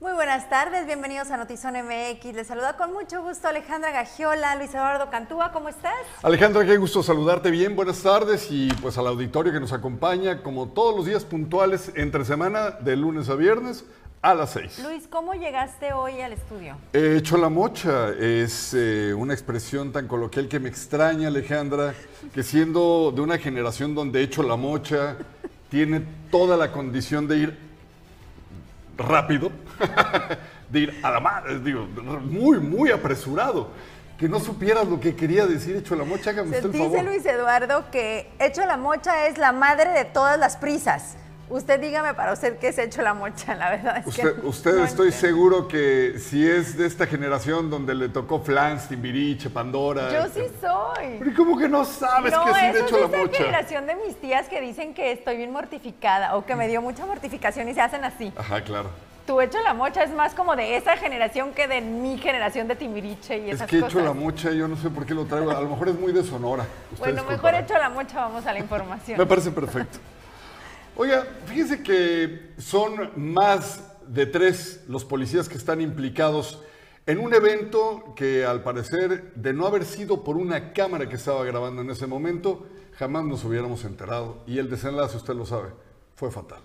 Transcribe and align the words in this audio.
Muy 0.00 0.14
buenas 0.14 0.48
tardes, 0.48 0.86
bienvenidos 0.86 1.30
a 1.30 1.36
Notizón 1.36 1.74
MX. 1.74 2.34
Les 2.34 2.46
saluda 2.46 2.74
con 2.78 2.90
mucho 2.90 3.22
gusto 3.22 3.48
Alejandra 3.48 3.90
Gagiola, 3.92 4.56
Luis 4.56 4.70
Eduardo 4.70 5.10
Cantúa, 5.10 5.52
¿cómo 5.52 5.68
estás? 5.68 5.92
Alejandra, 6.22 6.64
qué 6.64 6.78
gusto 6.78 7.02
saludarte 7.02 7.50
bien, 7.50 7.76
buenas 7.76 8.00
tardes 8.02 8.50
y 8.50 8.72
pues 8.80 8.96
al 8.96 9.06
auditorio 9.08 9.52
que 9.52 9.60
nos 9.60 9.74
acompaña 9.74 10.42
como 10.42 10.68
todos 10.68 10.96
los 10.96 11.04
días 11.04 11.26
puntuales 11.26 11.92
entre 11.96 12.24
semana 12.24 12.70
de 12.70 12.96
lunes 12.96 13.28
a 13.28 13.34
viernes 13.34 13.84
a 14.22 14.34
las 14.34 14.52
seis. 14.52 14.80
Luis, 14.82 15.06
¿cómo 15.06 15.34
llegaste 15.34 15.92
hoy 15.92 16.22
al 16.22 16.32
estudio? 16.32 16.78
He 16.94 17.18
hecho 17.18 17.36
la 17.36 17.50
mocha, 17.50 18.08
es 18.18 18.72
eh, 18.72 19.12
una 19.12 19.34
expresión 19.34 19.92
tan 19.92 20.08
coloquial 20.08 20.48
que 20.48 20.60
me 20.60 20.70
extraña 20.70 21.28
Alejandra, 21.28 21.92
que 22.32 22.42
siendo 22.42 23.12
de 23.14 23.20
una 23.20 23.36
generación 23.36 23.94
donde 23.94 24.20
he 24.20 24.22
hecho 24.22 24.42
la 24.42 24.56
mocha, 24.56 25.18
tiene 25.68 26.02
toda 26.30 26.56
la 26.56 26.72
condición 26.72 27.28
de 27.28 27.36
ir 27.36 27.69
rápido, 29.02 29.50
de 30.68 30.78
ir 30.80 31.00
a 31.02 31.10
la 31.10 31.20
madre, 31.20 31.58
digo, 31.60 31.86
muy, 32.22 32.58
muy 32.58 32.90
apresurado. 32.90 33.68
Que 34.18 34.28
no 34.28 34.38
supieras 34.38 34.86
lo 34.86 35.00
que 35.00 35.16
quería 35.16 35.46
decir 35.46 35.76
Hecho 35.76 35.96
la 35.96 36.04
Mocha, 36.04 36.30
hágame 36.30 36.50
usted 36.50 36.66
el 36.66 36.72
Dice 36.72 36.84
favor. 36.84 37.04
Luis 37.04 37.24
Eduardo 37.24 37.90
que 37.90 38.30
Hecho 38.38 38.66
la 38.66 38.76
Mocha 38.76 39.26
es 39.26 39.38
la 39.38 39.52
madre 39.52 39.90
de 39.90 40.04
todas 40.04 40.38
las 40.38 40.58
prisas. 40.58 41.16
Usted 41.50 41.80
dígame 41.80 42.14
para 42.14 42.32
usted 42.32 42.58
qué 42.58 42.68
es 42.68 42.78
Hecho 42.78 43.02
la 43.02 43.12
Mocha, 43.12 43.56
la 43.56 43.70
verdad 43.70 43.96
es 43.98 44.06
Usted, 44.06 44.40
que 44.40 44.46
usted 44.46 44.74
no 44.76 44.84
estoy 44.84 45.08
entiendo. 45.08 45.26
seguro 45.28 45.68
que 45.68 46.14
si 46.20 46.48
es 46.48 46.76
de 46.78 46.86
esta 46.86 47.08
generación 47.08 47.68
donde 47.68 47.92
le 47.96 48.08
tocó 48.08 48.38
Flans, 48.40 48.86
Timbiriche, 48.88 49.50
Pandora. 49.50 50.12
Yo 50.12 50.32
sí 50.32 50.46
soy. 50.60 51.16
Pero 51.18 51.32
¿cómo 51.36 51.58
que 51.58 51.68
no 51.68 51.84
sabes 51.84 52.32
no, 52.32 52.44
que 52.44 52.54
sí 52.54 52.66
es 52.66 52.76
hecho 52.76 53.00
la 53.00 53.08
mocha? 53.08 53.36
generación 53.38 53.86
de 53.88 53.96
mis 53.96 54.14
tías 54.20 54.48
que 54.48 54.60
dicen 54.60 54.94
que 54.94 55.10
estoy 55.10 55.38
bien 55.38 55.50
mortificada 55.50 56.36
o 56.36 56.46
que 56.46 56.54
me 56.54 56.68
dio 56.68 56.80
mucha 56.82 57.04
mortificación 57.04 57.68
y 57.68 57.74
se 57.74 57.80
hacen 57.80 58.04
así. 58.04 58.32
Ajá, 58.36 58.62
claro. 58.62 58.90
Tu 59.26 59.40
hecho 59.40 59.60
la 59.62 59.74
mocha 59.74 60.04
es 60.04 60.10
más 60.12 60.34
como 60.34 60.54
de 60.54 60.76
esa 60.76 60.96
generación 60.96 61.50
que 61.52 61.66
de 61.66 61.80
mi 61.80 62.16
generación 62.18 62.68
de 62.68 62.76
Timbiriche 62.76 63.38
y 63.38 63.50
Es 63.50 63.56
esas 63.56 63.68
que 63.68 63.78
he 63.78 63.80
cosas. 63.80 63.94
hecho 63.96 64.04
la 64.04 64.12
mocha, 64.12 64.52
yo 64.52 64.68
no 64.68 64.76
sé 64.76 64.88
por 64.88 65.04
qué 65.04 65.14
lo 65.14 65.24
traigo. 65.24 65.50
A 65.50 65.60
lo 65.60 65.68
mejor 65.68 65.88
es 65.88 65.98
muy 65.98 66.12
de 66.12 66.22
Sonora. 66.22 66.64
Bueno, 66.98 67.24
mejor 67.24 67.54
hecho 67.56 67.74
la 67.76 67.88
mocha, 67.90 68.20
vamos 68.20 68.46
a 68.46 68.52
la 68.52 68.60
información. 68.60 69.18
Me 69.18 69.26
parece 69.26 69.50
perfecto. 69.50 69.98
Oiga, 71.02 71.26
fíjese 71.46 71.82
que 71.82 72.52
son 72.58 73.10
más 73.16 73.82
de 74.06 74.26
tres 74.26 74.84
los 74.86 75.02
policías 75.02 75.48
que 75.48 75.56
están 75.56 75.80
implicados 75.80 76.62
en 77.06 77.20
un 77.20 77.32
evento 77.32 78.12
que 78.14 78.44
al 78.44 78.62
parecer, 78.62 79.32
de 79.34 79.54
no 79.54 79.66
haber 79.66 79.86
sido 79.86 80.22
por 80.22 80.36
una 80.36 80.74
cámara 80.74 81.08
que 81.08 81.16
estaba 81.16 81.42
grabando 81.46 81.80
en 81.80 81.88
ese 81.88 82.06
momento, 82.06 82.66
jamás 82.98 83.24
nos 83.24 83.42
hubiéramos 83.46 83.82
enterado. 83.86 84.42
Y 84.46 84.58
el 84.58 84.68
desenlace, 84.68 85.16
usted 85.16 85.32
lo 85.32 85.46
sabe, 85.46 85.70
fue 86.16 86.30
fatal. 86.30 86.60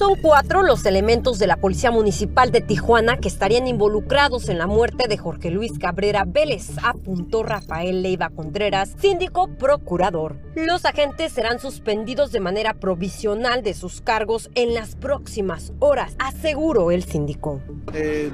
Son 0.00 0.16
cuatro 0.16 0.62
los 0.62 0.86
elementos 0.86 1.38
de 1.38 1.46
la 1.46 1.58
Policía 1.58 1.90
Municipal 1.90 2.50
de 2.50 2.62
Tijuana 2.62 3.18
que 3.18 3.28
estarían 3.28 3.66
involucrados 3.66 4.48
en 4.48 4.56
la 4.56 4.66
muerte 4.66 5.08
de 5.08 5.18
Jorge 5.18 5.50
Luis 5.50 5.78
Cabrera 5.78 6.24
Vélez, 6.26 6.70
apuntó 6.82 7.42
Rafael 7.42 8.00
Leiva 8.00 8.30
Contreras, 8.30 8.94
síndico 8.98 9.48
procurador. 9.58 10.36
Los 10.54 10.86
agentes 10.86 11.32
serán 11.32 11.60
suspendidos 11.60 12.32
de 12.32 12.40
manera 12.40 12.72
provisional 12.72 13.62
de 13.62 13.74
sus 13.74 14.00
cargos 14.00 14.48
en 14.54 14.72
las 14.72 14.96
próximas 14.96 15.74
horas, 15.80 16.16
aseguró 16.18 16.90
el 16.92 17.04
síndico. 17.04 17.60
Eh, 17.92 18.30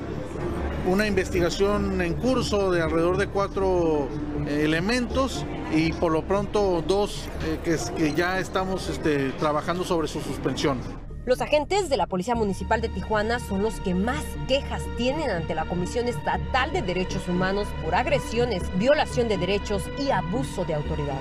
una 0.87 1.09
investigación 1.09 2.01
en 2.01 2.15
curso 2.15 2.71
de 2.71 2.81
alrededor 2.81 3.17
de 3.17 3.27
cuatro 3.27 4.07
eh, 4.47 4.61
elementos 4.63 5.45
y 5.75 5.93
por 5.95 6.13
lo 6.13 6.23
pronto 6.23 6.85
dos 6.87 7.29
eh, 7.45 7.59
que, 7.97 8.15
ya 8.15 8.39
estamos 8.39 8.89
este, 8.89 9.31
trabajando 9.33 9.83
sobre 9.83 10.07
su 10.07 10.21
suspensión. 10.21 10.79
Los 11.27 11.41
agentes 11.41 11.89
de 11.89 11.97
la 11.97 12.07
Policía 12.07 12.37
Municipal 12.37 12.81
de 12.81 12.89
Tijuana 12.89 13.41
son 13.41 13.61
los 13.61 13.81
que 13.81 13.97
más 13.97 14.23
quejas 14.47 14.81
tienen 14.97 15.29
ante 15.29 15.57
la 15.57 15.65
Comisión 15.65 16.07
Estatal 16.07 16.73
de 16.73 16.83
Derechos 16.83 17.27
Humanos 17.27 17.67
por 17.83 17.97
agresiones, 17.97 18.63
violación 18.79 19.27
de 19.27 19.37
derechos 19.37 19.83
y 19.99 20.11
abuso 20.11 20.65
de 20.65 20.75
autoridad. 20.75 21.19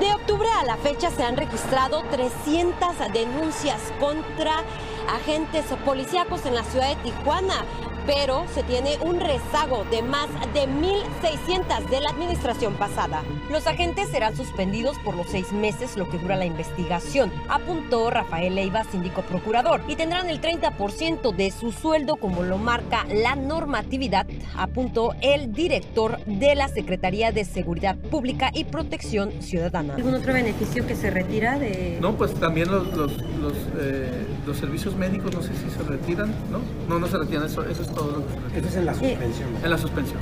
De 0.00 0.14
octubre 0.14 0.48
a 0.58 0.64
la 0.64 0.78
fecha 0.78 1.10
se 1.10 1.22
han 1.22 1.36
registrado 1.36 2.02
300 2.10 2.96
denuncias 3.12 3.92
contra 4.00 4.64
agentes 5.06 5.66
policíacos 5.84 6.46
en 6.46 6.54
la 6.54 6.64
ciudad 6.64 6.88
de 6.88 7.02
Tijuana, 7.02 7.66
pero 8.12 8.44
se 8.52 8.64
tiene 8.64 8.98
un 9.02 9.20
rezago 9.20 9.84
de 9.84 10.02
más 10.02 10.28
de 10.52 10.66
1.600 10.66 11.88
de 11.90 12.00
la 12.00 12.10
administración 12.10 12.74
pasada. 12.74 13.22
Los 13.52 13.68
agentes 13.68 14.08
serán 14.08 14.36
suspendidos 14.36 14.98
por 15.04 15.14
los 15.14 15.28
seis 15.28 15.52
meses, 15.52 15.96
lo 15.96 16.10
que 16.10 16.18
dura 16.18 16.34
la 16.36 16.44
investigación, 16.44 17.30
apuntó 17.48 18.10
Rafael 18.10 18.56
Leiva, 18.56 18.82
síndico 18.82 19.22
procurador, 19.22 19.82
y 19.86 19.94
tendrán 19.94 20.28
el 20.28 20.40
30% 20.40 21.32
de 21.36 21.52
su 21.52 21.70
sueldo 21.70 22.16
como 22.16 22.42
lo 22.42 22.58
marca 22.58 23.06
la 23.14 23.36
normatividad, 23.36 24.26
apuntó 24.56 25.14
el 25.20 25.52
director 25.52 26.18
de 26.24 26.56
la 26.56 26.66
Secretaría 26.66 27.30
de 27.30 27.44
Seguridad 27.44 27.96
Pública 27.96 28.50
y 28.52 28.64
Protección 28.64 29.40
Ciudadana. 29.40 29.94
¿Algún 29.94 30.14
otro 30.14 30.32
beneficio 30.32 30.84
que 30.84 30.96
se 30.96 31.10
retira 31.10 31.60
de...? 31.60 31.98
No, 32.00 32.16
pues 32.16 32.34
también 32.34 32.72
los, 32.72 32.88
los, 32.96 33.12
los, 33.40 33.52
eh, 33.78 34.26
los 34.48 34.56
servicios 34.56 34.96
médicos, 34.96 35.32
no 35.32 35.42
sé 35.42 35.50
si 35.54 35.70
se 35.70 35.82
retiran, 35.84 36.34
¿no? 36.50 36.58
No, 36.88 36.98
no 36.98 37.06
se 37.06 37.16
retiran, 37.16 37.46
eso, 37.46 37.62
eso 37.62 37.82
es 37.82 37.99
todo 38.00 38.12
lo 38.12 38.26
que 38.26 38.32
se 38.32 38.40
retira. 38.40 38.56
Esto 38.56 38.68
es 38.68 38.76
en 38.76 38.86
la 38.86 38.94
suspensión. 38.94 39.48
En 39.62 39.70
la 39.70 39.78
suspensión. 39.78 40.20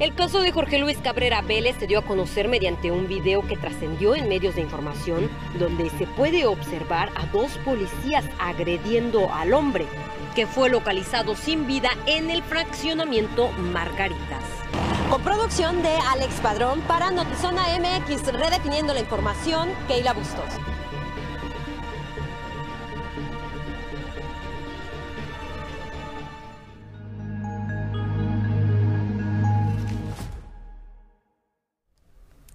El 0.00 0.14
caso 0.14 0.40
de 0.40 0.52
Jorge 0.52 0.78
Luis 0.78 0.96
Cabrera 0.98 1.42
Vélez 1.42 1.76
se 1.78 1.88
dio 1.88 1.98
a 1.98 2.04
conocer 2.04 2.46
mediante 2.46 2.92
un 2.92 3.08
video 3.08 3.44
que 3.46 3.56
trascendió 3.56 4.14
en 4.14 4.28
medios 4.28 4.54
de 4.54 4.60
información 4.60 5.28
donde 5.58 5.90
se 5.90 6.06
puede 6.06 6.46
observar 6.46 7.10
a 7.16 7.26
dos 7.26 7.50
policías 7.64 8.24
agrediendo 8.38 9.32
al 9.34 9.54
hombre, 9.54 9.86
que 10.36 10.46
fue 10.46 10.70
localizado 10.70 11.34
sin 11.34 11.66
vida 11.66 11.90
en 12.06 12.30
el 12.30 12.44
fraccionamiento 12.44 13.50
Margaritas. 13.72 14.44
Con 15.10 15.20
producción 15.22 15.82
de 15.82 15.94
Alex 16.12 16.34
Padrón 16.42 16.80
para 16.82 17.10
Notizona 17.10 17.62
MX, 17.80 18.32
redefiniendo 18.32 18.94
la 18.94 19.00
información, 19.00 19.68
Keila 19.88 20.12
Bustos. 20.12 20.77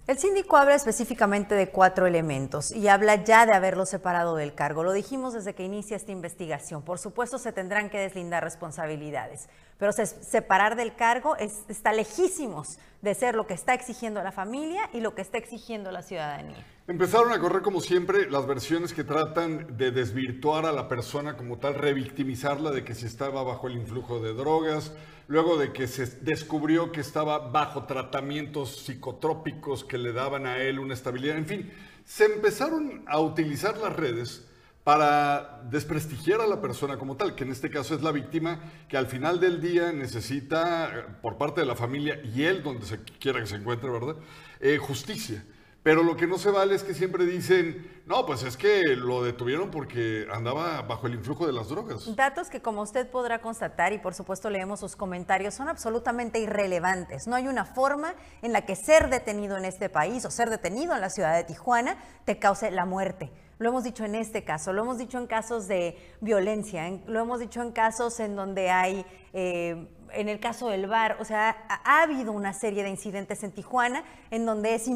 El 0.06 0.18
síndico 0.18 0.58
habla 0.58 0.74
específicamente 0.74 1.54
de 1.54 1.70
cuatro 1.70 2.06
elementos 2.06 2.70
y 2.72 2.88
habla 2.88 3.24
ya 3.24 3.46
de 3.46 3.54
haberlo 3.54 3.86
separado 3.86 4.36
del 4.36 4.54
cargo. 4.54 4.84
Lo 4.84 4.92
dijimos 4.92 5.32
desde 5.32 5.54
que 5.54 5.64
inicia 5.64 5.96
esta 5.96 6.12
investigación. 6.12 6.82
Por 6.82 6.98
supuesto, 6.98 7.38
se 7.38 7.52
tendrán 7.52 7.88
que 7.88 7.98
deslindar 7.98 8.44
responsabilidades, 8.44 9.48
pero 9.78 9.92
se- 9.92 10.04
separar 10.04 10.76
del 10.76 10.94
cargo 10.94 11.36
es- 11.36 11.64
está 11.68 11.92
lejísimos 11.94 12.78
de 13.00 13.14
ser 13.14 13.34
lo 13.34 13.46
que 13.46 13.54
está 13.54 13.72
exigiendo 13.72 14.22
la 14.22 14.30
familia 14.32 14.90
y 14.92 15.00
lo 15.00 15.14
que 15.14 15.22
está 15.22 15.38
exigiendo 15.38 15.90
la 15.90 16.02
ciudadanía. 16.02 16.66
Empezaron 16.86 17.32
a 17.32 17.38
correr 17.38 17.62
como 17.62 17.80
siempre 17.80 18.30
las 18.30 18.46
versiones 18.46 18.92
que 18.92 19.04
tratan 19.04 19.78
de 19.78 19.90
desvirtuar 19.90 20.66
a 20.66 20.72
la 20.72 20.86
persona 20.86 21.34
como 21.34 21.56
tal, 21.56 21.76
revictimizarla 21.76 22.72
de 22.72 22.84
que 22.84 22.94
si 22.94 23.06
estaba 23.06 23.42
bajo 23.42 23.68
el 23.68 23.76
influjo 23.76 24.20
de 24.20 24.34
drogas, 24.34 24.92
luego 25.26 25.56
de 25.56 25.72
que 25.72 25.86
se 25.86 26.04
descubrió 26.20 26.92
que 26.92 27.00
estaba 27.00 27.38
bajo 27.38 27.84
tratamientos 27.84 28.84
psicotrópicos 28.84 29.82
que 29.82 29.96
le 29.96 30.12
daban 30.12 30.44
a 30.44 30.58
él 30.58 30.78
una 30.78 30.92
estabilidad, 30.92 31.38
en 31.38 31.46
fin, 31.46 31.72
se 32.04 32.26
empezaron 32.26 33.02
a 33.06 33.18
utilizar 33.18 33.78
las 33.78 33.96
redes 33.96 34.46
para 34.84 35.62
desprestigiar 35.70 36.42
a 36.42 36.46
la 36.46 36.60
persona 36.60 36.98
como 36.98 37.16
tal, 37.16 37.34
que 37.34 37.44
en 37.44 37.52
este 37.52 37.70
caso 37.70 37.94
es 37.94 38.02
la 38.02 38.12
víctima, 38.12 38.60
que 38.90 38.98
al 38.98 39.06
final 39.06 39.40
del 39.40 39.62
día 39.62 39.90
necesita, 39.90 40.94
eh, 40.94 41.04
por 41.22 41.38
parte 41.38 41.62
de 41.62 41.66
la 41.66 41.76
familia 41.76 42.20
y 42.22 42.42
él, 42.42 42.62
donde 42.62 42.84
se 42.84 43.02
quiera 43.02 43.40
que 43.40 43.46
se 43.46 43.56
encuentre, 43.56 43.88
¿verdad? 43.88 44.16
Eh, 44.60 44.76
justicia. 44.76 45.42
Pero 45.84 46.02
lo 46.02 46.16
que 46.16 46.26
no 46.26 46.38
se 46.38 46.50
vale 46.50 46.74
es 46.74 46.82
que 46.82 46.94
siempre 46.94 47.26
dicen, 47.26 48.02
no, 48.06 48.24
pues 48.24 48.42
es 48.42 48.56
que 48.56 48.80
lo 48.96 49.22
detuvieron 49.22 49.70
porque 49.70 50.26
andaba 50.32 50.80
bajo 50.80 51.06
el 51.06 51.12
influjo 51.14 51.46
de 51.46 51.52
las 51.52 51.68
drogas. 51.68 52.16
Datos 52.16 52.48
que 52.48 52.62
como 52.62 52.80
usted 52.80 53.06
podrá 53.10 53.42
constatar 53.42 53.92
y 53.92 53.98
por 53.98 54.14
supuesto 54.14 54.48
leemos 54.48 54.80
sus 54.80 54.96
comentarios 54.96 55.52
son 55.52 55.68
absolutamente 55.68 56.38
irrelevantes. 56.38 57.26
No 57.26 57.36
hay 57.36 57.48
una 57.48 57.66
forma 57.66 58.14
en 58.40 58.52
la 58.54 58.62
que 58.64 58.76
ser 58.76 59.10
detenido 59.10 59.58
en 59.58 59.66
este 59.66 59.90
país 59.90 60.24
o 60.24 60.30
ser 60.30 60.48
detenido 60.48 60.94
en 60.94 61.02
la 61.02 61.10
ciudad 61.10 61.36
de 61.36 61.44
Tijuana 61.44 61.98
te 62.24 62.38
cause 62.38 62.70
la 62.70 62.86
muerte. 62.86 63.30
Lo 63.58 63.68
hemos 63.68 63.84
dicho 63.84 64.06
en 64.06 64.14
este 64.14 64.42
caso, 64.42 64.72
lo 64.72 64.82
hemos 64.82 64.96
dicho 64.96 65.18
en 65.18 65.26
casos 65.26 65.68
de 65.68 65.98
violencia, 66.22 66.86
en- 66.88 67.04
lo 67.06 67.20
hemos 67.20 67.40
dicho 67.40 67.60
en 67.60 67.72
casos 67.72 68.20
en 68.20 68.36
donde 68.36 68.70
hay, 68.70 69.04
eh, 69.34 69.86
en 70.12 70.28
el 70.30 70.40
caso 70.40 70.70
del 70.70 70.86
bar, 70.86 71.18
o 71.20 71.24
sea, 71.26 71.50
ha, 71.68 71.98
ha 71.98 72.02
habido 72.04 72.32
una 72.32 72.54
serie 72.54 72.82
de 72.82 72.88
incidentes 72.88 73.42
en 73.44 73.52
Tijuana 73.52 74.02
en 74.30 74.46
donde 74.46 74.74
es 74.74 74.88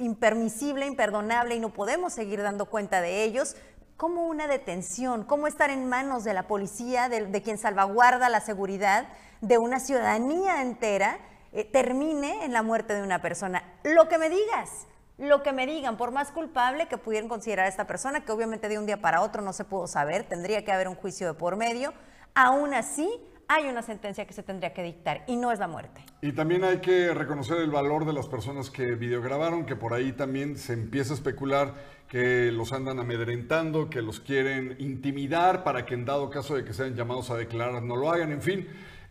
impermisible, 0.00 0.86
imperdonable 0.86 1.54
y 1.54 1.60
no 1.60 1.72
podemos 1.72 2.12
seguir 2.12 2.42
dando 2.42 2.66
cuenta 2.66 3.00
de 3.00 3.24
ellos 3.24 3.56
cómo 3.96 4.26
una 4.26 4.46
detención, 4.46 5.24
cómo 5.24 5.46
estar 5.46 5.68
en 5.68 5.86
manos 5.86 6.24
de 6.24 6.32
la 6.32 6.46
policía, 6.46 7.10
de, 7.10 7.42
quien 7.42 7.58
salvaguarda 7.58 8.30
la 8.30 8.40
seguridad 8.40 9.06
de 9.42 9.58
una 9.58 9.78
ciudadanía 9.78 10.62
entera, 10.62 11.18
eh, 11.52 11.64
termine 11.70 12.44
en 12.46 12.54
la 12.54 12.62
muerte 12.62 12.94
de 12.94 13.02
una 13.02 13.20
persona. 13.20 13.62
Lo 13.84 14.08
que 14.08 14.16
me 14.16 14.30
digas, 14.30 14.86
lo 15.18 15.42
que 15.42 15.52
me 15.52 15.66
digan, 15.66 15.98
por 15.98 16.12
más 16.12 16.32
culpable 16.32 16.88
que 16.88 16.96
pudieran 16.96 17.28
considerar 17.28 17.66
a 17.66 17.68
esta 17.68 17.86
persona, 17.86 18.24
que 18.24 18.32
obviamente 18.32 18.70
de 18.70 18.78
un 18.78 18.86
día 18.86 19.02
para 19.02 19.20
otro 19.20 19.42
no 19.42 19.52
se 19.52 19.64
pudo 19.64 19.86
saber, 19.86 20.24
tendría 20.24 20.64
que 20.64 20.72
haber 20.72 20.88
un 20.88 20.94
juicio 20.94 21.26
de 21.26 21.34
por 21.34 21.56
medio, 21.56 21.92
aún 22.34 22.72
así 22.72 23.10
hay 23.50 23.66
una 23.66 23.82
sentencia 23.82 24.26
que 24.28 24.32
se 24.32 24.44
tendría 24.44 24.72
que 24.72 24.80
dictar 24.84 25.24
y 25.26 25.34
no 25.34 25.50
es 25.50 25.58
la 25.58 25.66
muerte. 25.66 26.04
Y 26.22 26.30
también 26.30 26.62
hay 26.62 26.78
que 26.78 27.12
reconocer 27.12 27.58
el 27.58 27.72
valor 27.72 28.04
de 28.04 28.12
las 28.12 28.28
personas 28.28 28.70
que 28.70 28.94
videograbaron, 28.94 29.66
que 29.66 29.74
por 29.74 29.92
ahí 29.92 30.12
también 30.12 30.56
se 30.56 30.72
empieza 30.72 31.14
a 31.14 31.16
especular 31.16 31.74
que 32.06 32.52
los 32.52 32.72
andan 32.72 33.00
amedrentando, 33.00 33.90
que 33.90 34.02
los 34.02 34.20
quieren 34.20 34.76
intimidar 34.78 35.64
para 35.64 35.84
que 35.84 35.94
en 35.94 36.04
dado 36.04 36.30
caso 36.30 36.54
de 36.54 36.64
que 36.64 36.72
sean 36.72 36.94
llamados 36.94 37.30
a 37.30 37.36
declarar 37.36 37.82
no 37.82 37.96
lo 37.96 38.12
hagan, 38.12 38.30
en 38.30 38.40
fin. 38.40 38.68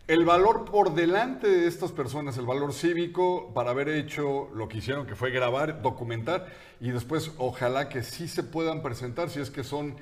El 0.08 0.24
valor 0.24 0.64
por 0.64 0.94
delante 0.94 1.46
de 1.46 1.68
estas 1.68 1.92
personas, 1.92 2.38
el 2.38 2.46
valor 2.46 2.72
cívico 2.72 3.52
para 3.52 3.72
haber 3.72 3.90
hecho 3.90 4.48
lo 4.54 4.68
que 4.68 4.78
hicieron, 4.78 5.06
que 5.06 5.16
fue 5.16 5.30
grabar, 5.32 5.82
documentar 5.82 6.46
y 6.80 6.92
después 6.92 7.30
ojalá 7.36 7.90
que 7.90 8.02
sí 8.02 8.26
se 8.26 8.42
puedan 8.42 8.82
presentar 8.82 9.28
si 9.28 9.38
es 9.38 9.50
que 9.50 9.64
son 9.64 9.96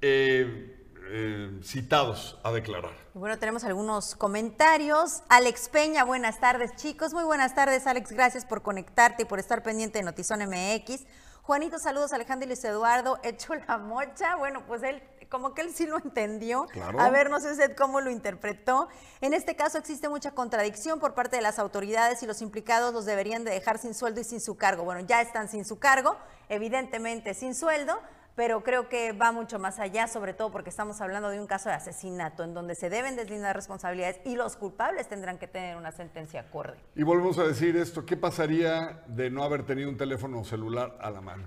eh, 0.00 0.75
eh, 1.08 1.60
citados 1.62 2.38
a 2.42 2.52
declarar. 2.52 2.92
Bueno, 3.14 3.38
tenemos 3.38 3.64
algunos 3.64 4.14
comentarios. 4.14 5.22
Alex 5.28 5.68
Peña, 5.68 6.04
buenas 6.04 6.40
tardes 6.40 6.74
chicos. 6.76 7.12
Muy 7.14 7.24
buenas 7.24 7.54
tardes 7.54 7.86
Alex, 7.86 8.12
gracias 8.12 8.44
por 8.44 8.62
conectarte 8.62 9.22
y 9.22 9.26
por 9.26 9.38
estar 9.38 9.62
pendiente 9.62 9.98
de 9.98 10.04
Notizón 10.04 10.40
MX. 10.40 11.04
Juanito, 11.42 11.78
saludos 11.78 12.12
Alejandro 12.12 12.44
y 12.44 12.48
Luis 12.48 12.64
Eduardo. 12.64 13.18
Hecho 13.22 13.54
la 13.54 13.78
mocha. 13.78 14.36
Bueno, 14.36 14.64
pues 14.66 14.82
él 14.82 15.02
como 15.28 15.54
que 15.54 15.62
él 15.62 15.72
sí 15.74 15.86
lo 15.86 15.98
entendió. 15.98 16.66
A 16.98 17.10
ver, 17.10 17.30
no 17.30 17.40
sé 17.40 17.52
usted 17.52 17.76
cómo 17.76 18.00
lo 18.00 18.10
interpretó. 18.10 18.88
En 19.20 19.34
este 19.34 19.56
caso 19.56 19.78
existe 19.78 20.08
mucha 20.08 20.32
contradicción 20.32 21.00
por 21.00 21.14
parte 21.14 21.36
de 21.36 21.42
las 21.42 21.58
autoridades 21.58 22.22
y 22.22 22.26
los 22.26 22.42
implicados 22.42 22.92
los 22.92 23.04
deberían 23.04 23.44
de 23.44 23.50
dejar 23.50 23.78
sin 23.78 23.94
sueldo 23.94 24.20
y 24.20 24.24
sin 24.24 24.40
su 24.40 24.56
cargo. 24.56 24.84
Bueno, 24.84 25.00
ya 25.06 25.20
están 25.20 25.48
sin 25.48 25.64
su 25.64 25.78
cargo, 25.78 26.16
evidentemente 26.48 27.34
sin 27.34 27.54
sueldo, 27.54 28.00
pero 28.36 28.62
creo 28.62 28.88
que 28.88 29.12
va 29.12 29.32
mucho 29.32 29.58
más 29.58 29.80
allá, 29.80 30.06
sobre 30.06 30.34
todo 30.34 30.52
porque 30.52 30.68
estamos 30.70 31.00
hablando 31.00 31.30
de 31.30 31.40
un 31.40 31.46
caso 31.46 31.70
de 31.70 31.74
asesinato 31.74 32.44
en 32.44 32.52
donde 32.52 32.74
se 32.74 32.90
deben 32.90 33.16
deslindar 33.16 33.56
responsabilidades 33.56 34.20
y 34.24 34.36
los 34.36 34.56
culpables 34.56 35.08
tendrán 35.08 35.38
que 35.38 35.48
tener 35.48 35.76
una 35.76 35.90
sentencia 35.90 36.42
acorde. 36.42 36.76
Y 36.94 37.02
volvemos 37.02 37.38
a 37.38 37.44
decir 37.44 37.76
esto, 37.76 38.04
¿qué 38.04 38.16
pasaría 38.16 39.02
de 39.06 39.30
no 39.30 39.42
haber 39.42 39.64
tenido 39.64 39.88
un 39.88 39.96
teléfono 39.96 40.44
celular 40.44 40.96
a 41.00 41.10
la 41.10 41.22
mano? 41.22 41.44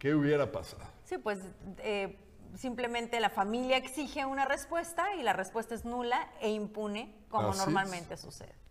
¿Qué 0.00 0.14
hubiera 0.14 0.50
pasado? 0.50 0.82
Sí, 1.04 1.16
pues 1.16 1.38
eh, 1.78 2.18
simplemente 2.56 3.20
la 3.20 3.30
familia 3.30 3.76
exige 3.76 4.26
una 4.26 4.44
respuesta 4.44 5.14
y 5.14 5.22
la 5.22 5.32
respuesta 5.32 5.76
es 5.76 5.84
nula 5.84 6.28
e 6.40 6.50
impune, 6.50 7.14
como 7.28 7.54
normalmente 7.54 8.16
sucede. 8.16 8.61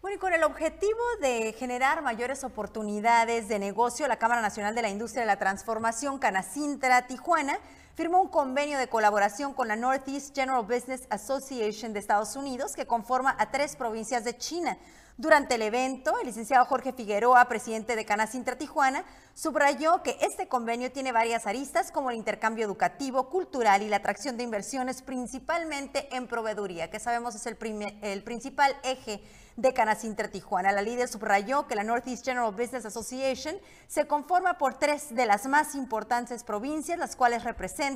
Bueno, 0.00 0.16
y 0.16 0.20
con 0.20 0.32
el 0.32 0.44
objetivo 0.44 1.00
de 1.20 1.52
generar 1.58 2.02
mayores 2.02 2.44
oportunidades 2.44 3.48
de 3.48 3.58
negocio, 3.58 4.06
la 4.06 4.16
Cámara 4.16 4.40
Nacional 4.40 4.76
de 4.76 4.82
la 4.82 4.90
Industria 4.90 5.22
de 5.22 5.26
la 5.26 5.40
Transformación, 5.40 6.20
Canacintra, 6.20 7.08
Tijuana, 7.08 7.58
firmó 7.98 8.22
un 8.22 8.28
convenio 8.28 8.78
de 8.78 8.86
colaboración 8.86 9.52
con 9.52 9.66
la 9.66 9.74
Northeast 9.74 10.32
General 10.32 10.62
Business 10.62 11.08
Association 11.10 11.92
de 11.92 11.98
Estados 11.98 12.36
Unidos, 12.36 12.76
que 12.76 12.86
conforma 12.86 13.34
a 13.40 13.50
tres 13.50 13.74
provincias 13.74 14.22
de 14.22 14.38
China. 14.38 14.78
Durante 15.16 15.56
el 15.56 15.62
evento, 15.62 16.16
el 16.20 16.28
licenciado 16.28 16.64
Jorge 16.64 16.92
Figueroa, 16.92 17.48
presidente 17.48 17.96
de 17.96 18.04
Canacintra 18.04 18.56
Tijuana, 18.56 19.04
subrayó 19.34 20.04
que 20.04 20.16
este 20.20 20.46
convenio 20.46 20.92
tiene 20.92 21.10
varias 21.10 21.48
aristas 21.48 21.90
como 21.90 22.10
el 22.10 22.16
intercambio 22.16 22.64
educativo, 22.64 23.28
cultural 23.28 23.82
y 23.82 23.88
la 23.88 23.96
atracción 23.96 24.36
de 24.36 24.44
inversiones, 24.44 25.02
principalmente 25.02 26.14
en 26.14 26.28
proveeduría, 26.28 26.90
que 26.90 27.00
sabemos 27.00 27.34
es 27.34 27.46
el, 27.46 27.58
el 28.02 28.22
principal 28.22 28.76
eje 28.84 29.20
de 29.56 29.74
Canacintra 29.74 30.28
Tijuana. 30.28 30.70
La 30.70 30.82
líder 30.82 31.08
subrayó 31.08 31.66
que 31.66 31.74
la 31.74 31.82
Northeast 31.82 32.24
General 32.24 32.52
Business 32.52 32.86
Association 32.86 33.56
se 33.88 34.06
conforma 34.06 34.56
por 34.56 34.74
tres 34.74 35.12
de 35.12 35.26
las 35.26 35.46
más 35.46 35.74
importantes 35.74 36.44
provincias, 36.44 36.96
las 36.96 37.16
cuales 37.16 37.42
representan 37.42 37.87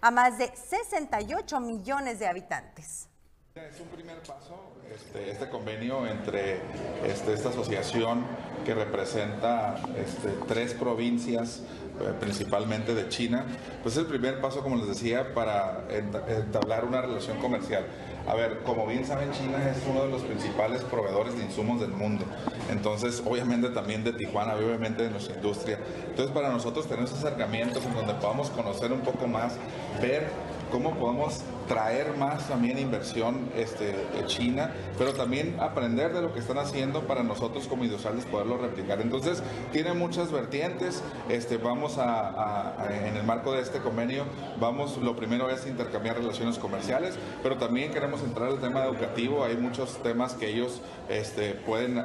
a 0.00 0.10
más 0.10 0.38
de 0.38 0.52
68 0.54 1.60
millones 1.60 2.20
de 2.20 2.28
habitantes. 2.28 3.08
Es 3.54 3.80
un 3.80 3.88
primer 3.88 4.22
paso 4.22 4.72
este, 4.94 5.30
este 5.30 5.48
convenio 5.48 6.06
entre 6.06 6.60
este, 7.04 7.32
esta 7.32 7.48
asociación 7.48 8.24
que 8.64 8.74
representa 8.74 9.76
este, 9.96 10.30
tres 10.46 10.74
provincias 10.74 11.62
eh, 12.00 12.12
principalmente 12.20 12.94
de 12.94 13.08
China, 13.08 13.44
pues 13.82 13.96
es 13.96 14.00
el 14.00 14.06
primer 14.06 14.40
paso, 14.40 14.62
como 14.62 14.76
les 14.76 14.86
decía, 14.86 15.34
para 15.34 15.84
entablar 15.90 16.84
una 16.84 17.02
relación 17.02 17.38
comercial. 17.38 17.84
A 18.26 18.34
ver, 18.34 18.60
como 18.64 18.86
bien 18.86 19.04
saben, 19.04 19.32
China 19.32 19.58
es 19.68 19.82
uno 19.88 20.04
de 20.04 20.10
los 20.10 20.22
principales 20.22 20.82
proveedores 20.82 21.36
de 21.36 21.44
insumos 21.44 21.80
del 21.80 21.90
mundo. 21.90 22.24
Entonces, 22.70 23.22
obviamente 23.26 23.68
también 23.70 24.04
de 24.04 24.12
Tijuana, 24.12 24.54
obviamente 24.54 25.02
de 25.02 25.10
nuestra 25.10 25.34
industria. 25.34 25.78
Entonces, 26.08 26.32
para 26.32 26.50
nosotros 26.50 26.86
tener 26.86 27.04
esos 27.04 27.18
acercamientos 27.18 27.84
en 27.84 27.94
donde 27.94 28.14
podamos 28.14 28.50
conocer 28.50 28.92
un 28.92 29.00
poco 29.00 29.26
más, 29.26 29.56
ver 30.00 30.28
cómo 30.72 30.94
podemos 30.94 31.42
traer 31.68 32.16
más 32.16 32.48
también 32.48 32.78
inversión 32.78 33.50
este, 33.56 33.92
de 33.92 34.26
China, 34.26 34.72
pero 34.98 35.12
también 35.12 35.56
aprender 35.60 36.12
de 36.12 36.22
lo 36.22 36.32
que 36.32 36.40
están 36.40 36.58
haciendo 36.58 37.02
para 37.02 37.22
nosotros 37.22 37.66
como 37.68 37.84
industriales 37.84 38.24
poderlo 38.24 38.56
replicar. 38.56 39.00
Entonces, 39.00 39.42
tiene 39.70 39.92
muchas 39.92 40.32
vertientes. 40.32 41.02
Este, 41.28 41.58
vamos 41.58 41.98
a, 41.98 42.74
en 42.90 43.16
el 43.16 43.24
marco 43.24 43.52
de 43.52 43.60
este 43.60 43.78
convenio, 43.78 44.24
vamos, 44.58 44.96
lo 44.96 45.14
primero 45.14 45.50
es 45.50 45.66
intercambiar 45.66 46.16
relaciones 46.16 46.58
comerciales, 46.58 47.16
pero 47.42 47.58
también 47.58 47.92
queremos 47.92 48.22
entrar 48.22 48.48
al 48.48 48.60
tema 48.60 48.84
educativo. 48.84 49.44
Hay 49.44 49.56
muchos 49.56 50.02
temas 50.02 50.34
que 50.34 50.48
ellos 50.48 50.80
este, 51.08 51.52
pueden, 51.52 51.98
eh, 51.98 52.04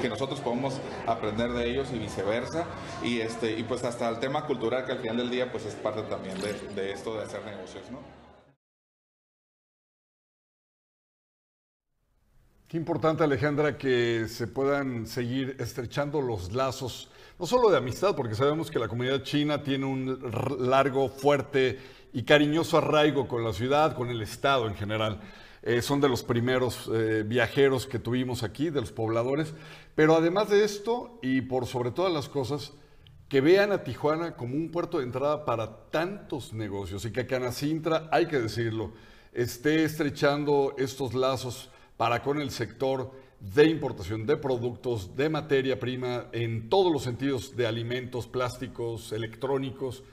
que 0.00 0.08
nosotros 0.08 0.40
podemos 0.40 0.74
aprender 1.06 1.52
de 1.52 1.70
ellos 1.70 1.88
y 1.92 1.98
viceversa. 1.98 2.64
Y, 3.02 3.20
este, 3.20 3.52
y 3.58 3.62
pues 3.62 3.82
hasta 3.84 4.08
el 4.08 4.18
tema 4.18 4.44
cultural, 4.44 4.84
que 4.84 4.92
al 4.92 4.98
final 4.98 5.16
del 5.16 5.30
día 5.30 5.50
pues 5.50 5.64
es 5.64 5.74
parte 5.74 6.02
también 6.02 6.38
de, 6.40 6.52
de 6.74 6.92
esto 6.92 7.14
de 7.14 7.24
hacer 7.24 7.45
negocios. 7.46 7.84
Qué 12.68 12.76
importante, 12.76 13.22
Alejandra, 13.22 13.78
que 13.78 14.26
se 14.28 14.48
puedan 14.48 15.06
seguir 15.06 15.56
estrechando 15.60 16.20
los 16.20 16.52
lazos, 16.52 17.08
no 17.38 17.46
solo 17.46 17.70
de 17.70 17.76
amistad, 17.76 18.16
porque 18.16 18.34
sabemos 18.34 18.72
que 18.72 18.80
la 18.80 18.88
comunidad 18.88 19.22
china 19.22 19.62
tiene 19.62 19.86
un 19.86 20.18
largo, 20.58 21.08
fuerte 21.08 21.78
y 22.12 22.24
cariñoso 22.24 22.78
arraigo 22.78 23.28
con 23.28 23.44
la 23.44 23.52
ciudad, 23.52 23.94
con 23.94 24.08
el 24.08 24.20
Estado 24.20 24.66
en 24.66 24.74
general. 24.74 25.20
Eh, 25.62 25.80
son 25.80 26.00
de 26.00 26.08
los 26.08 26.22
primeros 26.22 26.90
eh, 26.92 27.22
viajeros 27.24 27.86
que 27.86 27.98
tuvimos 27.98 28.42
aquí, 28.42 28.70
de 28.70 28.80
los 28.80 28.90
pobladores. 28.90 29.54
Pero 29.94 30.16
además 30.16 30.48
de 30.48 30.64
esto, 30.64 31.18
y 31.22 31.42
por 31.42 31.66
sobre 31.66 31.92
todas 31.92 32.12
las 32.12 32.28
cosas, 32.28 32.72
que 33.28 33.40
vean 33.40 33.72
a 33.72 33.82
Tijuana 33.82 34.36
como 34.36 34.54
un 34.54 34.70
puerto 34.70 34.98
de 34.98 35.04
entrada 35.04 35.44
para 35.44 35.90
tantos 35.90 36.52
negocios 36.52 37.04
y 37.04 37.10
que 37.10 37.26
Canacintra, 37.26 38.08
hay 38.12 38.26
que 38.26 38.38
decirlo, 38.38 38.92
esté 39.32 39.84
estrechando 39.84 40.74
estos 40.78 41.14
lazos 41.14 41.70
para 41.96 42.22
con 42.22 42.40
el 42.40 42.50
sector 42.50 43.10
de 43.40 43.66
importación 43.66 44.26
de 44.26 44.36
productos, 44.36 45.16
de 45.16 45.28
materia 45.28 45.78
prima, 45.78 46.26
en 46.32 46.68
todos 46.68 46.92
los 46.92 47.02
sentidos 47.02 47.56
de 47.56 47.66
alimentos, 47.66 48.26
plásticos, 48.26 49.12
electrónicos. 49.12 50.04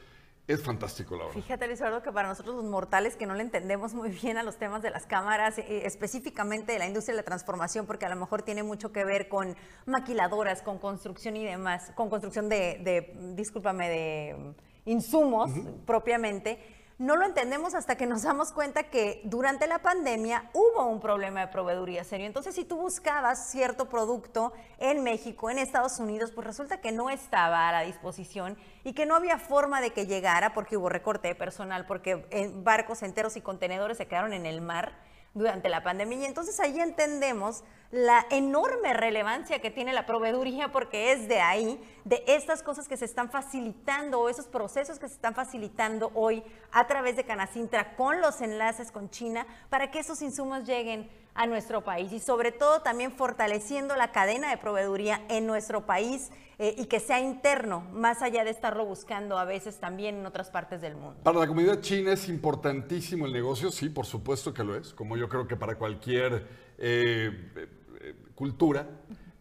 Es 0.45 0.61
fantástico, 0.61 1.15
la 1.15 1.25
verdad. 1.25 1.41
Fíjate, 1.41 1.67
Luis 1.67 1.79
Eduardo, 1.79 2.03
que 2.03 2.11
para 2.11 2.27
nosotros 2.27 2.57
los 2.57 2.65
mortales 2.65 3.15
que 3.15 3.25
no 3.25 3.33
le 3.33 3.43
entendemos 3.43 3.93
muy 3.93 4.09
bien 4.09 4.37
a 4.37 4.43
los 4.43 4.57
temas 4.57 4.81
de 4.81 4.89
las 4.89 5.05
cámaras, 5.05 5.57
eh, 5.57 5.83
específicamente 5.85 6.73
de 6.73 6.79
la 6.79 6.85
industria 6.85 7.13
de 7.13 7.21
la 7.21 7.25
transformación, 7.25 7.85
porque 7.85 8.05
a 8.05 8.09
lo 8.09 8.17
mejor 8.17 8.41
tiene 8.41 8.61
mucho 8.61 8.91
que 8.91 9.05
ver 9.05 9.29
con 9.29 9.55
maquiladoras, 9.85 10.61
con 10.61 10.79
construcción 10.79 11.37
y 11.37 11.45
demás, 11.45 11.93
con 11.95 12.09
construcción 12.09 12.49
de, 12.49 12.79
de 12.83 13.33
discúlpame, 13.35 13.89
de 13.89 14.53
insumos 14.85 15.49
propiamente 15.85 16.59
no 16.99 17.15
lo 17.15 17.25
entendemos 17.25 17.73
hasta 17.73 17.95
que 17.97 18.05
nos 18.05 18.23
damos 18.23 18.51
cuenta 18.51 18.83
que 18.83 19.21
durante 19.25 19.67
la 19.67 19.79
pandemia 19.79 20.49
hubo 20.53 20.85
un 20.85 20.99
problema 20.99 21.41
de 21.41 21.47
proveeduría 21.47 22.03
serio. 22.03 22.27
Entonces, 22.27 22.55
si 22.55 22.65
tú 22.65 22.77
buscabas 22.77 23.49
cierto 23.49 23.89
producto 23.89 24.53
en 24.77 25.03
México, 25.03 25.49
en 25.49 25.57
Estados 25.57 25.99
Unidos, 25.99 26.31
pues 26.31 26.45
resulta 26.45 26.81
que 26.81 26.91
no 26.91 27.09
estaba 27.09 27.67
a 27.67 27.71
la 27.71 27.81
disposición 27.81 28.57
y 28.83 28.93
que 28.93 29.05
no 29.05 29.15
había 29.15 29.39
forma 29.39 29.81
de 29.81 29.91
que 29.91 30.05
llegara 30.05 30.53
porque 30.53 30.77
hubo 30.77 30.89
recorte 30.89 31.27
de 31.27 31.35
personal, 31.35 31.85
porque 31.85 32.51
barcos 32.55 33.01
enteros 33.03 33.35
y 33.37 33.41
contenedores 33.41 33.97
se 33.97 34.07
quedaron 34.07 34.33
en 34.33 34.45
el 34.45 34.61
mar 34.61 34.93
durante 35.33 35.69
la 35.69 35.83
pandemia. 35.83 36.19
Y 36.19 36.25
entonces 36.25 36.59
ahí 36.59 36.79
entendemos 36.79 37.63
la 37.93 38.25
enorme 38.31 38.91
relevancia 38.91 39.59
que 39.59 39.69
tiene 39.69 39.93
la 39.93 40.07
proveeduría 40.07 40.71
porque 40.71 41.11
es 41.11 41.27
de 41.27 41.41
ahí, 41.41 41.79
de 42.05 42.23
estas 42.25 42.63
cosas 42.63 42.87
que 42.87 42.97
se 42.97 43.05
están 43.05 43.29
facilitando 43.29 44.19
o 44.19 44.29
esos 44.29 44.47
procesos 44.47 44.97
que 44.97 45.07
se 45.07 45.13
están 45.13 45.35
facilitando 45.35 46.11
hoy 46.15 46.43
a 46.71 46.87
través 46.87 47.15
de 47.15 47.23
Canacintra 47.23 47.95
con 47.95 48.19
los 48.19 48.41
enlaces 48.41 48.91
con 48.91 49.11
China 49.11 49.45
para 49.69 49.91
que 49.91 49.99
esos 49.99 50.23
insumos 50.23 50.63
lleguen 50.63 51.07
a 51.35 51.45
nuestro 51.45 51.83
país 51.83 52.11
y 52.11 52.19
sobre 52.19 52.51
todo 52.51 52.81
también 52.81 53.11
fortaleciendo 53.11 53.95
la 53.95 54.11
cadena 54.11 54.49
de 54.49 54.57
proveeduría 54.57 55.21
en 55.29 55.45
nuestro 55.45 55.85
país 55.85 56.31
eh, 56.57 56.73
y 56.75 56.85
que 56.85 56.99
sea 56.99 57.19
interno, 57.19 57.81
más 57.91 58.23
allá 58.23 58.43
de 58.43 58.49
estarlo 58.49 58.85
buscando 58.85 59.37
a 59.37 59.45
veces 59.45 59.79
también 59.79 60.15
en 60.15 60.25
otras 60.25 60.49
partes 60.49 60.81
del 60.81 60.95
mundo. 60.95 61.19
Para 61.23 61.39
la 61.39 61.47
comunidad 61.47 61.79
china 61.81 62.13
es 62.13 62.27
importantísimo 62.27 63.27
el 63.27 63.33
negocio, 63.33 63.69
sí, 63.69 63.89
por 63.89 64.07
supuesto 64.07 64.51
que 64.51 64.63
lo 64.63 64.75
es, 64.75 64.95
como 64.95 65.15
yo 65.15 65.29
creo 65.29 65.47
que 65.47 65.55
para 65.55 65.75
cualquier 65.75 66.47
eh, 66.79 67.79
eh, 68.03 68.15
cultura, 68.35 68.87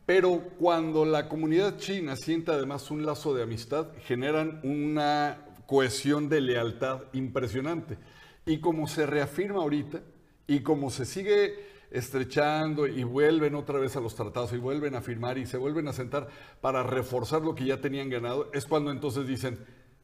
pero 0.06 0.42
cuando 0.58 1.04
la 1.04 1.28
comunidad 1.28 1.78
china 1.78 2.16
siente 2.16 2.50
además 2.50 2.90
un 2.90 3.04
lazo 3.04 3.34
de 3.34 3.42
amistad, 3.42 3.88
generan 4.04 4.60
una 4.62 5.46
cohesión 5.66 6.28
de 6.28 6.40
lealtad 6.40 7.02
impresionante. 7.12 7.98
Y 8.44 8.58
como 8.58 8.88
se 8.88 9.06
reafirma 9.06 9.60
ahorita, 9.60 10.02
y 10.46 10.60
como 10.60 10.90
se 10.90 11.04
sigue 11.04 11.72
estrechando 11.90 12.86
y 12.86 13.04
vuelven 13.04 13.54
otra 13.54 13.78
vez 13.78 13.96
a 13.96 14.00
los 14.00 14.14
tratados 14.14 14.52
y 14.52 14.58
vuelven 14.58 14.94
a 14.94 15.02
firmar 15.02 15.38
y 15.38 15.46
se 15.46 15.58
vuelven 15.58 15.88
a 15.88 15.92
sentar 15.92 16.28
para 16.60 16.82
reforzar 16.82 17.42
lo 17.42 17.54
que 17.54 17.66
ya 17.66 17.80
tenían 17.80 18.08
ganado, 18.08 18.50
es 18.52 18.66
cuando 18.66 18.90
entonces 18.90 19.26
dicen, 19.26 19.58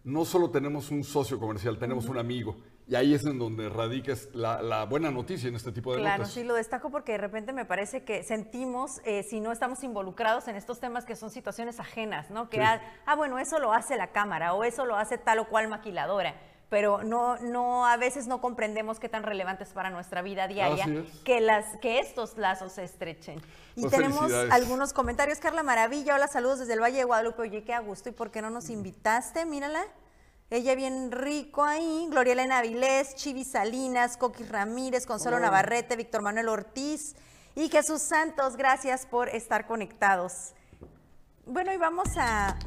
no 0.05 0.25
solo 0.25 0.51
tenemos 0.51 0.91
un 0.91 1.03
socio 1.05 1.39
comercial, 1.39 1.79
tenemos 1.79 2.07
un 2.07 2.19
amigo. 2.19 2.57
Y 2.89 2.95
ahí 2.95 3.13
es 3.13 3.27
en 3.27 3.39
donde 3.39 3.69
radica 3.69 4.15
la, 4.33 4.85
buena 4.85 5.11
noticia 5.11 5.49
en 5.49 5.57
este 5.57 5.73
tipo 5.73 5.93
de 5.93 6.01
claro, 6.01 6.25
sí, 6.25 6.43
lo 6.43 6.55
destaco 6.55 6.91
porque 6.91 7.13
de 7.13 7.19
repente 7.19 7.53
me 7.53 7.67
parece 7.67 8.03
que 8.03 8.23
sentimos, 8.23 9.03
eh, 9.05 9.23
si 9.29 9.41
no 9.41 9.53
estamos 9.53 9.85
involucrados 9.85 10.49
en 10.49 10.57
estos 10.57 10.81
temas 10.81 11.05
que 11.05 11.15
son 11.15 11.31
situaciones 11.31 11.81
ajenas, 11.81 12.31
¿no? 12.31 12.49
Que, 12.49 12.63
ah, 12.63 12.81
ah, 13.05 13.15
bueno, 13.15 13.39
eso 13.39 13.59
lo 13.59 13.75
hace 13.75 13.97
la 13.97 14.07
Cámara 14.13 14.55
o 14.55 14.65
eso 14.65 14.87
lo 14.87 14.97
hace 14.97 15.19
tal 15.19 15.41
o 15.41 15.49
cual 15.49 15.69
maquiladora 15.69 16.35
pero 16.69 17.03
no, 17.03 17.39
no, 17.39 17.87
a 17.87 17.97
veces 17.97 18.27
no 18.27 18.41
comprendemos 18.41 18.99
qué 18.99 19.09
tan 19.09 19.23
relevante 19.23 19.65
es 19.65 19.71
para 19.71 19.91
nuestra 19.91 20.21
vida 20.21 20.47
diaria 20.49 20.87
que, 21.25 21.41
las, 21.41 21.65
que 21.81 21.99
estos 21.99 22.37
lazos 22.37 22.73
se 22.73 22.85
estrechen. 22.85 23.41
Y 23.75 23.83
pues 23.83 23.93
tenemos 23.93 24.31
algunos 24.51 24.93
comentarios. 24.93 25.39
Carla 25.39 25.63
Maravilla, 25.63 26.15
hola, 26.15 26.29
saludos 26.29 26.59
desde 26.59 26.75
el 26.75 26.81
Valle 26.81 26.99
de 26.99 27.05
Guadalupe. 27.05 27.43
Oye, 27.43 27.65
qué 27.65 27.73
a 27.73 27.81
gusto. 27.81 28.11
¿Y 28.11 28.13
por 28.13 28.31
qué 28.31 28.43
no 28.43 28.51
nos 28.51 28.69
invitaste? 28.69 29.47
Mírala. 29.47 29.83
Ella 30.51 30.75
bien 30.75 31.13
rico 31.13 31.63
ahí. 31.63 32.07
Gloria 32.11 32.33
Elena 32.33 32.59
Avilés, 32.59 33.15
Chivi 33.15 33.45
Salinas, 33.45 34.17
Coqui 34.17 34.45
Ramírez, 34.45 35.05
Consuelo 35.05 35.39
Navarrete, 35.39 35.95
Víctor 35.95 36.23
Manuel 36.23 36.49
Ortiz 36.49 37.17
y 37.55 37.69
Jesús 37.69 38.01
Santos. 38.01 38.57
Gracias 38.57 39.05
por 39.05 39.29
estar 39.29 39.67
conectados. 39.67 40.55
Bueno, 41.45 41.73
y 41.73 41.77
vamos 41.77 42.09
a 42.17 42.59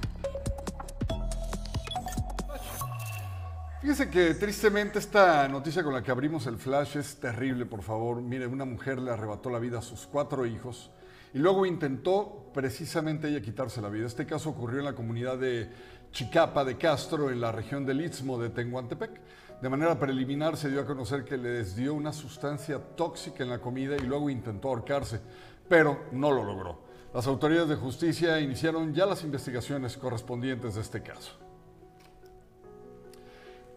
Fíjese 3.81 4.11
que 4.11 4.35
tristemente 4.35 5.00
esta 5.00 5.47
noticia 5.47 5.83
con 5.83 5.91
la 5.91 6.03
que 6.03 6.11
abrimos 6.11 6.45
el 6.45 6.57
flash 6.57 6.97
es 6.97 7.15
terrible, 7.15 7.65
por 7.65 7.81
favor. 7.81 8.21
Mire, 8.21 8.45
una 8.45 8.63
mujer 8.63 9.00
le 9.00 9.09
arrebató 9.09 9.50
la 9.50 9.57
vida 9.57 9.79
a 9.79 9.81
sus 9.81 10.05
cuatro 10.05 10.45
hijos 10.45 10.91
y 11.33 11.39
luego 11.39 11.65
intentó 11.65 12.51
precisamente 12.53 13.27
ella 13.27 13.41
quitarse 13.41 13.81
la 13.81 13.89
vida. 13.89 14.05
Este 14.05 14.27
caso 14.27 14.51
ocurrió 14.51 14.79
en 14.79 14.85
la 14.85 14.93
comunidad 14.93 15.39
de 15.39 15.71
Chicapa 16.12 16.65
de 16.65 16.77
Castro, 16.77 17.30
en 17.30 17.39
la 17.39 17.51
región 17.51 17.86
del 17.86 18.01
Istmo 18.01 18.38
de 18.38 18.50
Tenguantepec. 18.50 19.22
De 19.62 19.70
manera 19.70 19.98
preliminar 19.98 20.58
se 20.58 20.70
dio 20.70 20.82
a 20.82 20.86
conocer 20.86 21.24
que 21.24 21.38
les 21.38 21.75
dio 21.75 21.94
una 21.94 22.12
sustancia 22.12 22.80
tóxica 22.80 23.44
en 23.44 23.50
la 23.50 23.60
comida 23.60 23.96
y 23.96 24.01
luego 24.01 24.30
intentó 24.30 24.70
ahorcarse, 24.70 25.22
pero 25.70 26.06
no 26.12 26.32
lo 26.32 26.44
logró. 26.44 26.82
Las 27.13 27.27
autoridades 27.27 27.70
de 27.70 27.75
justicia 27.75 28.39
iniciaron 28.39 28.94
ya 28.94 29.06
las 29.06 29.24
investigaciones 29.24 29.98
correspondientes 29.98 30.75
de 30.75 30.82
este 30.82 31.01
caso. 31.01 31.50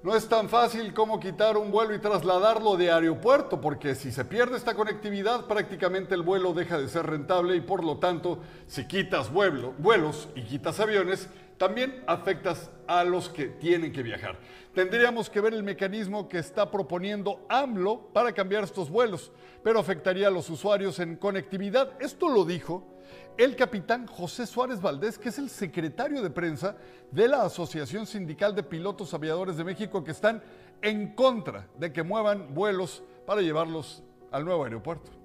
No 0.04 0.14
es 0.14 0.28
tan 0.28 0.50
fácil 0.50 0.92
como 0.92 1.18
quitar 1.18 1.56
un 1.56 1.70
vuelo 1.70 1.94
y 1.94 1.99
trasladarlo 1.99 2.76
de 2.76 2.92
aeropuerto, 2.92 3.58
porque 3.58 3.94
si 3.94 4.12
se 4.12 4.26
pierde 4.26 4.58
esta 4.58 4.75
conectividad, 4.75 5.46
prácticamente 5.46 6.14
el 6.14 6.20
vuelo 6.20 6.52
deja 6.52 6.76
de 6.76 6.90
ser 6.90 7.06
rentable 7.06 7.56
y 7.56 7.62
por 7.62 7.82
lo 7.82 7.96
tanto, 7.96 8.38
si 8.66 8.87
quitas 8.87 9.32
vuelos 9.32 10.28
y 10.34 10.42
quitas 10.42 10.78
aviones, 10.78 11.30
también 11.56 12.04
afectas 12.06 12.70
a 12.87 13.02
los 13.02 13.30
que 13.30 13.46
tienen 13.46 13.92
que 13.92 14.02
viajar. 14.02 14.37
Tendríamos 14.75 15.30
que 15.30 15.40
ver 15.40 15.54
el 15.54 15.62
mecanismo 15.62 16.28
que 16.28 16.37
está 16.38 16.70
proponiendo 16.70 17.46
AMLO 17.49 18.11
para 18.12 18.32
cambiar 18.32 18.64
estos 18.64 18.90
vuelos, 18.90 19.32
pero 19.62 19.80
afectaría 19.80 20.28
a 20.28 20.30
los 20.30 20.50
usuarios 20.50 20.99
en 20.99 21.16
conectividad. 21.16 21.92
Esto 21.99 22.28
lo 22.28 22.44
dijo 22.44 22.93
el 23.37 23.56
capitán 23.56 24.06
José 24.06 24.46
Suárez 24.46 24.80
Valdés, 24.80 25.18
que 25.18 25.30
es 25.30 25.38
el 25.38 25.50
secretario 25.50 26.23
de 26.23 26.30
prensa 26.30 26.76
de 27.11 27.28
la 27.28 27.42
Asociación 27.42 28.06
Sindical 28.06 28.54
de 28.54 28.62
Pilotos 28.62 29.14
Aviadores 29.14 29.56
de 29.56 29.64
México, 29.64 30.04
que 30.04 30.12
están 30.12 30.42
en 30.82 31.14
contra 31.14 31.66
de 31.78 31.92
que 31.92 32.02
muevan 32.02 32.54
vuelos 32.54 33.02
para 33.26 33.40
llevarlos 33.40 34.02
al 34.30 34.44
nuevo 34.44 34.64
aeropuerto. 34.64 35.24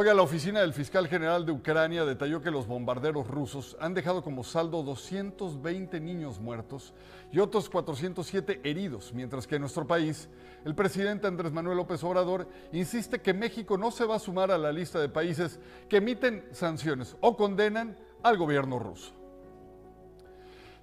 Oiga, 0.00 0.14
la 0.14 0.22
oficina 0.22 0.60
del 0.60 0.72
fiscal 0.72 1.08
general 1.08 1.44
de 1.44 1.50
Ucrania 1.50 2.04
detalló 2.04 2.40
que 2.40 2.52
los 2.52 2.68
bombarderos 2.68 3.26
rusos 3.26 3.76
han 3.80 3.94
dejado 3.94 4.22
como 4.22 4.44
saldo 4.44 4.84
220 4.84 5.98
niños 5.98 6.38
muertos 6.38 6.94
y 7.32 7.40
otros 7.40 7.68
407 7.68 8.60
heridos, 8.62 9.12
mientras 9.12 9.48
que 9.48 9.56
en 9.56 9.62
nuestro 9.62 9.88
país 9.88 10.28
el 10.64 10.76
presidente 10.76 11.26
Andrés 11.26 11.50
Manuel 11.50 11.78
López 11.78 12.04
Obrador 12.04 12.46
insiste 12.70 13.20
que 13.20 13.34
México 13.34 13.76
no 13.76 13.90
se 13.90 14.04
va 14.04 14.14
a 14.14 14.20
sumar 14.20 14.52
a 14.52 14.58
la 14.58 14.70
lista 14.70 15.00
de 15.00 15.08
países 15.08 15.58
que 15.88 15.96
emiten 15.96 16.44
sanciones 16.52 17.16
o 17.20 17.36
condenan 17.36 17.98
al 18.22 18.38
gobierno 18.38 18.78
ruso. 18.78 19.12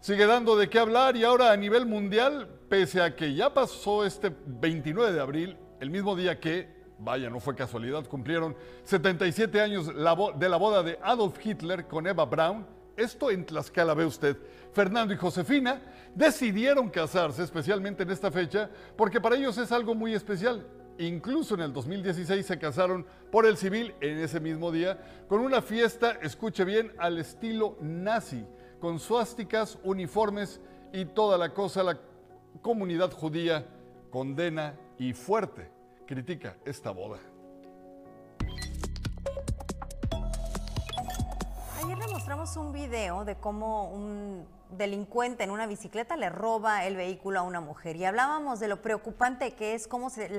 Sigue 0.02 0.26
dando 0.26 0.58
de 0.58 0.70
qué 0.70 0.78
hablar 0.78 1.16
y 1.16 1.24
ahora 1.24 1.54
a 1.54 1.56
nivel 1.56 1.86
mundial, 1.86 2.50
pese 2.68 3.02
a 3.02 3.16
que 3.16 3.34
ya 3.34 3.54
pasó 3.54 4.04
este 4.04 4.36
29 4.46 5.14
de 5.14 5.22
abril, 5.22 5.58
el 5.80 5.90
mismo 5.90 6.18
día 6.18 6.38
que 6.38 6.75
vaya, 7.00 7.30
no 7.30 7.40
fue 7.40 7.56
casualidad, 7.56 8.06
cumplieron 8.06 8.56
77 8.84 9.62
años 9.62 9.88
de 9.88 10.50
la 10.50 10.58
boda 10.58 10.84
de 10.84 11.00
Adolf 11.02 11.44
Hitler 11.46 11.88
con 11.88 12.08
Eva 12.08 12.26
Braun. 12.26 12.66
Esto 12.96 13.30
en 13.30 13.46
Tlaxcala 13.46 13.94
ve 13.94 14.06
usted. 14.06 14.38
Fernando 14.72 15.14
y 15.14 15.18
Josefina 15.18 15.82
decidieron 16.14 16.90
casarse, 16.90 17.44
especialmente 17.44 18.04
en 18.04 18.12
esta 18.12 18.32
fecha, 18.32 18.70
porque 18.96 19.20
para 19.20 19.36
ellos 19.36 19.58
es 19.58 19.72
algo 19.72 19.96
muy 19.96 20.14
especial. 20.14 20.66
Incluso 20.98 21.56
en 21.56 21.62
el 21.62 21.74
2016 21.74 22.46
se 22.46 22.58
casaron 22.58 23.06
por 23.32 23.46
el 23.46 23.58
civil 23.58 23.94
en 24.00 24.18
ese 24.20 24.40
mismo 24.40 24.72
día, 24.72 24.98
con 25.28 25.42
una 25.42 25.62
fiesta, 25.62 26.12
escuche 26.22 26.64
bien, 26.64 26.94
al 26.98 27.18
estilo 27.18 27.78
nazi, 27.82 28.46
con 28.80 29.00
suásticas, 29.00 29.78
uniformes 29.84 30.62
y 30.94 31.04
toda 31.04 31.38
la 31.38 31.54
cosa. 31.54 31.84
La 31.84 32.00
comunidad 32.62 33.12
judía 33.12 33.66
condena 34.10 34.80
y 34.98 35.12
fuerte 35.12 35.75
critica 36.06 36.56
esta 36.66 36.92
boda. 36.92 37.20
Ayer 41.84 41.98
le 41.98 42.08
mostramos 42.08 42.56
un 42.58 42.72
video 42.72 43.26
de 43.26 43.36
cómo 43.36 43.90
un 43.90 44.48
delincuente 44.70 45.44
en 45.44 45.52
una 45.52 45.68
bicicleta 45.68 46.18
le 46.18 46.30
roba 46.30 46.86
el 46.86 46.96
vehículo 46.96 47.40
a 47.40 47.44
una 47.44 47.62
mujer 47.62 47.96
y 47.96 48.06
hablábamos 48.06 48.60
de 48.60 48.68
lo 48.68 48.82
preocupante 48.82 49.54
que 49.54 49.74
es 49.74 49.88
cómo 49.88 50.10
se, 50.10 50.30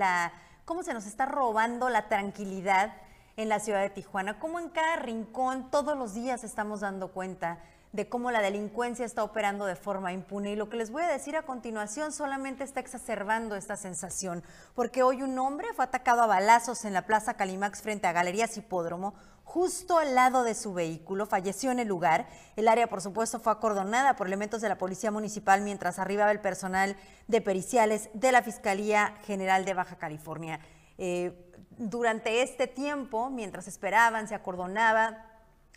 cómo 0.64 0.82
se 0.82 0.94
nos 0.94 1.06
está 1.06 1.26
robando 1.26 1.88
la 1.88 2.08
tranquilidad 2.08 2.94
en 3.37 3.49
la 3.49 3.61
ciudad 3.61 3.82
de 3.82 3.90
Tijuana, 3.90 4.38
cómo 4.38 4.58
en 4.58 4.70
cada 4.70 4.96
rincón 4.96 5.70
todos 5.70 5.96
los 5.96 6.14
días 6.14 6.42
estamos 6.42 6.80
dando 6.80 7.12
cuenta 7.12 7.58
de 7.97 8.09
cómo 8.11 8.31
la 8.31 8.43
delincuencia 8.43 9.07
está 9.07 9.25
operando 9.25 9.65
de 9.65 9.75
forma 9.75 10.12
impune. 10.12 10.53
Y 10.53 10.57
lo 10.57 10.69
que 10.69 10.76
les 10.76 10.91
voy 10.91 11.03
a 11.03 11.09
decir 11.09 11.35
a 11.35 11.43
continuación 11.43 12.12
solamente 12.12 12.62
está 12.62 12.79
exacerbando 12.79 13.57
esta 13.57 13.76
sensación, 13.76 14.45
porque 14.75 15.03
hoy 15.03 15.23
un 15.23 15.38
hombre 15.38 15.69
fue 15.75 15.87
atacado 15.87 16.23
a 16.23 16.26
balazos 16.26 16.85
en 16.85 16.93
la 16.93 17.07
Plaza 17.07 17.35
Calimax 17.35 17.81
frente 17.81 18.07
a 18.07 18.12
Galerías 18.12 18.57
Hipódromo, 18.59 19.15
justo 19.45 19.99
al 19.99 20.15
lado 20.15 20.43
de 20.43 20.55
su 20.55 20.75
vehículo, 20.75 21.25
falleció 21.25 21.71
en 21.71 21.79
el 21.79 21.88
lugar. 21.88 22.29
El 22.57 22.69
área, 22.69 22.87
por 22.87 23.00
supuesto, 23.00 23.41
fue 23.41 23.53
acordonada 23.53 24.15
por 24.15 24.26
elementos 24.26 24.61
de 24.61 24.69
la 24.69 24.76
Policía 24.76 25.11
Municipal 25.11 25.62
mientras 25.62 25.99
arribaba 25.99 26.33
el 26.33 26.41
personal 26.41 26.97
de 27.29 27.41
periciales 27.41 28.11
de 28.12 28.31
la 28.31 28.43
Fiscalía 28.43 29.15
General 29.25 29.65
de 29.65 29.73
Baja 29.73 29.97
California. 29.97 30.61
Eh, 30.99 31.50
durante 31.79 32.43
este 32.43 32.67
tiempo, 32.67 33.31
mientras 33.31 33.69
esperaban, 33.69 34.29
se 34.29 34.35
acordonaba 34.35 35.25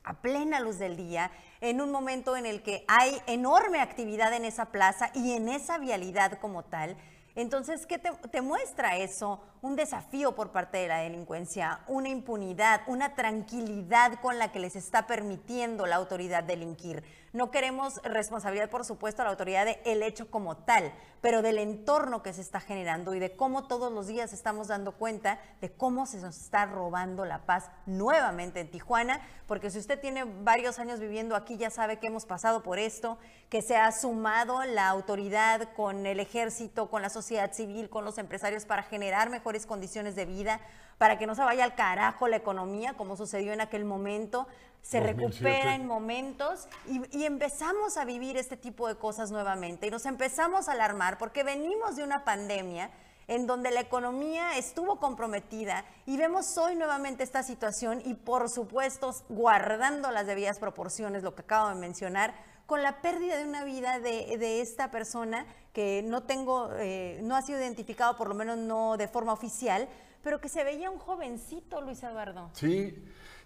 a 0.09 0.13
plena 0.13 0.59
luz 0.59 0.79
del 0.79 0.97
día, 0.97 1.31
en 1.61 1.81
un 1.81 1.91
momento 1.91 2.35
en 2.35 2.47
el 2.47 2.63
que 2.63 2.83
hay 2.87 3.21
enorme 3.27 3.79
actividad 3.79 4.33
en 4.33 4.43
esa 4.43 4.65
plaza 4.65 5.11
y 5.13 5.33
en 5.33 5.47
esa 5.49 5.77
vialidad 5.77 6.39
como 6.39 6.63
tal. 6.63 6.97
Entonces, 7.35 7.85
¿qué 7.85 7.99
te, 7.99 8.41
muestra 8.41 8.97
eso? 8.97 9.39
Un 9.61 9.75
desafío 9.75 10.33
por 10.33 10.51
parte 10.51 10.79
de 10.79 10.87
la 10.87 10.97
delincuencia, 10.97 11.81
una 11.87 12.09
impunidad, 12.09 12.81
una 12.87 13.13
tranquilidad 13.13 14.19
con 14.19 14.39
la 14.39 14.51
que 14.51 14.59
les 14.59 14.75
está 14.75 15.05
permitiendo 15.05 15.85
la 15.85 15.97
autoridad 15.97 16.43
delinquir. 16.43 17.03
No 17.31 17.51
queremos 17.51 18.01
responsabilidad, 18.03 18.71
por 18.71 18.85
supuesto, 18.85 19.21
a 19.21 19.25
la 19.25 19.31
autoridad 19.31 19.65
del 19.65 19.77
el 19.85 20.01
hecho 20.01 20.31
como 20.31 20.57
tal, 20.57 20.91
pero 21.21 21.43
del 21.43 21.59
entorno 21.59 22.23
que 22.23 22.33
se 22.33 22.41
está 22.41 22.59
generando 22.59 23.13
y 23.13 23.19
de 23.19 23.35
cómo 23.35 23.67
todos 23.67 23.91
los 23.91 24.07
días 24.07 24.33
estamos 24.33 24.69
dando 24.69 24.93
cuenta 24.93 25.39
de 25.61 25.71
cómo 25.71 26.07
se 26.07 26.17
nos 26.17 26.37
está 26.37 26.65
robando 26.65 27.25
la 27.25 27.45
paz 27.45 27.69
nuevamente 27.85 28.61
en 28.61 28.71
Tijuana, 28.71 29.21
porque 29.45 29.69
si 29.69 29.77
usted 29.77 29.99
tiene 29.99 30.23
varios 30.23 30.79
años 30.79 30.99
viviendo 30.99 31.35
aquí 31.35 31.57
ya 31.57 31.69
sabe 31.69 31.97
que 31.97 32.07
hemos 32.07 32.25
pasado 32.25 32.63
por 32.63 32.79
esto, 32.79 33.19
que 33.49 33.61
se 33.61 33.77
ha 33.77 33.91
sumado 33.91 34.63
la 34.63 34.87
autoridad 34.87 35.69
con 35.75 36.05
el 36.05 36.19
ejército, 36.19 36.89
con 36.89 37.01
la 37.01 37.09
sociedad 37.09 37.53
civil, 37.53 37.89
con 37.89 38.05
los 38.05 38.17
empresarios 38.17 38.65
para 38.65 38.83
generar 38.83 39.29
mejores 39.29 39.67
condiciones 39.67 40.15
de 40.15 40.25
vida, 40.25 40.61
para 40.97 41.17
que 41.17 41.27
no 41.27 41.33
se 41.33 41.43
vaya 41.43 41.63
al 41.63 41.75
carajo 41.75 42.27
la 42.27 42.35
economía, 42.35 42.93
como 42.93 43.15
sucedió 43.15 43.53
en 43.53 43.61
aquel 43.61 43.85
momento, 43.85 44.47
se 44.81 44.99
2007. 44.99 45.13
recupera 45.13 45.75
en 45.75 45.85
momentos 45.85 46.67
y, 46.87 47.01
y 47.17 47.25
empezamos 47.25 47.97
a 47.97 48.05
vivir 48.05 48.37
este 48.37 48.57
tipo 48.57 48.87
de 48.87 48.95
cosas 48.95 49.31
nuevamente 49.31 49.87
y 49.87 49.91
nos 49.91 50.05
empezamos 50.05 50.67
a 50.67 50.71
alarmar 50.71 51.17
porque 51.17 51.43
venimos 51.43 51.95
de 51.95 52.03
una 52.03 52.23
pandemia 52.23 52.89
en 53.29 53.45
donde 53.45 53.69
la 53.69 53.81
economía 53.81 54.57
estuvo 54.57 54.99
comprometida 54.99 55.85
y 56.07 56.17
vemos 56.17 56.57
hoy 56.57 56.75
nuevamente 56.75 57.23
esta 57.23 57.43
situación 57.43 58.01
y 58.03 58.15
por 58.15 58.49
supuesto 58.49 59.13
guardando 59.29 60.09
las 60.11 60.25
debidas 60.25 60.57
proporciones, 60.57 61.21
lo 61.21 61.35
que 61.35 61.43
acabo 61.43 61.69
de 61.69 61.75
mencionar, 61.75 62.33
con 62.65 62.81
la 62.81 63.01
pérdida 63.01 63.37
de 63.37 63.45
una 63.45 63.63
vida 63.63 63.99
de, 63.99 64.37
de 64.37 64.61
esta 64.61 64.89
persona 64.89 65.45
que 65.73 66.03
no 66.03 66.23
tengo, 66.23 66.71
eh, 66.77 67.19
no 67.23 67.35
ha 67.35 67.41
sido 67.43 67.59
identificado, 67.59 68.17
por 68.17 68.27
lo 68.27 68.35
menos 68.35 68.57
no 68.57 68.97
de 68.97 69.07
forma 69.07 69.31
oficial, 69.33 69.87
pero 70.23 70.41
que 70.41 70.49
se 70.49 70.63
veía 70.63 70.89
un 70.89 70.97
jovencito, 70.97 71.81
Luis 71.81 72.01
Eduardo. 72.03 72.49
Sí, 72.53 72.95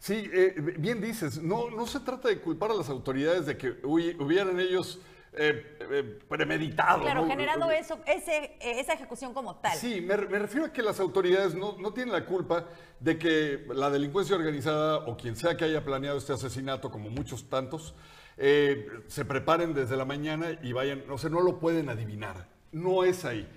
sí, 0.04 0.30
eh, 0.34 0.54
bien 0.78 1.00
dices, 1.00 1.42
no, 1.42 1.70
no 1.70 1.88
se 1.88 2.02
trata 2.02 2.28
de 2.28 2.40
culpar 2.42 2.72
a 2.72 2.74
las 2.74 2.90
autoridades 2.90 3.46
de 3.46 3.58
que 3.58 3.82
hubi- 3.84 4.20
hubieran 4.20 4.60
ellos 4.60 5.00
eh, 5.32 5.78
eh, 5.80 6.20
premeditado. 6.28 7.02
Claro, 7.04 7.22
¿no? 7.22 7.28
generando 7.30 7.72
eso, 7.72 7.98
ese, 8.06 8.58
eh, 8.60 8.80
esa 8.82 8.94
ejecución 8.94 9.34
como 9.34 9.56
tal. 9.56 9.78
Sí, 9.78 10.02
me, 10.02 10.18
me 10.18 10.40
refiero 10.40 10.66
a 10.66 10.74
que 10.74 10.82
las 10.82 11.00
autoridades 11.00 11.56
no, 11.56 11.78
no 11.80 11.94
tienen 11.94 12.12
la 12.12 12.26
culpa 12.26 12.68
de 13.00 13.18
que 13.18 13.66
la 13.74 13.90
delincuencia 13.90 14.36
organizada 14.36 14.98
o 15.06 15.16
quien 15.16 15.38
sea 15.38 15.56
que 15.56 15.64
haya 15.64 15.86
planeado 15.86 16.18
este 16.18 16.34
asesinato, 16.34 16.92
como 16.92 17.10
muchos 17.10 17.50
tantos, 17.50 17.96
eh, 18.38 18.90
se 19.08 19.24
preparen 19.24 19.74
desde 19.74 19.96
la 19.96 20.04
mañana 20.06 20.60
y 20.62 20.74
vayan, 20.74 21.04
o 21.10 21.18
sea, 21.18 21.30
no 21.30 21.40
lo 21.40 21.60
pueden 21.60 21.88
adivinar. 21.88 22.48
No 22.74 23.06
es 23.06 23.24
ahí. 23.24 23.48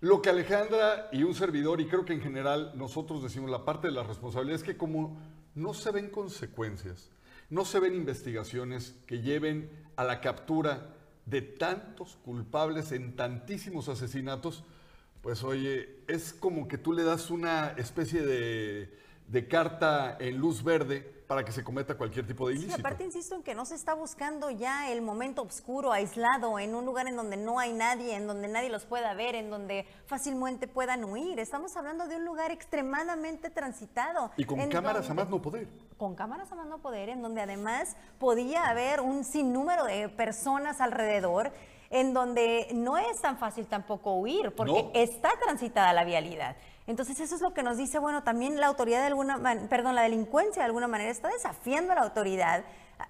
Lo 0.00 0.22
que 0.22 0.30
Alejandra 0.30 1.08
y 1.12 1.22
un 1.24 1.34
servidor, 1.34 1.80
y 1.80 1.86
creo 1.88 2.04
que 2.06 2.12
en 2.14 2.22
general 2.22 2.72
nosotros 2.74 3.22
decimos 3.22 3.50
la 3.50 3.64
parte 3.66 3.88
de 3.88 3.92
la 3.92 4.02
responsabilidad, 4.02 4.56
es 4.56 4.64
que 4.64 4.76
como 4.76 5.16
no 5.54 5.74
se 5.74 5.90
ven 5.90 6.10
consecuencias, 6.10 7.10
no 7.50 7.64
se 7.64 7.80
ven 7.80 7.94
investigaciones 7.94 8.94
que 9.06 9.20
lleven 9.20 9.70
a 9.96 10.04
la 10.04 10.20
captura 10.20 10.94
de 11.26 11.42
tantos 11.42 12.16
culpables 12.24 12.92
en 12.92 13.16
tantísimos 13.16 13.88
asesinatos, 13.88 14.64
pues 15.22 15.42
oye, 15.42 16.00
es 16.06 16.32
como 16.32 16.68
que 16.68 16.78
tú 16.78 16.92
le 16.92 17.02
das 17.02 17.30
una 17.30 17.68
especie 17.78 18.22
de, 18.22 18.94
de 19.28 19.48
carta 19.48 20.16
en 20.20 20.38
luz 20.38 20.62
verde 20.62 21.13
para 21.26 21.42
que 21.44 21.52
se 21.52 21.64
cometa 21.64 21.96
cualquier 21.96 22.26
tipo 22.26 22.46
de 22.48 22.54
Sí, 22.54 22.60
ilícito. 22.64 22.80
aparte 22.80 23.04
insisto 23.04 23.34
en 23.34 23.42
que 23.42 23.54
no 23.54 23.64
se 23.64 23.74
está 23.74 23.94
buscando 23.94 24.50
ya 24.50 24.90
el 24.90 25.00
momento 25.00 25.42
oscuro, 25.42 25.90
aislado, 25.92 26.58
en 26.58 26.74
un 26.74 26.84
lugar 26.84 27.06
en 27.08 27.16
donde 27.16 27.36
no 27.38 27.58
hay 27.58 27.72
nadie, 27.72 28.14
en 28.14 28.26
donde 28.26 28.46
nadie 28.48 28.68
los 28.68 28.84
pueda 28.84 29.14
ver, 29.14 29.34
en 29.34 29.48
donde 29.48 29.86
fácilmente 30.06 30.68
puedan 30.68 31.02
huir. 31.04 31.38
Estamos 31.40 31.76
hablando 31.76 32.06
de 32.06 32.16
un 32.16 32.24
lugar 32.26 32.50
extremadamente 32.50 33.48
transitado. 33.50 34.32
y 34.36 34.44
con 34.44 34.68
cámaras 34.68 35.08
a 35.08 35.14
más 35.14 35.28
no 35.30 35.40
poder. 35.40 35.66
con 35.96 36.14
cámaras 36.14 36.52
a 36.52 36.56
más 36.56 36.66
no 36.66 36.78
poder, 36.78 37.08
en 37.08 37.22
donde 37.22 37.40
además 37.40 37.96
podía 38.18 38.68
haber 38.68 39.00
un 39.00 39.24
sinnúmero 39.24 39.84
de 39.84 40.08
personas 40.10 40.80
alrededor, 40.82 41.52
en 41.90 42.12
donde 42.12 42.68
no 42.74 42.98
es 42.98 43.20
tan 43.20 43.38
fácil 43.38 43.66
tampoco 43.66 44.14
huir, 44.14 44.54
porque 44.54 44.82
No. 44.82 44.90
está 44.94 45.30
transitada 45.42 45.92
la 45.92 46.04
vialidad. 46.04 46.56
Entonces 46.86 47.18
eso 47.20 47.34
es 47.34 47.40
lo 47.40 47.54
que 47.54 47.62
nos 47.62 47.76
dice, 47.78 47.98
bueno, 47.98 48.22
también 48.24 48.60
la 48.60 48.66
autoridad 48.66 49.00
de 49.00 49.06
alguna 49.06 49.38
man- 49.38 49.68
perdón, 49.70 49.94
la 49.94 50.02
delincuencia 50.02 50.62
de 50.62 50.66
alguna 50.66 50.86
manera 50.88 51.10
está 51.10 51.28
desafiando 51.28 51.92
a 51.92 51.96
la 51.96 52.02
autoridad, 52.02 52.64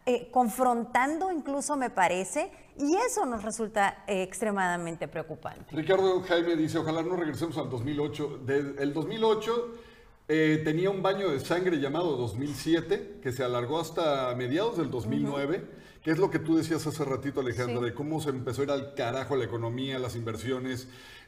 eh, 0.06 0.28
confrontando 0.30 1.32
incluso 1.32 1.76
me 1.76 1.90
parece, 1.90 2.50
y 2.78 2.94
eso 2.96 3.26
nos 3.26 3.42
resulta 3.42 4.04
eh, 4.06 4.22
extremadamente 4.22 5.08
preocupante. 5.08 5.74
Ricardo 5.74 6.20
Jaime 6.22 6.56
dice, 6.56 6.78
ojalá 6.78 7.02
no 7.02 7.16
regresemos 7.16 7.58
al 7.58 7.68
2008. 7.68 8.38
De- 8.46 8.76
el 8.78 8.94
2008 8.94 9.74
eh, 10.28 10.62
tenía 10.64 10.88
un 10.90 11.02
baño 11.02 11.28
de 11.30 11.40
sangre 11.40 11.78
llamado 11.78 12.16
2007, 12.16 13.18
que 13.22 13.32
se 13.32 13.42
alargó 13.44 13.80
hasta 13.80 14.34
mediados 14.36 14.76
del 14.78 14.90
2009, 14.90 15.64
que 16.02 16.10
es 16.12 16.18
lo 16.18 16.30
que 16.30 16.38
tú 16.38 16.56
decías 16.56 16.86
hace 16.86 17.04
ratito, 17.04 17.40
Alejandra, 17.40 17.78
Sí. 17.80 17.84
de 17.86 17.94
cómo 17.94 18.20
se 18.20 18.30
empezó 18.30 18.60
a 18.60 18.64
ir 18.64 18.70
al 18.70 18.94
carajo 18.94 19.36
la 19.36 19.44
economía, 19.44 19.98
las 19.98 20.16
inversiones. 20.16 20.86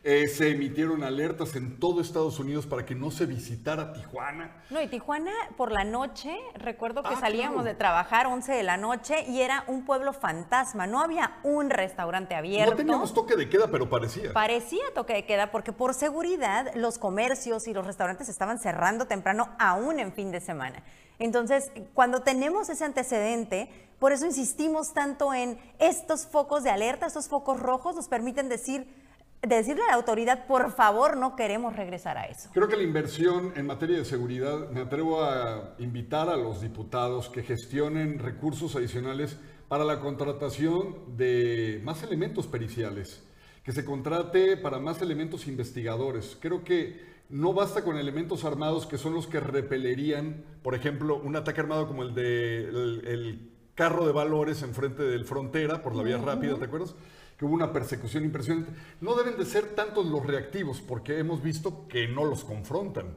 Eh, 0.09 0.29
se 0.29 0.51
emitieron 0.53 1.03
alertas 1.03 1.57
en 1.57 1.81
todo 1.81 2.01
Estados 2.01 2.39
Unidos 2.39 2.65
para 2.65 2.87
que 2.87 2.95
no 2.95 3.11
se 3.11 3.27
visitara 3.27 3.93
Tijuana. 3.93 4.63
No, 4.71 4.81
y 4.81 4.87
Tijuana 4.87 5.33
por 5.57 5.73
la 5.73 5.83
noche, 5.83 6.33
recuerdo 6.55 7.03
que 7.03 7.15
Ah, 7.15 7.19
salíamos 7.19 7.55
claro. 7.63 7.69
de 7.71 7.75
trabajar 7.75 8.29
11 8.29 8.53
de 8.53 8.63
la 8.63 8.77
noche 8.77 9.25
y 9.29 9.41
era 9.41 9.65
un 9.67 9.85
pueblo 9.85 10.13
fantasma, 10.13 10.87
no 10.87 11.01
había 11.01 11.39
un 11.43 11.71
restaurante 11.71 12.37
abierto. 12.37 12.71
No 12.71 12.77
teníamos 12.77 13.15
toque 13.15 13.35
de 13.35 13.49
queda, 13.49 13.67
pero 13.67 13.91
parecía. 13.91 14.33
Parecía 14.33 14.85
toque 14.95 15.13
de 15.13 15.25
queda 15.27 15.51
porque 15.51 15.73
por 15.73 15.93
seguridad 15.93 16.73
los 16.77 16.99
comercios 16.99 17.67
y 17.67 17.75
los 17.75 17.85
restaurantes 17.85 18.29
estaban 18.29 18.61
cerrando 18.61 19.07
temprano 19.09 19.49
aún 19.59 19.99
en 19.99 20.13
fin 20.13 20.31
de 20.31 20.39
semana. 20.41 20.85
Entonces, 21.19 21.73
cuando 21.95 22.23
tenemos 22.23 22.69
ese 22.69 22.85
antecedente, 22.85 23.69
por 23.99 24.13
eso 24.13 24.25
insistimos 24.25 24.93
tanto 24.95 25.35
en 25.35 25.59
estos 25.81 26.29
focos 26.29 26.63
de 26.63 26.71
alerta, 26.71 27.07
estos 27.07 27.27
focos 27.29 27.59
rojos 27.59 27.97
nos 27.97 28.07
permiten 28.07 28.49
decir 28.49 29.05
decirle 29.43 29.83
a 29.85 29.89
la 29.89 29.95
autoridad, 29.95 30.47
por 30.47 30.73
favor, 30.73 31.17
no 31.17 31.37
queremos 31.37 31.77
regresar 31.77 32.19
a 32.19 32.25
eso. 32.25 32.51
Creo 32.53 32.69
que 32.69 32.77
la 32.77 32.83
inversión 32.83 33.53
en 33.57 33.67
materia 33.67 33.97
de 33.99 34.05
seguridad, 34.05 34.71
me 34.71 34.81
atrevo 34.81 35.23
a 35.23 35.75
invitar 35.79 36.29
a 36.29 36.37
los 36.37 36.61
diputados 36.61 37.29
que 37.29 37.43
gestionen 37.43 38.19
recursos 38.19 38.77
adicionales 38.77 39.39
para 39.69 39.85
la 39.85 40.01
contratación 40.01 41.17
de 41.17 41.81
más 41.85 42.03
elementos 42.03 42.47
periciales, 42.47 43.25
que 43.65 43.73
se 43.73 43.85
contrate 43.85 44.57
para 44.57 44.79
más 44.79 45.03
elementos 45.03 45.47
investigadores. 45.49 46.39
Creo 46.41 46.63
que 46.63 47.17
no 47.29 47.53
basta 47.53 47.83
con 47.83 47.97
elementos 47.97 48.45
armados 48.45 48.87
que 48.87 48.99
son 48.99 49.15
los 49.15 49.27
que 49.27 49.41
repelerían, 49.41 50.45
por 50.63 50.75
ejemplo, 50.75 51.17
un 51.17 51.35
ataque 51.35 51.61
armado 51.61 51.89
como 51.89 52.05
el 52.05 52.15
de 52.15 52.69
el, 52.69 53.03
el 53.07 53.51
carro 53.75 54.07
de 54.07 54.13
valores 54.13 54.63
enfrente 54.63 55.03
del 55.03 55.25
frontera 55.25 55.83
por 55.83 55.95
la 55.95 56.03
vía 56.03 56.19
rápida, 56.19 56.57
¿te 56.57 56.65
acuerdas? 56.65 56.95
Que 57.37 57.45
hubo 57.45 57.55
una 57.55 57.73
persecución 57.73 58.25
impresionante. 58.25 58.73
No 59.01 59.15
deben 59.15 59.37
de 59.37 59.45
ser 59.45 59.75
tantos 59.75 60.07
los 60.07 60.25
reactivos, 60.25 60.81
porque 60.81 61.19
hemos 61.19 61.43
visto 61.43 61.87
que 61.89 62.09
no 62.09 62.25
los 62.25 62.45
confrontan. 62.45 63.17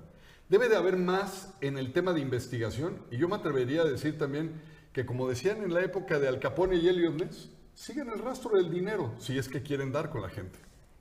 Debe 0.50 0.68
de 0.68 0.78
haber 0.78 0.98
más 0.98 1.54
en 1.62 1.78
el 1.78 1.94
tema 1.94 2.14
de 2.14 2.22
investigación, 2.22 3.02
y 3.12 3.18
yo 3.18 3.30
me 3.30 3.36
atrevería 3.36 3.82
a 3.82 3.86
decir 3.86 4.18
también 4.18 4.62
que, 4.94 5.06
como 5.06 5.30
decían 5.30 5.64
en 5.64 5.74
la 5.74 5.82
época 5.82 6.20
de 6.20 6.28
Al 6.28 6.40
Capone 6.40 6.76
y 6.76 6.88
Elliot 6.88 7.14
Ness, 7.14 7.50
sigan 7.74 8.10
el 8.10 8.20
rastro 8.20 8.58
del 8.58 8.72
dinero, 8.72 9.14
si 9.20 9.38
es 9.38 9.48
que 9.48 9.62
quieren 9.62 9.92
dar 9.92 10.10
con 10.10 10.22
la 10.22 10.30
gente. 10.30 10.60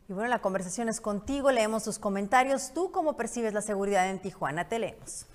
Y 0.08 0.12
bueno, 0.12 0.28
la 0.28 0.40
conversación 0.40 0.88
es 0.88 1.00
contigo, 1.00 1.50
leemos 1.50 1.84
tus 1.84 1.98
comentarios. 1.98 2.72
¿Tú 2.72 2.90
cómo 2.92 3.16
percibes 3.16 3.52
la 3.52 3.60
seguridad 3.60 4.08
en 4.08 4.20
Tijuana? 4.20 4.68
Te 4.68 4.78
leemos. 4.78 5.26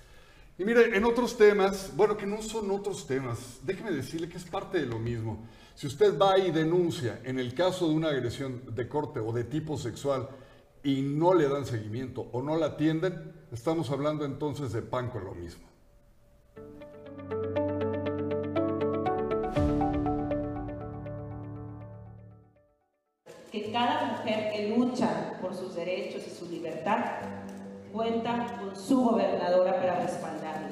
Y 0.56 0.64
mire, 0.64 0.96
en 0.96 1.04
otros 1.04 1.36
temas, 1.36 1.92
bueno, 1.96 2.16
que 2.16 2.26
no 2.26 2.40
son 2.40 2.70
otros 2.70 3.06
temas, 3.06 3.58
déjeme 3.62 3.90
decirle 3.90 4.28
que 4.28 4.36
es 4.36 4.44
parte 4.44 4.78
de 4.78 4.86
lo 4.86 4.98
mismo. 4.98 5.46
Si 5.74 5.88
usted 5.88 6.16
va 6.16 6.38
y 6.38 6.52
denuncia 6.52 7.20
en 7.24 7.40
el 7.40 7.52
caso 7.52 7.88
de 7.88 7.94
una 7.94 8.08
agresión 8.08 8.74
de 8.74 8.88
corte 8.88 9.18
o 9.18 9.32
de 9.32 9.42
tipo 9.42 9.76
sexual 9.76 10.28
y 10.84 11.02
no 11.02 11.34
le 11.34 11.48
dan 11.48 11.66
seguimiento 11.66 12.28
o 12.32 12.42
no 12.42 12.56
la 12.56 12.66
atienden, 12.66 13.32
estamos 13.50 13.90
hablando 13.90 14.24
entonces 14.24 14.72
de 14.72 14.82
pan 14.82 15.10
con 15.10 15.24
lo 15.24 15.34
mismo. 15.34 15.64
que 23.50 23.70
cada 23.70 24.16
mujer 24.16 24.50
que 24.52 24.76
lucha 24.76 25.38
por 25.40 25.54
sus 25.54 25.76
derechos 25.76 26.22
y 26.26 26.30
su 26.30 26.50
libertad 26.50 27.04
cuenta 27.92 28.58
con 28.58 28.74
su 28.74 29.00
gobernadora 29.04 29.76
para 29.76 30.00
respaldarla, 30.00 30.70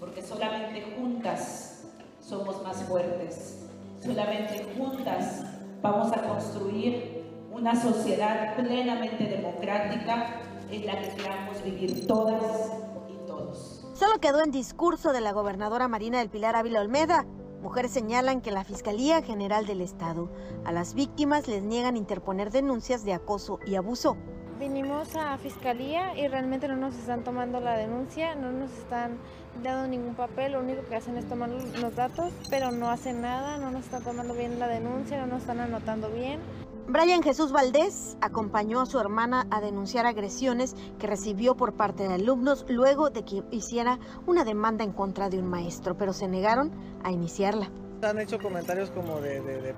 porque 0.00 0.20
solamente 0.20 0.92
juntas 0.96 1.84
somos 2.20 2.60
más 2.64 2.82
fuertes, 2.82 3.63
solamente 4.04 4.66
juntas 4.76 5.42
vamos 5.80 6.12
a 6.12 6.22
construir 6.22 7.24
una 7.52 7.80
sociedad 7.80 8.56
plenamente 8.56 9.24
democrática 9.24 10.40
en 10.70 10.86
la 10.86 11.00
que 11.00 11.08
queramos 11.14 11.62
vivir 11.62 12.06
todas 12.06 12.72
y 13.08 13.26
todos. 13.26 13.86
Solo 13.94 14.18
quedó 14.20 14.42
en 14.42 14.50
discurso 14.50 15.12
de 15.12 15.20
la 15.20 15.32
gobernadora 15.32 15.88
Marina 15.88 16.18
del 16.18 16.30
Pilar 16.30 16.56
Ávila 16.56 16.80
Olmeda. 16.80 17.24
Mujeres 17.62 17.92
señalan 17.92 18.42
que 18.42 18.50
la 18.50 18.64
Fiscalía 18.64 19.22
General 19.22 19.66
del 19.66 19.80
Estado 19.80 20.30
a 20.64 20.72
las 20.72 20.94
víctimas 20.94 21.48
les 21.48 21.62
niegan 21.62 21.96
interponer 21.96 22.50
denuncias 22.50 23.04
de 23.04 23.14
acoso 23.14 23.58
y 23.66 23.76
abuso. 23.76 24.16
Vinimos 24.58 25.16
a 25.16 25.36
fiscalía 25.38 26.16
y 26.16 26.28
realmente 26.28 26.68
no 26.68 26.76
nos 26.76 26.94
están 26.94 27.24
tomando 27.24 27.58
la 27.60 27.76
denuncia, 27.76 28.36
no 28.36 28.52
nos 28.52 28.70
están 28.72 29.18
dando 29.62 29.88
ningún 29.88 30.14
papel, 30.14 30.52
lo 30.52 30.60
único 30.60 30.84
que 30.88 30.94
hacen 30.94 31.16
es 31.16 31.28
tomar 31.28 31.48
los 31.48 31.96
datos, 31.96 32.32
pero 32.50 32.70
no 32.70 32.88
hacen 32.88 33.20
nada, 33.20 33.58
no 33.58 33.72
nos 33.72 33.84
están 33.84 34.04
tomando 34.04 34.32
bien 34.32 34.60
la 34.60 34.68
denuncia, 34.68 35.18
no 35.20 35.26
nos 35.26 35.40
están 35.40 35.58
anotando 35.58 36.08
bien. 36.08 36.40
Brian 36.86 37.22
Jesús 37.22 37.50
Valdés 37.50 38.16
acompañó 38.20 38.80
a 38.80 38.86
su 38.86 39.00
hermana 39.00 39.46
a 39.50 39.60
denunciar 39.60 40.06
agresiones 40.06 40.76
que 40.98 41.06
recibió 41.06 41.56
por 41.56 41.72
parte 41.72 42.06
de 42.06 42.14
alumnos 42.14 42.66
luego 42.68 43.10
de 43.10 43.24
que 43.24 43.42
hiciera 43.50 43.98
una 44.26 44.44
demanda 44.44 44.84
en 44.84 44.92
contra 44.92 45.30
de 45.30 45.38
un 45.38 45.46
maestro, 45.46 45.96
pero 45.96 46.12
se 46.12 46.28
negaron 46.28 46.70
a 47.02 47.10
iniciarla. 47.10 47.70
Han 48.02 48.20
hecho 48.20 48.38
comentarios 48.38 48.90
como 48.90 49.20
de, 49.20 49.40
de, 49.40 49.74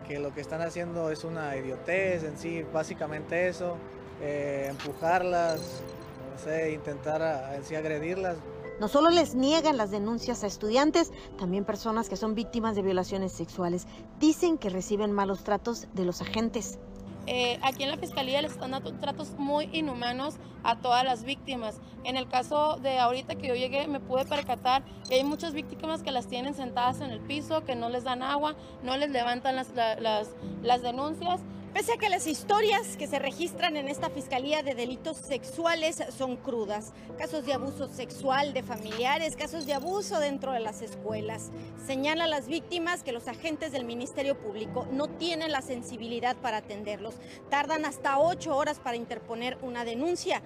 que 0.00 0.18
lo 0.18 0.34
que 0.34 0.40
están 0.40 0.62
haciendo 0.62 1.10
es 1.10 1.24
una 1.24 1.56
idiotez 1.56 2.24
en 2.24 2.38
sí, 2.38 2.64
básicamente 2.72 3.48
eso, 3.48 3.76
eh, 4.20 4.66
empujarlas, 4.70 5.82
no 6.32 6.38
sé, 6.38 6.72
intentar 6.72 7.54
en 7.54 7.64
sí 7.64 7.74
agredirlas. 7.74 8.36
No 8.80 8.88
solo 8.88 9.10
les 9.10 9.34
niegan 9.34 9.76
las 9.76 9.90
denuncias 9.90 10.42
a 10.42 10.46
estudiantes, 10.46 11.12
también 11.38 11.64
personas 11.64 12.08
que 12.08 12.16
son 12.16 12.34
víctimas 12.34 12.74
de 12.74 12.82
violaciones 12.82 13.32
sexuales 13.32 13.86
dicen 14.18 14.58
que 14.58 14.70
reciben 14.70 15.12
malos 15.12 15.44
tratos 15.44 15.86
de 15.94 16.04
los 16.04 16.20
agentes. 16.20 16.78
Eh, 17.26 17.58
aquí 17.62 17.84
en 17.84 17.90
la 17.90 17.96
fiscalía 17.96 18.42
les 18.42 18.52
están 18.52 18.72
dando 18.72 18.92
tratos 18.94 19.32
muy 19.38 19.68
inhumanos 19.72 20.36
a 20.64 20.80
todas 20.80 21.04
las 21.04 21.24
víctimas. 21.24 21.80
En 22.04 22.16
el 22.16 22.28
caso 22.28 22.78
de 22.82 22.98
ahorita 22.98 23.36
que 23.36 23.48
yo 23.48 23.54
llegué, 23.54 23.86
me 23.86 24.00
pude 24.00 24.24
percatar 24.24 24.82
que 25.08 25.16
hay 25.16 25.24
muchas 25.24 25.52
víctimas 25.52 26.02
que 26.02 26.10
las 26.10 26.26
tienen 26.26 26.54
sentadas 26.54 27.00
en 27.00 27.10
el 27.10 27.20
piso, 27.20 27.64
que 27.64 27.76
no 27.76 27.88
les 27.88 28.04
dan 28.04 28.22
agua, 28.22 28.56
no 28.82 28.96
les 28.96 29.10
levantan 29.10 29.56
las, 29.56 29.72
las, 29.74 30.30
las 30.62 30.82
denuncias 30.82 31.40
Pese 31.72 31.94
a 31.94 31.96
que 31.96 32.10
las 32.10 32.26
historias 32.26 32.98
que 32.98 33.06
se 33.06 33.18
registran 33.18 33.78
en 33.78 33.88
esta 33.88 34.10
Fiscalía 34.10 34.62
de 34.62 34.74
Delitos 34.74 35.16
Sexuales 35.16 36.02
son 36.14 36.36
crudas, 36.36 36.92
casos 37.16 37.46
de 37.46 37.54
abuso 37.54 37.88
sexual 37.88 38.52
de 38.52 38.62
familiares, 38.62 39.36
casos 39.36 39.64
de 39.64 39.72
abuso 39.72 40.20
dentro 40.20 40.52
de 40.52 40.60
las 40.60 40.82
escuelas, 40.82 41.50
señala 41.86 42.24
a 42.24 42.28
las 42.28 42.46
víctimas 42.46 43.02
que 43.02 43.12
los 43.12 43.26
agentes 43.26 43.72
del 43.72 43.86
Ministerio 43.86 44.38
Público 44.38 44.86
no 44.92 45.08
tienen 45.08 45.50
la 45.50 45.62
sensibilidad 45.62 46.36
para 46.36 46.58
atenderlos, 46.58 47.14
tardan 47.48 47.86
hasta 47.86 48.18
ocho 48.18 48.54
horas 48.54 48.78
para 48.78 48.96
interponer 48.96 49.56
una 49.62 49.86
denuncia. 49.86 50.42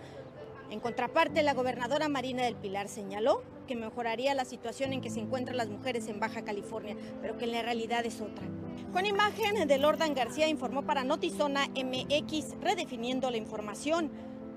En 0.70 0.78
contraparte, 0.78 1.42
la 1.42 1.54
gobernadora 1.54 2.08
Marina 2.08 2.44
del 2.44 2.54
Pilar 2.54 2.88
señaló 2.88 3.42
que 3.66 3.76
mejoraría 3.76 4.34
la 4.34 4.44
situación 4.44 4.92
en 4.92 5.00
que 5.00 5.10
se 5.10 5.20
encuentran 5.20 5.56
las 5.56 5.68
mujeres 5.68 6.08
en 6.08 6.20
Baja 6.20 6.42
California, 6.42 6.96
pero 7.20 7.36
que 7.36 7.44
en 7.44 7.52
la 7.52 7.62
realidad 7.62 8.06
es 8.06 8.20
otra. 8.20 8.46
Con 8.92 9.04
imagen 9.06 9.66
de 9.66 9.78
Lordan 9.78 10.14
García 10.14 10.48
informó 10.48 10.82
para 10.82 11.04
Notizona 11.04 11.66
MX, 11.68 12.60
redefiniendo 12.60 13.30
la 13.30 13.36
información, 13.36 14.10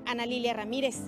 Ana 0.05 0.25
Lilia 0.25 0.53
Ramírez. 0.53 1.01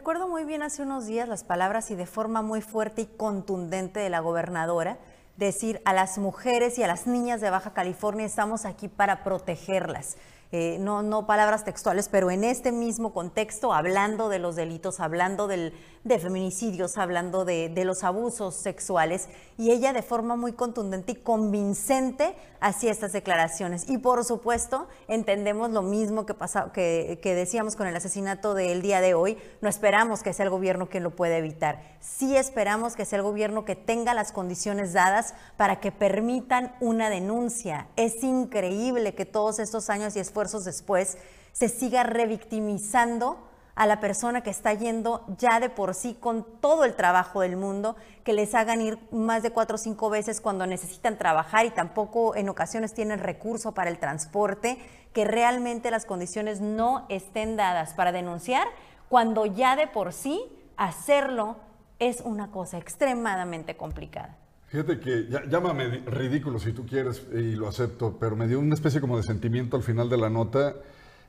Recuerdo 0.00 0.28
muy 0.28 0.46
bien 0.46 0.62
hace 0.62 0.80
unos 0.80 1.04
días 1.04 1.28
las 1.28 1.44
palabras 1.44 1.90
y 1.90 1.94
de 1.94 2.06
forma 2.06 2.40
muy 2.40 2.62
fuerte 2.62 3.02
y 3.02 3.06
contundente 3.06 4.00
de 4.00 4.08
la 4.08 4.20
gobernadora 4.20 4.96
decir 5.36 5.82
a 5.84 5.92
las 5.92 6.16
mujeres 6.16 6.78
y 6.78 6.82
a 6.82 6.86
las 6.86 7.06
niñas 7.06 7.42
de 7.42 7.50
Baja 7.50 7.74
California 7.74 8.24
estamos 8.24 8.64
aquí 8.64 8.88
para 8.88 9.22
protegerlas. 9.22 10.16
Eh, 10.52 10.78
no, 10.80 11.26
palabras 11.28 11.64
textuales, 11.64 12.08
pero 12.08 12.28
en 12.28 12.42
este 12.42 12.72
mismo 12.72 13.12
contexto, 13.12 13.72
hablando 13.72 14.28
de 14.28 14.40
los 14.40 14.56
delitos, 14.56 14.98
hablando 14.98 15.46
de 15.46 16.18
feminicidios, 16.18 16.98
hablando 16.98 17.44
de, 17.44 17.68
de, 17.68 17.84
los 17.84 18.02
abusos 18.02 18.56
sexuales, 18.56 19.28
y 19.56 19.70
ella 19.70 19.92
de 19.92 20.02
forma 20.02 20.34
muy 20.34 20.52
contundente 20.52 21.12
y 21.12 21.14
convincente 21.14 22.34
hacía 22.58 22.90
estas 22.90 23.12
declaraciones. 23.12 23.88
Y 23.88 23.98
por 23.98 24.24
supuesto, 24.24 24.88
entendemos 25.06 25.70
lo 25.70 25.82
mismo 25.82 26.26
que, 26.26 26.34
pasa, 26.34 26.72
que, 26.72 27.20
que 27.22 27.36
decíamos 27.36 27.76
con 27.76 27.86
el 27.86 27.94
asesinato 27.94 28.54
del 28.54 28.82
día 28.82 29.00
de 29.00 29.14
hoy, 29.14 29.38
no 29.60 29.68
esperamos 29.68 30.24
que 30.24 30.32
sea 30.32 30.46
el 30.46 30.50
gobierno 30.50 30.88
quien 30.88 31.04
lo 31.04 31.14
pueda 31.14 31.36
evitar, 31.36 31.80
sí 32.00 32.36
esperamos 32.36 32.96
que 32.96 33.04
sea 33.04 33.18
el 33.18 33.22
gobierno 33.22 33.64
que 33.64 33.76
tenga 33.76 34.14
las 34.14 34.32
condiciones 34.32 34.94
dadas 34.94 35.34
para 35.56 35.78
que 35.78 35.92
permitan 35.92 36.74
una 36.80 37.08
denuncia. 37.08 37.86
Es 37.94 38.24
increíble 38.24 39.14
que 39.14 39.26
todos 39.26 39.60
estos 39.60 39.90
años 39.90 40.16
y 40.16 40.18
esfuerzos 40.18 40.39
después 40.64 41.18
se 41.52 41.68
siga 41.68 42.02
revictimizando 42.02 43.38
a 43.74 43.86
la 43.86 44.00
persona 44.00 44.42
que 44.42 44.50
está 44.50 44.72
yendo 44.74 45.24
ya 45.38 45.60
de 45.60 45.68
por 45.68 45.94
sí 45.94 46.14
con 46.18 46.44
todo 46.60 46.84
el 46.84 46.94
trabajo 46.94 47.40
del 47.40 47.56
mundo, 47.56 47.96
que 48.24 48.32
les 48.32 48.54
hagan 48.54 48.80
ir 48.80 48.98
más 49.10 49.42
de 49.42 49.50
cuatro 49.50 49.76
o 49.76 49.78
cinco 49.78 50.10
veces 50.10 50.40
cuando 50.40 50.66
necesitan 50.66 51.18
trabajar 51.18 51.66
y 51.66 51.70
tampoco 51.70 52.34
en 52.34 52.48
ocasiones 52.48 52.94
tienen 52.94 53.18
recurso 53.18 53.72
para 53.72 53.90
el 53.90 53.98
transporte, 53.98 54.78
que 55.12 55.24
realmente 55.24 55.90
las 55.90 56.04
condiciones 56.04 56.60
no 56.60 57.06
estén 57.08 57.56
dadas 57.56 57.94
para 57.94 58.12
denunciar, 58.12 58.66
cuando 59.08 59.46
ya 59.46 59.76
de 59.76 59.86
por 59.86 60.12
sí 60.12 60.42
hacerlo 60.76 61.56
es 61.98 62.22
una 62.22 62.50
cosa 62.50 62.78
extremadamente 62.78 63.76
complicada. 63.76 64.36
Fíjate 64.70 65.00
que, 65.00 65.26
llámame 65.48 66.02
ridículo 66.06 66.60
si 66.60 66.72
tú 66.72 66.86
quieres 66.86 67.26
y 67.32 67.56
lo 67.56 67.66
acepto, 67.66 68.16
pero 68.20 68.36
me 68.36 68.46
dio 68.46 68.60
una 68.60 68.74
especie 68.74 69.00
como 69.00 69.16
de 69.16 69.24
sentimiento 69.24 69.76
al 69.76 69.82
final 69.82 70.08
de 70.08 70.16
la 70.16 70.30
nota 70.30 70.76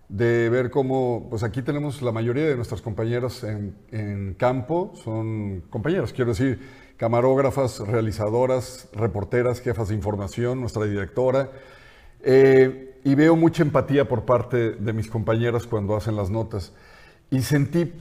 de 0.09 0.47
ver 0.51 0.69
cómo, 0.69 1.25
pues 1.27 1.41
aquí 1.41 1.63
tenemos 1.63 2.03
la 2.03 2.11
mayoría 2.11 2.45
de 2.45 2.55
nuestras 2.55 2.83
compañeras 2.83 3.43
en, 3.43 4.35
campo, 4.37 4.93
son 4.93 5.63
compañeras, 5.71 6.13
quiero 6.13 6.31
decir, 6.31 6.59
camarógrafas, 6.97 7.79
realizadoras, 7.79 8.89
reporteras, 8.93 9.59
jefas 9.59 9.87
de 9.87 9.95
información, 9.95 10.61
nuestra 10.61 10.85
directora, 10.85 11.49
eh, 12.21 12.99
y 13.03 13.15
veo 13.15 13.35
mucha 13.35 13.63
empatía 13.63 14.07
por 14.07 14.23
parte 14.23 14.73
de 14.73 14.93
mis 14.93 15.09
compañeras 15.09 15.65
cuando 15.65 15.95
hacen 15.95 16.15
las 16.15 16.29
notas. 16.29 16.73
Y 17.31 17.41
sentí 17.41 17.91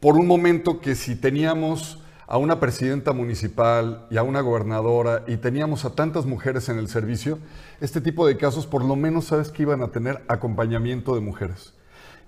por 0.00 0.16
un 0.16 0.26
momento 0.26 0.80
que 0.80 0.96
si 0.96 1.14
teníamos 1.14 2.02
a 2.28 2.36
una 2.36 2.60
presidenta 2.60 3.14
municipal 3.14 4.06
y 4.10 4.18
a 4.18 4.22
una 4.22 4.42
gobernadora 4.42 5.24
y 5.26 5.38
teníamos 5.38 5.86
a 5.86 5.94
tantas 5.94 6.26
mujeres 6.26 6.68
en 6.68 6.78
el 6.78 6.88
servicio, 6.88 7.38
este 7.80 8.02
tipo 8.02 8.26
de 8.26 8.36
casos 8.36 8.66
por 8.66 8.84
lo 8.84 8.96
menos 8.96 9.24
sabes 9.24 9.48
que 9.48 9.62
iban 9.62 9.82
a 9.82 9.88
tener 9.88 10.22
acompañamiento 10.28 11.14
de 11.14 11.22
mujeres, 11.22 11.72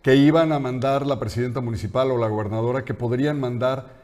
que 0.01 0.17
iban 0.17 0.53
a 0.53 0.59
mandar 0.59 1.07
la 1.07 1.21
presidenta 1.21 1.61
municipal 1.61 2.11
o 2.11 2.17
la 2.17 2.29
gobernadora, 2.29 2.83
que 2.83 2.95
podrían 2.95 3.39
mandar 3.39 4.01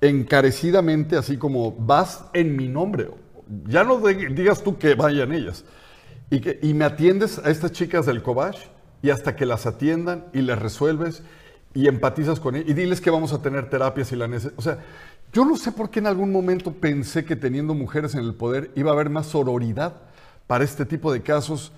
encarecidamente, 0.00 1.18
así 1.18 1.36
como 1.36 1.72
vas 1.72 2.24
en 2.32 2.56
mi 2.56 2.68
nombre, 2.68 3.10
ya 3.66 3.84
no 3.84 3.98
digas 3.98 4.62
tú 4.62 4.78
que 4.78 4.94
vayan 4.94 5.32
ellas, 5.32 5.66
y, 6.30 6.40
que, 6.40 6.58
y 6.62 6.72
me 6.72 6.86
atiendes 6.86 7.38
a 7.38 7.50
estas 7.50 7.72
chicas 7.72 8.06
del 8.06 8.22
Cobach 8.22 8.56
y 9.02 9.10
hasta 9.10 9.36
que 9.36 9.44
las 9.44 9.66
atiendan 9.66 10.26
y 10.32 10.40
les 10.40 10.58
resuelves 10.58 11.22
y 11.74 11.86
empatizas 11.86 12.40
con 12.40 12.56
ellas 12.56 12.68
y 12.68 12.74
diles 12.74 13.00
que 13.00 13.10
vamos 13.10 13.32
a 13.32 13.42
tener 13.42 13.70
terapias 13.70 14.08
si 14.08 14.16
la 14.16 14.26
necesitan. 14.26 14.58
O 14.58 14.62
sea, 14.62 14.78
yo 15.32 15.44
no 15.44 15.56
sé 15.56 15.70
por 15.72 15.90
qué 15.90 16.00
en 16.00 16.06
algún 16.06 16.32
momento 16.32 16.72
pensé 16.72 17.24
que 17.24 17.36
teniendo 17.36 17.74
mujeres 17.74 18.14
en 18.14 18.20
el 18.20 18.34
poder 18.34 18.70
iba 18.74 18.90
a 18.90 18.94
haber 18.94 19.10
más 19.10 19.26
sororidad 19.26 20.02
para 20.46 20.64
este 20.64 20.84
tipo 20.84 21.12
de 21.12 21.22
casos 21.22 21.72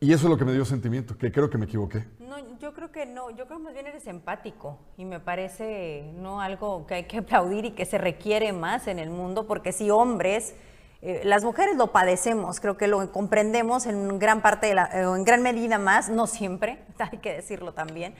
y 0.00 0.12
eso 0.12 0.26
es 0.26 0.30
lo 0.30 0.38
que 0.38 0.44
me 0.44 0.52
dio 0.52 0.64
sentimiento, 0.64 1.16
que 1.16 1.32
creo 1.32 1.48
que 1.48 1.58
me 1.58 1.64
equivoqué. 1.64 2.04
No, 2.20 2.36
yo 2.58 2.74
creo 2.74 2.92
que 2.92 3.06
no, 3.06 3.30
yo 3.30 3.46
creo 3.46 3.58
que 3.58 3.64
más 3.64 3.74
bien 3.74 3.86
eres 3.86 4.06
empático 4.06 4.78
y 4.96 5.04
me 5.04 5.20
parece 5.20 6.12
no 6.18 6.40
algo 6.40 6.86
que 6.86 6.94
hay 6.94 7.04
que 7.04 7.18
aplaudir 7.18 7.64
y 7.64 7.70
que 7.72 7.84
se 7.84 7.98
requiere 7.98 8.52
más 8.52 8.88
en 8.88 8.98
el 8.98 9.10
mundo, 9.10 9.46
porque 9.46 9.72
si 9.72 9.90
hombres, 9.90 10.54
eh, 11.02 11.22
las 11.24 11.44
mujeres 11.44 11.76
lo 11.76 11.92
padecemos, 11.92 12.60
creo 12.60 12.76
que 12.76 12.88
lo 12.88 13.10
comprendemos 13.10 13.86
en 13.86 14.18
gran 14.18 14.42
parte, 14.42 14.68
de 14.68 14.74
la, 14.74 14.84
eh, 14.86 15.02
en 15.02 15.24
gran 15.24 15.42
medida 15.42 15.78
más, 15.78 16.08
no 16.08 16.26
siempre, 16.26 16.78
hay 16.98 17.18
que 17.18 17.34
decirlo 17.34 17.72
también, 17.72 18.14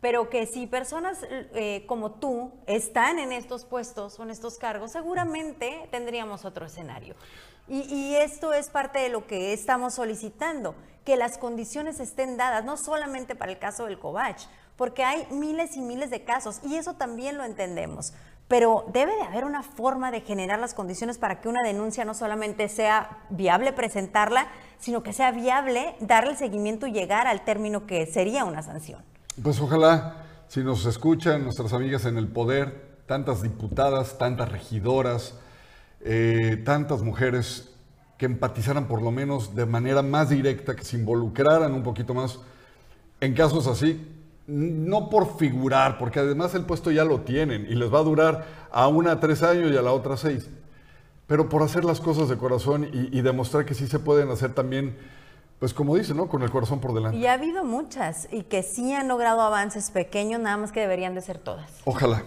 pero 0.00 0.28
que 0.28 0.46
si 0.46 0.66
personas 0.66 1.18
eh, 1.30 1.84
como 1.86 2.12
tú 2.12 2.52
están 2.66 3.18
en 3.18 3.32
estos 3.32 3.64
puestos 3.64 4.18
o 4.18 4.22
en 4.22 4.30
estos 4.30 4.58
cargos, 4.58 4.92
seguramente 4.92 5.88
tendríamos 5.90 6.44
otro 6.44 6.66
escenario. 6.66 7.14
Y, 7.68 8.14
esto 8.14 8.52
es 8.52 8.68
parte 8.68 9.00
de 9.00 9.08
lo 9.08 9.26
que 9.26 9.52
estamos 9.52 9.94
solicitando, 9.94 10.76
que 11.04 11.16
las 11.16 11.36
condiciones 11.36 11.98
estén 11.98 12.36
dadas, 12.36 12.64
no 12.64 12.76
solamente 12.76 13.34
para 13.34 13.50
el 13.50 13.58
caso 13.58 13.86
del 13.86 13.98
Covach, 13.98 14.44
porque 14.76 15.02
hay 15.02 15.26
miles 15.30 15.76
y 15.76 15.80
miles 15.80 16.10
de 16.10 16.22
casos 16.22 16.60
y 16.62 16.76
eso 16.76 16.94
también 16.94 17.36
lo 17.36 17.44
entendemos. 17.44 18.12
Pero 18.46 18.84
debe 18.92 19.16
de 19.16 19.22
haber 19.22 19.44
una 19.44 19.64
forma 19.64 20.12
de 20.12 20.20
generar 20.20 20.60
las 20.60 20.74
condiciones 20.74 21.18
para 21.18 21.40
que 21.40 21.48
una 21.48 21.64
denuncia 21.64 22.04
no 22.04 22.14
solamente 22.14 22.68
sea 22.68 23.24
viable 23.30 23.72
presentarla, 23.72 24.46
sino 24.78 25.02
que 25.02 25.12
sea 25.12 25.32
viable 25.32 25.96
darle 25.98 26.36
seguimiento 26.36 26.86
y 26.86 26.92
llegar 26.92 27.26
al 27.26 27.44
término 27.44 27.86
que 27.86 28.06
sería 28.06 28.44
una 28.44 28.62
sanción. 28.62 29.02
Pues 29.42 29.60
ojalá, 29.60 30.24
si 30.48 30.64
nos 30.64 30.86
escuchan 30.86 31.44
nuestras 31.44 31.74
amigas 31.74 32.06
en 32.06 32.16
el 32.16 32.26
poder, 32.26 33.02
tantas 33.06 33.42
diputadas, 33.42 34.16
tantas 34.16 34.50
regidoras, 34.50 35.34
eh, 36.00 36.62
tantas 36.64 37.02
mujeres 37.02 37.68
que 38.16 38.24
empatizaran 38.24 38.88
por 38.88 39.02
lo 39.02 39.10
menos 39.10 39.54
de 39.54 39.66
manera 39.66 40.00
más 40.02 40.30
directa, 40.30 40.74
que 40.74 40.84
se 40.84 40.96
involucraran 40.96 41.74
un 41.74 41.82
poquito 41.82 42.14
más. 42.14 42.38
En 43.20 43.34
casos 43.34 43.66
así, 43.66 44.10
no 44.46 45.10
por 45.10 45.36
figurar, 45.36 45.98
porque 45.98 46.20
además 46.20 46.54
el 46.54 46.64
puesto 46.64 46.90
ya 46.90 47.04
lo 47.04 47.20
tienen 47.20 47.66
y 47.68 47.74
les 47.74 47.92
va 47.92 47.98
a 47.98 48.04
durar 48.04 48.46
a 48.70 48.88
una 48.88 49.20
tres 49.20 49.42
años 49.42 49.70
y 49.70 49.76
a 49.76 49.82
la 49.82 49.92
otra 49.92 50.16
seis, 50.16 50.48
pero 51.26 51.48
por 51.50 51.62
hacer 51.62 51.84
las 51.84 52.00
cosas 52.00 52.30
de 52.30 52.38
corazón 52.38 52.88
y, 52.92 53.20
demostrar 53.20 53.66
que 53.66 53.74
sí 53.74 53.86
se 53.86 53.98
pueden 53.98 54.30
hacer 54.30 54.54
también, 54.54 54.96
pues 55.58 55.72
como 55.72 55.96
dice, 55.96 56.14
¿no? 56.14 56.28
Con 56.28 56.42
el 56.42 56.50
corazón 56.50 56.80
por 56.80 56.92
delante. 56.92 57.16
Y 57.16 57.26
ha 57.26 57.32
habido 57.32 57.64
muchas 57.64 58.28
y 58.30 58.42
que 58.42 58.62
sí 58.62 58.92
han 58.92 59.08
logrado 59.08 59.40
avances 59.40 59.90
pequeños, 59.90 60.40
nada 60.40 60.56
más 60.56 60.72
que 60.72 60.80
deberían 60.80 61.14
de 61.14 61.22
ser 61.22 61.38
todas. 61.38 61.70
Ojalá. 61.84 62.24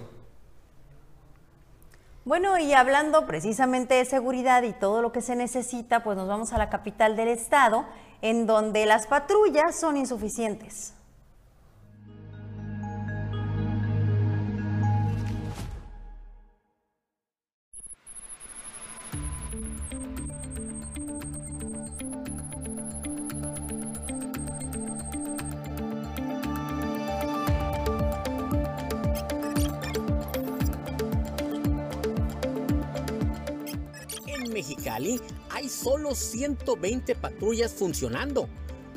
Bueno, 2.26 2.58
y 2.60 2.74
hablando 2.74 3.26
precisamente 3.26 3.96
de 3.96 4.06
seguridad 4.06 4.64
y 4.64 4.74
todo 4.74 5.02
lo 5.02 5.12
que 5.12 5.22
se 5.22 5.36
necesita, 5.36 6.04
pues 6.04 6.18
nos 6.18 6.28
vamos 6.28 6.54
a 6.54 6.58
la 6.58 6.70
capital 6.70 7.16
del 7.16 7.30
estado, 7.30 7.86
en 8.22 8.46
donde 8.46 8.86
las 8.86 9.08
patrullas 9.08 9.80
son 9.80 9.98
insuficientes. 9.98 10.94
Mexicali 34.80 35.20
hay 35.50 35.68
solo 35.68 36.16
120 36.16 37.16
patrullas 37.16 37.74
funcionando, 37.74 38.48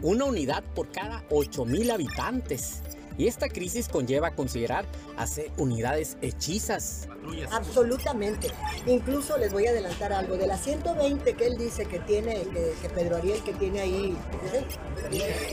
una 0.01 0.27
unidad 0.27 0.63
por 0.75 0.91
cada 0.93 1.29
8.000 1.29 1.93
habitantes. 1.93 2.83
Y 3.19 3.27
esta 3.27 3.49
crisis 3.49 3.89
conlleva 3.89 4.29
a 4.29 4.35
considerar 4.35 4.87
hacer 5.19 5.51
unidades 5.59 6.17
hechizas. 6.23 7.09
Absolutamente. 7.51 8.49
Incluso 8.87 9.37
les 9.37 9.53
voy 9.53 9.67
a 9.67 9.71
adelantar 9.71 10.13
algo. 10.13 10.37
De 10.37 10.47
las 10.47 10.63
120 10.63 11.35
que 11.35 11.47
él 11.47 11.59
dice 11.59 11.85
que 11.85 11.99
tiene, 11.99 12.43
que, 12.81 12.89
Pedro 12.89 13.17
Ariel 13.17 13.43
que 13.43 13.53
tiene 13.53 13.81
ahí, 13.81 14.17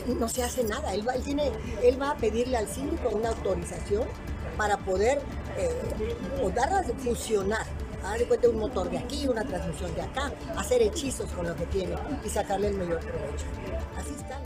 no 0.08 0.30
se 0.30 0.44
hace 0.44 0.64
nada. 0.64 0.94
Él 0.94 1.08
va, 1.08 1.14
tiene, 1.16 1.52
él 1.84 2.02
va 2.02 2.12
a 2.12 2.18
pedirle 2.18 2.56
al 2.56 2.68
síndico 2.68 3.10
una 3.10 3.30
autorización 3.30 4.06
para 4.56 4.78
poder 4.78 5.20
eh, 5.58 5.70
darlas 6.56 6.88
funcionar 7.04 7.66
dar 8.04 8.28
cuenta 8.28 8.50
un 8.50 8.60
motor 8.60 8.90
de 8.90 8.98
aquí, 8.98 9.28
una 9.28 9.44
transmisión 9.44 9.94
de 9.96 10.02
acá, 10.02 10.32
hacer 10.58 10.82
hechizos 10.82 11.30
con 11.32 11.48
lo 11.48 11.56
que 11.56 11.66
tiene 11.68 11.96
y 12.26 12.30
sacarle 12.30 12.70
el 12.70 12.76
mayor 12.76 13.00
provecho. 13.00 13.46
Así 13.98 14.12
está. 14.16 14.42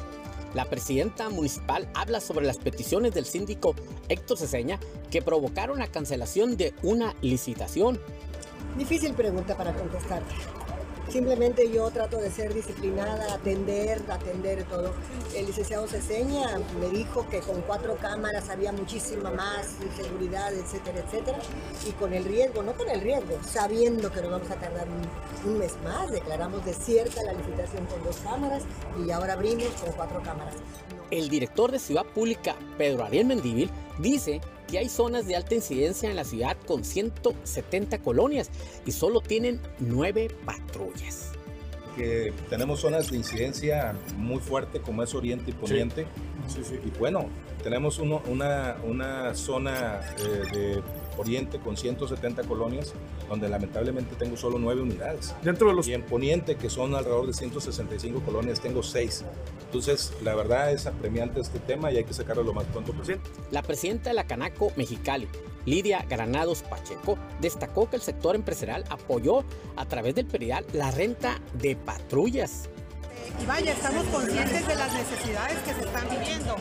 La 0.54 0.66
presidenta 0.66 1.30
municipal 1.30 1.90
habla 1.96 2.20
sobre 2.20 2.46
las 2.46 2.58
peticiones 2.58 3.14
del 3.14 3.26
síndico 3.26 3.74
Héctor 4.08 4.38
Ceseña 4.38 4.80
que 5.10 5.22
provocaron 5.22 5.80
la 5.80 5.88
cancelación 5.88 6.58
de 6.58 6.76
una 6.84 7.16
licitación. 7.22 8.00
Difícil 8.78 9.14
pregunta 9.14 9.58
para 9.58 9.74
contestarte. 9.74 10.34
Simplemente 11.10 11.70
yo 11.70 11.92
trato 11.92 12.18
de 12.18 12.32
ser 12.32 12.54
disciplinada, 12.54 13.34
atender, 13.34 14.02
atender 14.10 14.64
todo. 14.64 14.94
El 15.36 15.46
licenciado 15.46 15.88
Ceseña 15.88 16.60
me 16.80 16.90
dijo 16.90 17.28
que 17.30 17.40
con 17.40 17.62
cuatro 17.62 17.98
cámaras 17.98 18.50
había 18.50 18.72
muchísima 18.72 19.30
más 19.32 19.68
seguridad, 19.96 20.54
etcétera, 20.54 21.00
etcétera. 21.06 21.38
Y 21.88 21.92
con 21.92 22.14
el 22.14 22.24
riesgo, 22.24 22.64
no 22.64 22.74
con 22.74 22.90
el 22.90 23.02
riesgo, 23.02 23.38
sabiendo 23.46 24.12
que 24.12 24.22
nos 24.22 24.32
vamos 24.32 24.50
a 24.50 24.56
tardar 24.56 24.88
un, 25.46 25.58
mes 25.58 25.74
más, 25.84 26.10
declaramos 26.10 26.66
desierta 26.66 27.22
la 27.24 27.34
licitación 27.34 27.86
con 27.86 28.02
dos 28.04 28.16
cámaras 28.24 28.64
y 29.06 29.12
ahora 29.12 29.34
abrimos 29.34 29.68
con 29.82 29.92
cuatro 29.92 30.22
cámaras. 30.24 30.56
El 31.12 31.30
director 31.30 31.72
de 31.72 31.80
Ciudad 31.80 32.06
Pública, 32.06 32.56
Pedro 32.78 33.04
Ariel 33.04 33.26
Mendívil, 33.26 33.70
dice 34.00 34.42
que 34.74 34.80
hay 34.80 34.90
zonas 34.90 35.28
de 35.28 35.36
alta 35.36 35.54
incidencia 35.54 36.10
en 36.10 36.16
la 36.16 36.24
ciudad 36.24 36.58
con 36.66 36.84
170 36.84 38.00
colonias 38.00 38.50
y 38.88 38.92
solo 38.92 39.22
tienen 39.22 39.60
9 39.78 40.30
patrullas. 40.48 41.30
Que 41.96 42.34
tenemos 42.50 42.80
zonas 42.80 43.12
de 43.12 43.18
incidencia 43.18 43.94
muy 44.18 44.40
fuerte 44.40 44.82
como 44.82 45.04
es 45.04 45.14
Oriente 45.14 45.52
y 45.52 45.54
Poniente. 45.54 46.08
Y 46.84 46.98
bueno, 46.98 47.28
tenemos 47.62 48.00
una, 48.00 48.78
una 48.84 49.36
zona 49.36 50.02
eh, 50.18 50.42
de 50.52 50.84
Oriente 51.20 51.60
con 51.60 51.78
170 51.78 52.42
colonias, 52.46 52.94
donde 53.30 53.48
lamentablemente 53.50 54.16
tengo 54.16 54.36
solo 54.38 54.58
9 54.58 54.82
unidades. 54.82 55.36
Dentro 55.44 55.68
de 55.68 55.76
los... 55.76 55.88
Y 55.88 55.94
en 55.94 56.02
Poniente, 56.02 56.56
que 56.56 56.72
son 56.72 56.96
alrededor 56.96 57.28
de 57.28 57.34
165 57.34 58.22
colonias, 58.22 58.60
tengo 58.60 58.82
6. 58.82 59.24
Entonces, 59.74 60.14
la 60.22 60.36
verdad 60.36 60.72
es 60.72 60.86
apremiante 60.86 61.42
este 61.42 61.58
tema 61.58 61.92
y 61.92 61.98
hay 61.98 62.04
que 62.04 62.14
sacarlo 62.14 62.44
lo 62.44 62.54
más 62.54 62.66
pronto 62.66 62.94
posible. 62.94 63.20
La 63.50 63.64
presidenta 63.64 64.12
de 64.12 64.14
la 64.14 64.28
Canaco 64.28 64.72
Mexicali, 64.76 65.28
Lidia 65.66 66.06
Granados 66.08 66.62
Pacheco, 66.62 67.18
destacó 67.42 67.90
que 67.90 67.96
el 67.96 68.04
sector 68.04 68.36
empresarial 68.36 68.86
apoyó 68.92 69.44
a 69.76 69.88
través 69.88 70.14
del 70.14 70.28
perial 70.28 70.64
la 70.74 70.92
renta 70.92 71.42
de 71.56 71.76
patrullas 71.76 72.70
y 73.42 73.46
vaya, 73.46 73.72
estamos 73.72 74.06
conscientes 74.06 74.68
de 74.68 74.76
las 74.76 74.94
necesidades 74.94 75.58
que 75.60 75.74
se 75.74 75.82
están 75.82 76.10
viviendo. 76.10 76.56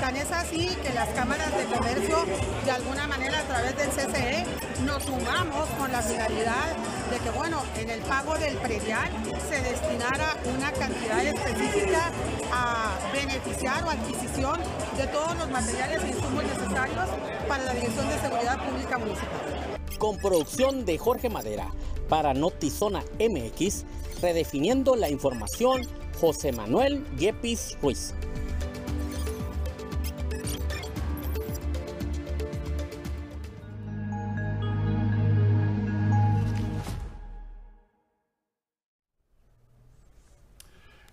Tan 0.00 0.16
es 0.16 0.30
así 0.30 0.68
que 0.82 0.92
las 0.94 1.08
cámaras 1.10 1.50
de 1.56 1.64
comercio, 1.64 2.24
de 2.64 2.70
alguna 2.70 3.06
manera 3.06 3.38
a 3.40 3.42
través 3.42 3.76
del 3.76 3.88
CCE, 3.88 4.44
nos 4.84 5.02
sumamos 5.02 5.68
con 5.78 5.90
la 5.90 6.02
finalidad 6.02 6.76
de 7.10 7.18
que, 7.18 7.30
bueno, 7.30 7.62
en 7.76 7.90
el 7.90 8.00
pago 8.02 8.36
del 8.38 8.54
predial 8.56 9.10
se 9.48 9.62
destinara 9.62 10.36
una 10.56 10.70
cantidad 10.72 11.24
específica 11.24 12.10
a 12.52 12.98
beneficiar 13.12 13.84
o 13.84 13.90
adquisición 13.90 14.60
de 14.96 15.06
todos 15.08 15.36
los 15.38 15.50
materiales 15.50 16.02
e 16.04 16.08
insumos 16.08 16.44
necesarios 16.44 17.08
para 17.48 17.64
la 17.64 17.74
Dirección 17.74 18.08
de 18.08 18.18
Seguridad 18.20 18.58
Pública 18.64 18.98
Municipal. 18.98 19.78
Con 19.98 20.16
producción 20.18 20.84
de 20.84 20.98
Jorge 20.98 21.28
Madera 21.28 21.68
para 22.08 22.34
Notizona 22.34 23.02
MX, 23.18 23.84
redefiniendo 24.20 24.96
la 24.96 25.10
información 25.10 25.86
José 26.20 26.50
Manuel 26.50 27.04
Yepis 27.16 27.78
Ruiz. 27.80 28.12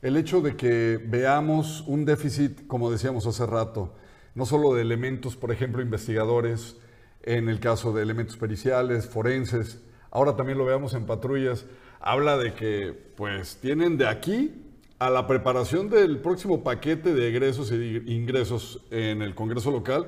El 0.02 0.18
hecho 0.18 0.42
de 0.42 0.56
que 0.56 1.00
veamos 1.04 1.84
un 1.88 2.06
déficit, 2.06 2.66
como 2.68 2.92
decíamos 2.92 3.28
hace 3.28 3.46
rato, 3.46 3.96
no 4.34 4.46
solo 4.46 4.74
de 4.74 4.82
elementos, 4.82 5.36
por 5.36 5.52
ejemplo, 5.52 5.82
investigadores, 5.82 6.78
en 7.24 7.48
el 7.50 7.60
caso 7.60 7.94
de 7.94 8.04
elementos 8.04 8.38
periciales, 8.38 9.08
forenses, 9.08 9.82
ahora 10.12 10.36
también 10.36 10.58
lo 10.58 10.66
veamos 10.66 10.94
en 10.96 11.06
patrullas, 11.06 11.66
habla 12.00 12.38
de 12.38 12.54
que 12.54 12.94
pues 13.16 13.58
tienen 13.58 13.98
de 13.98 14.08
aquí 14.08 14.65
a 15.00 15.10
la 15.10 15.28
preparación 15.28 15.90
del 15.90 16.20
próximo 16.20 16.64
paquete 16.64 17.14
de 17.14 17.28
egresos 17.28 17.72
e 17.72 18.04
ingresos 18.06 18.82
en 18.92 19.22
el 19.22 19.36
Congreso 19.36 19.72
local 19.72 20.08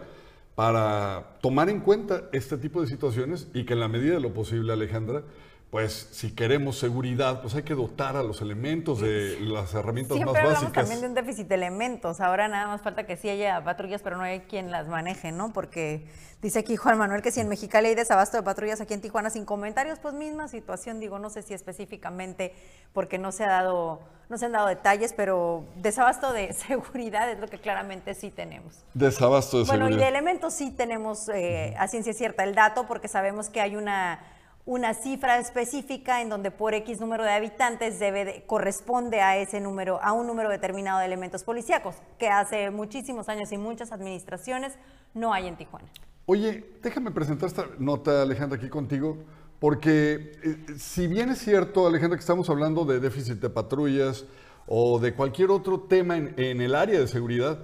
para 0.56 1.38
tomar 1.42 1.70
en 1.70 1.82
cuenta 1.82 2.30
este 2.32 2.58
tipo 2.58 2.82
de 2.82 2.88
situaciones 2.88 3.48
y 3.54 3.66
que 3.66 3.74
en 3.74 3.80
la 3.80 3.88
medida 3.88 4.16
de 4.16 4.22
lo 4.22 4.34
posible, 4.34 4.74
Alejandra, 4.74 5.24
pues 5.70 6.08
si 6.12 6.32
queremos 6.34 6.80
seguridad, 6.80 7.42
pues 7.42 7.54
hay 7.56 7.64
que 7.64 7.76
dotar 7.76 8.16
a 8.16 8.24
los 8.24 8.42
elementos 8.42 9.02
de 9.02 9.38
las 9.42 9.74
herramientas 9.74 10.18
más 10.18 10.28
básicas. 10.28 10.46
Hablamos 10.46 10.74
también 10.74 11.02
de 11.02 11.08
un 11.08 11.14
déficit 11.14 11.48
de 11.48 11.56
elementos. 11.56 12.22
Ahora 12.22 12.48
nada 12.48 12.68
más 12.68 12.82
falta 12.82 13.06
que 13.06 13.18
sí 13.18 13.28
haya 13.28 13.62
patrullas, 13.66 14.02
pero 14.02 14.16
no 14.16 14.24
hay 14.24 14.42
quien 14.42 14.72
las 14.72 14.88
maneje, 14.88 15.34
¿no? 15.34 15.52
Porque 15.52 16.08
dice 16.42 16.60
aquí 16.60 16.78
Juan 16.78 16.98
Manuel 16.98 17.22
que 17.22 17.32
si 17.32 17.42
en 17.42 17.50
Mexicali 17.50 17.90
hay 17.90 17.96
desabasto 17.96 18.38
de 18.38 18.44
patrullas 18.44 18.80
aquí 18.80 18.94
en 18.94 19.02
Tijuana 19.02 19.30
sin 19.30 19.44
comentarios, 19.44 20.00
pues 20.00 20.14
misma 20.14 20.48
situación, 20.48 21.02
digo, 21.02 21.20
no 21.20 21.30
sé 21.30 21.42
si 21.42 21.54
específicamente 21.54 22.54
porque 22.94 23.18
no 23.18 23.34
se 23.34 23.44
ha 23.44 23.50
dado, 23.50 24.00
no 24.30 24.38
se 24.38 24.46
han 24.46 24.54
dado 24.54 24.68
detalles, 24.68 25.12
pero 25.12 25.66
desabasto 25.76 26.32
de 26.32 26.54
seguridad 26.68 27.30
es 27.30 27.40
lo 27.40 27.50
que 27.50 27.60
claramente 27.60 28.14
sí 28.14 28.32
tenemos. 28.32 28.86
Desabasto 28.94 29.60
de 29.60 29.66
seguridad. 29.66 29.86
Bueno, 29.86 29.98
y 29.98 30.00
de 30.00 30.08
elementos 30.08 30.54
sí 30.54 30.72
tenemos 30.72 31.28
eh, 31.28 31.76
a 31.78 31.90
ciencia 31.90 32.14
cierta 32.14 32.46
el 32.46 32.56
dato, 32.56 32.88
porque 32.88 33.10
sabemos 33.10 33.50
que 33.50 33.60
hay 33.60 33.76
una 33.76 34.22
una 34.68 34.94
cifra 34.94 35.40
específica 35.40 36.22
en 36.22 36.28
donde 36.28 36.52
por 36.52 36.74
X 36.74 37.00
número 37.00 37.24
de 37.24 37.32
habitantes 37.32 38.00
debe 38.00 38.44
corresponde 38.46 39.22
a 39.22 39.38
ese 39.38 39.62
número, 39.62 40.04
a 40.04 40.12
un 40.12 40.28
número 40.28 40.50
determinado 40.50 41.00
de 41.00 41.06
elementos 41.06 41.46
policíacos, 41.46 41.96
que 42.20 42.28
hace 42.28 42.70
muchísimos 42.70 43.30
años 43.30 43.50
y 43.54 43.58
muchas 43.58 43.94
administraciones 43.94 44.74
no 45.14 45.34
hay 45.34 45.48
en 45.48 45.56
Tijuana. 45.56 45.88
Oye, 46.26 46.66
déjame 46.84 47.12
presentar 47.12 47.48
esta 47.48 47.66
nota, 47.80 48.22
Alejandra, 48.22 48.58
aquí 48.58 48.68
contigo, 48.68 49.18
porque 49.60 50.34
eh, 50.44 50.58
si 50.78 51.08
bien 51.08 51.30
es 51.30 51.40
cierto, 51.40 51.88
Alejandra, 51.88 52.18
que 52.18 52.22
estamos 52.22 52.50
hablando 52.50 52.84
de 52.84 53.00
déficit 53.00 53.40
de 53.40 53.50
patrullas 53.50 54.26
o 54.68 55.00
de 55.00 55.14
cualquier 55.14 55.50
otro 55.50 55.80
tema 55.80 56.18
en, 56.18 56.34
en 56.36 56.60
el 56.60 56.76
área 56.76 57.00
de 57.00 57.08
seguridad, 57.08 57.60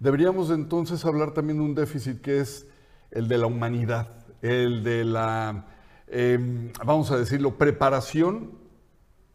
deberíamos 0.00 0.50
entonces 0.50 1.04
hablar 1.04 1.34
también 1.34 1.58
de 1.58 1.64
un 1.64 1.76
déficit 1.76 2.20
que 2.20 2.40
es 2.40 2.66
el 3.12 3.28
de 3.28 3.38
la 3.38 3.46
humanidad, 3.46 4.08
el 4.42 4.82
de 4.82 5.04
la 5.04 5.66
Em, 6.10 6.72
vamos 6.84 7.10
a 7.10 7.18
decirlo, 7.18 7.56
preparación 7.56 8.52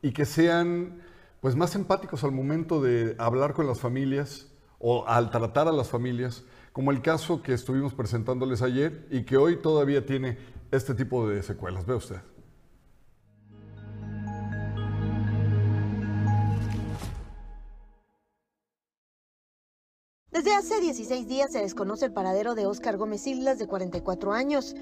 y 0.02 0.12
que 0.12 0.26
sean 0.26 1.02
pues 1.40 1.56
más 1.56 1.76
empáticos 1.76 2.24
al 2.24 2.32
momento 2.32 2.82
de 2.82 3.16
hablar 3.20 3.54
con 3.54 3.68
las 3.68 3.80
familias 3.80 4.48
o 4.80 5.08
al 5.08 5.30
tratar 5.30 5.68
a 5.68 5.72
las 5.72 5.90
familias, 5.90 6.44
como 6.72 6.92
el 6.92 7.02
caso 7.02 7.42
que 7.42 7.54
estuvimos 7.54 7.94
presentándoles 7.94 8.62
ayer 8.62 9.08
y 9.12 9.24
que 9.24 9.38
hoy 9.38 9.58
todavía 9.58 10.06
tiene 10.06 10.38
este 10.72 10.96
tipo 10.96 11.28
de 11.28 11.44
secuelas. 11.44 11.86
Ve 11.86 11.96
usted. 11.96 12.33
Desde 20.44 20.58
hace 20.58 20.82
16 20.82 21.26
días 21.26 21.54
se 21.54 21.62
desconoce 21.62 22.04
el 22.04 22.12
paradero 22.12 22.54
de 22.54 22.66
Óscar 22.66 22.98
Gómez 22.98 23.26
Islas, 23.28 23.60
de 23.60 23.66
44 23.66 24.34
años, 24.34 24.76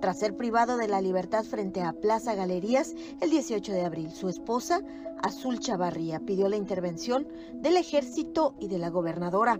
tras 0.00 0.20
ser 0.20 0.36
privado 0.36 0.76
de 0.76 0.86
la 0.86 1.00
libertad 1.00 1.42
frente 1.42 1.82
a 1.82 1.92
Plaza 1.92 2.36
Galerías 2.36 2.94
el 3.20 3.30
18 3.30 3.72
de 3.72 3.84
abril. 3.84 4.12
Su 4.12 4.28
esposa, 4.28 4.80
Azul 5.20 5.58
Chavarría, 5.58 6.20
pidió 6.20 6.48
la 6.48 6.54
intervención 6.54 7.26
del 7.54 7.78
ejército 7.78 8.54
y 8.60 8.68
de 8.68 8.78
la 8.78 8.90
gobernadora. 8.90 9.58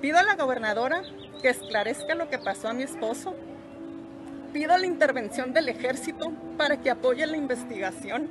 Pido 0.00 0.18
a 0.18 0.24
la 0.24 0.34
gobernadora 0.34 1.04
que 1.40 1.50
esclarezca 1.50 2.16
lo 2.16 2.28
que 2.28 2.40
pasó 2.40 2.66
a 2.66 2.72
mi 2.72 2.82
esposo. 2.82 3.36
Pido 4.52 4.76
la 4.78 4.86
intervención 4.86 5.52
del 5.52 5.68
ejército 5.68 6.32
para 6.56 6.80
que 6.80 6.90
apoye 6.90 7.24
la 7.24 7.36
investigación 7.36 8.28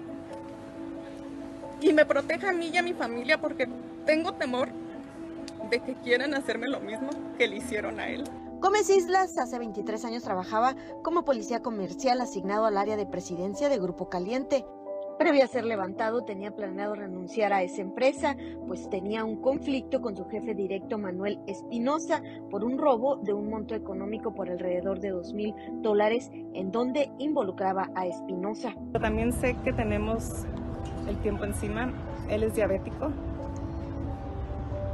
y 1.79 1.93
me 1.93 2.05
proteja 2.05 2.49
a 2.49 2.53
mí 2.53 2.71
y 2.73 2.77
a 2.77 2.83
mi 2.83 2.91
familia 2.91 3.39
porque 3.39 3.69
tengo 4.05 4.33
temor 4.33 4.67
de 5.69 5.79
que 5.79 5.95
quieran 5.95 6.33
hacerme 6.33 6.67
lo 6.67 6.79
mismo 6.79 7.09
que 7.37 7.47
le 7.47 7.57
hicieron 7.57 7.99
a 7.99 8.09
él. 8.09 8.23
Gómez 8.59 8.89
Islas 8.89 9.37
hace 9.37 9.59
23 9.59 10.03
años 10.05 10.23
trabajaba 10.23 10.75
como 11.03 11.23
policía 11.25 11.61
comercial 11.61 12.19
asignado 12.21 12.65
al 12.65 12.77
área 12.77 12.97
de 12.97 13.05
presidencia 13.05 13.69
de 13.69 13.77
Grupo 13.77 14.09
Caliente. 14.09 14.65
Previo 15.19 15.43
a 15.43 15.47
ser 15.47 15.65
levantado, 15.65 16.23
tenía 16.23 16.55
planeado 16.55 16.93
renunciar 16.95 17.51
a 17.51 17.63
esa 17.63 17.81
empresa, 17.81 18.35
pues 18.67 18.87
tenía 18.89 19.25
un 19.25 19.37
conflicto 19.41 20.01
con 20.01 20.15
su 20.15 20.25
jefe 20.25 20.53
directo, 20.53 20.97
Manuel 20.97 21.39
Espinosa, 21.47 22.21
por 22.51 22.63
un 22.63 22.77
robo 22.77 23.17
de 23.17 23.33
un 23.33 23.49
monto 23.49 23.73
económico 23.73 24.33
por 24.33 24.49
alrededor 24.49 24.99
de 24.99 25.09
2 25.09 25.33
mil 25.33 25.55
dólares, 25.81 26.29
en 26.53 26.71
donde 26.71 27.11
involucraba 27.17 27.89
a 27.95 28.05
Espinosa. 28.05 28.75
También 28.99 29.33
sé 29.33 29.55
que 29.63 29.73
tenemos 29.73 30.45
el 31.07 31.17
tiempo 31.17 31.45
encima. 31.45 31.91
Él 32.29 32.43
es 32.43 32.55
diabético. 32.55 33.11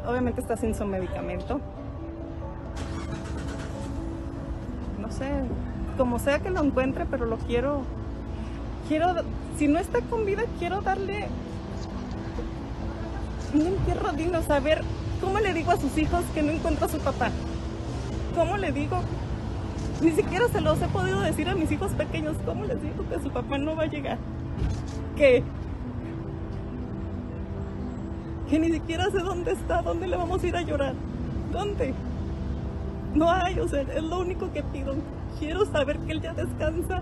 Obviamente 0.05 0.41
está 0.41 0.57
sin 0.57 0.75
su 0.75 0.85
medicamento. 0.85 1.61
No 4.99 5.11
sé, 5.11 5.29
como 5.97 6.19
sea 6.19 6.39
que 6.39 6.49
lo 6.49 6.63
encuentre, 6.63 7.05
pero 7.05 7.25
lo 7.25 7.37
quiero. 7.37 7.81
Quiero, 8.87 9.13
si 9.57 9.67
no 9.67 9.79
está 9.79 10.01
con 10.01 10.25
vida, 10.25 10.43
quiero 10.59 10.81
darle 10.81 11.27
un 13.53 13.61
entierro 13.61 14.11
digno, 14.11 14.41
saber 14.41 14.81
cómo 15.21 15.39
le 15.39 15.53
digo 15.53 15.71
a 15.71 15.77
sus 15.77 15.97
hijos 15.97 16.23
que 16.33 16.41
no 16.41 16.51
encuentro 16.51 16.85
a 16.85 16.89
su 16.89 16.99
papá. 16.99 17.29
¿Cómo 18.35 18.57
le 18.57 18.71
digo? 18.71 18.99
Ni 20.01 20.11
siquiera 20.11 20.47
se 20.49 20.59
los 20.59 20.81
he 20.81 20.87
podido 20.87 21.21
decir 21.21 21.47
a 21.47 21.55
mis 21.55 21.71
hijos 21.71 21.91
pequeños. 21.93 22.35
¿Cómo 22.45 22.65
les 22.65 22.81
digo 22.81 23.07
que 23.07 23.21
su 23.21 23.29
papá 23.29 23.57
no 23.57 23.75
va 23.75 23.83
a 23.83 23.87
llegar? 23.87 24.17
Que 25.15 25.43
que 28.53 28.59
ni 28.59 28.71
siquiera 28.71 29.09
sé 29.09 29.17
dónde 29.17 29.53
está, 29.53 29.81
dónde 29.81 30.07
le 30.07 30.15
vamos 30.15 30.43
a 30.43 30.47
ir 30.47 30.55
a 30.55 30.61
llorar. 30.61 30.93
¿Dónde? 31.51 31.91
No 33.15 33.27
hay, 33.27 33.57
o 33.57 33.67
sea, 33.67 33.81
es 33.81 34.03
lo 34.03 34.19
único 34.19 34.53
que 34.53 34.61
pido. 34.61 34.93
Quiero 35.39 35.65
saber 35.65 35.97
que 36.01 36.11
él 36.11 36.21
ya 36.21 36.35
descansa. 36.35 37.01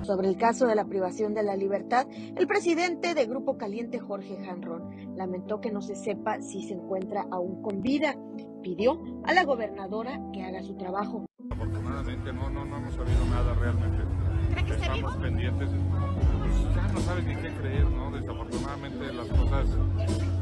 Sobre 0.00 0.28
el 0.28 0.38
caso 0.38 0.66
de 0.66 0.74
la 0.74 0.86
privación 0.86 1.34
de 1.34 1.42
la 1.42 1.56
libertad, 1.56 2.06
el 2.10 2.46
presidente 2.46 3.12
de 3.12 3.26
Grupo 3.26 3.58
Caliente, 3.58 3.98
Jorge 3.98 4.42
Janrón, 4.46 5.14
lamentó 5.14 5.60
que 5.60 5.70
no 5.70 5.82
se 5.82 5.94
sepa 5.94 6.40
si 6.40 6.62
se 6.62 6.72
encuentra 6.72 7.26
aún 7.30 7.60
con 7.60 7.82
vida. 7.82 8.16
Pidió 8.62 8.98
a 9.24 9.34
la 9.34 9.44
gobernadora 9.44 10.22
que 10.32 10.42
haga 10.42 10.62
su 10.62 10.74
trabajo. 10.78 11.26
Afortunadamente 11.50 12.32
no, 12.32 12.48
no, 12.48 12.64
no 12.64 12.78
hemos 12.78 12.94
sabido 12.94 13.26
nada 13.26 13.52
realmente. 13.52 14.25
Estamos 14.56 15.16
pendientes. 15.16 15.68
Pues 15.68 16.74
ya 16.74 16.92
no 16.92 17.00
sabes 17.00 17.24
ni 17.24 17.36
qué 17.36 17.52
creer, 17.54 17.84
¿no? 17.84 18.10
Desafortunadamente 18.10 19.12
las 19.12 19.28
cosas 19.28 19.66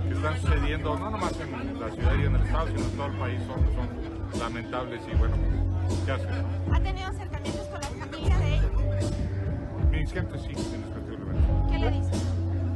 que 0.07 0.15
están 0.15 0.41
sucediendo, 0.41 0.99
no 0.99 1.11
nomás 1.11 1.33
en 1.41 1.81
la 1.81 1.91
ciudad 1.91 2.15
y 2.15 2.27
en 2.27 2.37
el 2.37 2.43
estado, 2.43 2.69
sino 2.69 2.81
en 2.81 2.91
todo 2.91 3.07
el 3.07 3.19
país, 3.19 3.41
son, 3.47 3.61
son 3.75 4.41
lamentables 4.41 5.01
y 5.13 5.17
bueno, 5.17 5.37
¿qué 6.07 6.13
haces? 6.13 6.29
¿Ha 6.73 6.81
tenido 6.81 7.07
acercamientos 7.09 7.67
con 7.67 7.81
la 7.81 8.07
familia 8.07 8.39
de 8.39 8.55
ellos? 8.55 8.71
Mi 9.91 10.07
gente 10.07 10.39
sí, 10.39 10.51
indiscutiblemente. 10.51 11.49
¿Qué 11.71 11.79
le 11.79 11.91
dicen? 11.91 12.21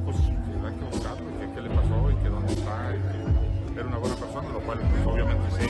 Pues 0.04 0.16
que 0.18 0.84
buscarlo, 0.84 1.26
que 1.38 1.54
qué 1.54 1.60
le 1.62 1.70
pasó 1.70 2.10
y 2.10 2.14
que 2.16 2.28
dónde 2.28 2.52
está, 2.52 2.92
y 2.94 3.72
que 3.72 3.80
era 3.80 3.88
una 3.88 3.98
buena 3.98 4.16
persona, 4.16 4.48
lo 4.50 4.60
cual 4.60 4.78
pues, 4.80 5.06
obviamente 5.06 5.50
sé, 5.52 5.68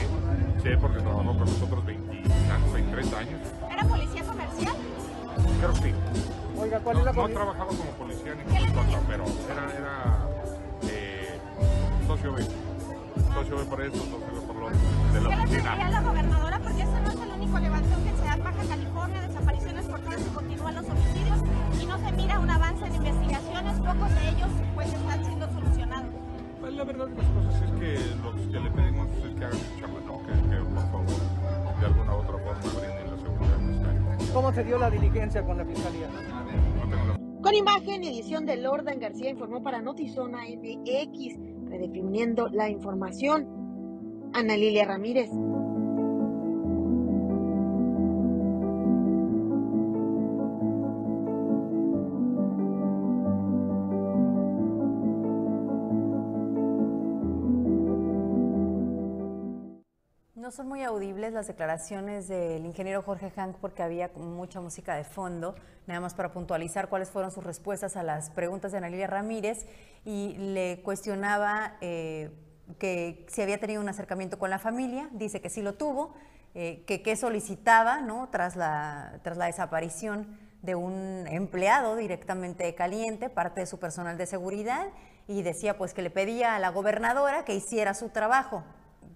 sé 0.61 0.77
porque 0.77 0.99
trabajó 0.99 1.37
con 1.37 1.39
nosotros 1.39 1.85
20, 1.85 2.23
23 2.73 3.13
años. 3.13 3.39
Oiga, 6.79 6.83
¿cuál 6.83 6.95
no, 6.95 6.99
es 7.01 7.05
la 7.05 7.11
no 7.11 7.21
policía? 7.21 7.35
trabajaba 7.35 7.69
como 7.69 7.91
policía 7.91 8.35
ni 8.35 8.43
como 8.43 8.83
cosa, 8.83 8.99
pero 9.07 9.23
era, 9.51 9.63
era 9.77 10.27
eh, 10.83 11.39
socio 12.07 12.33
B. 12.33 12.43
Socio 13.33 13.57
B 13.57 13.63
por 13.65 13.81
eso, 13.81 13.95
socio 13.97 14.19
B 14.33 14.41
por 14.47 14.55
lo 14.55 14.69
de 14.69 14.75
¿Qué 14.75 15.19
la 15.21 15.29
le 15.29 15.35
oficina. 15.43 15.71
pediría 15.75 15.87
a 15.87 15.89
la 15.91 16.01
gobernadora? 16.01 16.59
Porque 16.59 16.81
este 16.83 16.99
no 17.01 17.09
es 17.09 17.15
el 17.19 17.31
único 17.31 17.59
levantón 17.59 18.03
que 18.03 18.11
se 18.15 18.23
da 18.23 18.33
en 18.33 18.43
Baja 18.43 18.63
California, 18.69 19.21
desapariciones 19.21 19.85
forzadas 19.87 20.21
y 20.21 20.29
continúan 20.29 20.75
los 20.75 20.85
homicidios 20.89 21.39
y 21.81 21.85
no 21.85 21.97
se 21.99 22.11
mira 22.13 22.39
un 22.39 22.49
avance 22.49 22.85
en 22.85 22.95
investigaciones, 22.95 23.75
pocos 23.79 24.09
de 24.15 24.29
ellos 24.29 24.49
pues 24.75 24.93
están 24.93 25.25
siendo 25.25 25.47
solucionados. 25.51 26.09
Pues 26.59 26.73
la 26.73 26.83
verdad 26.83 27.07
de 27.07 27.15
las 27.15 27.27
cosas 27.31 27.55
es 27.61 27.71
que 27.79 28.15
lo 28.23 28.31
que 28.51 28.59
le 28.59 28.71
pedimos 28.71 29.07
es 29.23 29.35
que 29.35 29.45
hagan 29.45 29.59
su 29.59 29.79
chamba, 29.79 29.99
¿no? 30.05 30.19
Que, 30.23 30.33
que 30.49 30.57
por 30.63 30.83
favor, 30.91 31.79
de 31.79 31.85
alguna 31.85 32.11
u 32.13 32.17
otra 32.19 32.37
forma 32.39 32.79
brinden 32.79 33.11
la 33.11 33.17
seguridad 33.17 33.57
necesaria. 33.59 34.33
¿Cómo 34.33 34.53
se 34.53 34.63
dio 34.63 34.77
la 34.77 34.89
diligencia 34.89 35.41
con 35.43 35.57
la 35.57 35.65
fiscalía? 35.65 36.07
Con 37.41 37.55
imagen 37.55 38.03
y 38.03 38.09
edición 38.09 38.45
de 38.45 38.57
Lordan 38.57 38.99
García 38.99 39.29
informó 39.29 39.63
para 39.63 39.81
Notizona 39.81 40.39
MX, 40.43 41.37
redefiniendo 41.69 42.49
la 42.49 42.69
información. 42.69 43.47
Ana 44.33 44.57
Lilia 44.57 44.83
Ramírez. 44.83 45.29
No 60.49 60.55
son 60.55 60.67
muy 60.67 60.81
audibles 60.81 61.31
las 61.31 61.45
declaraciones 61.45 62.27
del 62.27 62.65
ingeniero 62.65 63.03
Jorge 63.03 63.29
Hank 63.29 63.57
porque 63.57 63.83
había 63.83 64.09
mucha 64.15 64.59
música 64.59 64.95
de 64.95 65.03
fondo, 65.03 65.53
nada 65.85 65.99
más 65.99 66.15
para 66.15 66.31
puntualizar 66.31 66.89
cuáles 66.89 67.11
fueron 67.11 67.29
sus 67.29 67.43
respuestas 67.43 67.95
a 67.95 68.01
las 68.01 68.31
preguntas 68.31 68.71
de 68.71 68.79
Ana 68.79 68.89
Lilia 68.89 69.05
Ramírez 69.05 69.67
y 70.05 70.33
le 70.39 70.81
cuestionaba 70.81 71.77
eh, 71.81 72.31
que 72.79 73.27
si 73.29 73.43
había 73.43 73.59
tenido 73.59 73.79
un 73.79 73.89
acercamiento 73.89 74.39
con 74.39 74.49
la 74.49 74.57
familia, 74.57 75.07
dice 75.11 75.39
que 75.39 75.51
sí 75.51 75.61
lo 75.61 75.75
tuvo, 75.75 76.15
eh, 76.55 76.83
que 76.87 77.03
qué 77.03 77.15
solicitaba 77.15 78.01
¿no? 78.01 78.29
tras, 78.31 78.55
la, 78.55 79.19
tras 79.21 79.37
la 79.37 79.45
desaparición 79.45 80.35
de 80.63 80.73
un 80.73 81.27
empleado 81.27 81.95
directamente 81.95 82.63
de 82.63 82.73
caliente, 82.73 83.29
parte 83.29 83.59
de 83.59 83.67
su 83.67 83.77
personal 83.77 84.17
de 84.17 84.25
seguridad, 84.25 84.87
y 85.27 85.43
decía 85.43 85.77
pues 85.77 85.93
que 85.93 86.01
le 86.01 86.09
pedía 86.09 86.55
a 86.55 86.59
la 86.59 86.69
gobernadora 86.69 87.45
que 87.45 87.53
hiciera 87.53 87.93
su 87.93 88.09
trabajo, 88.09 88.63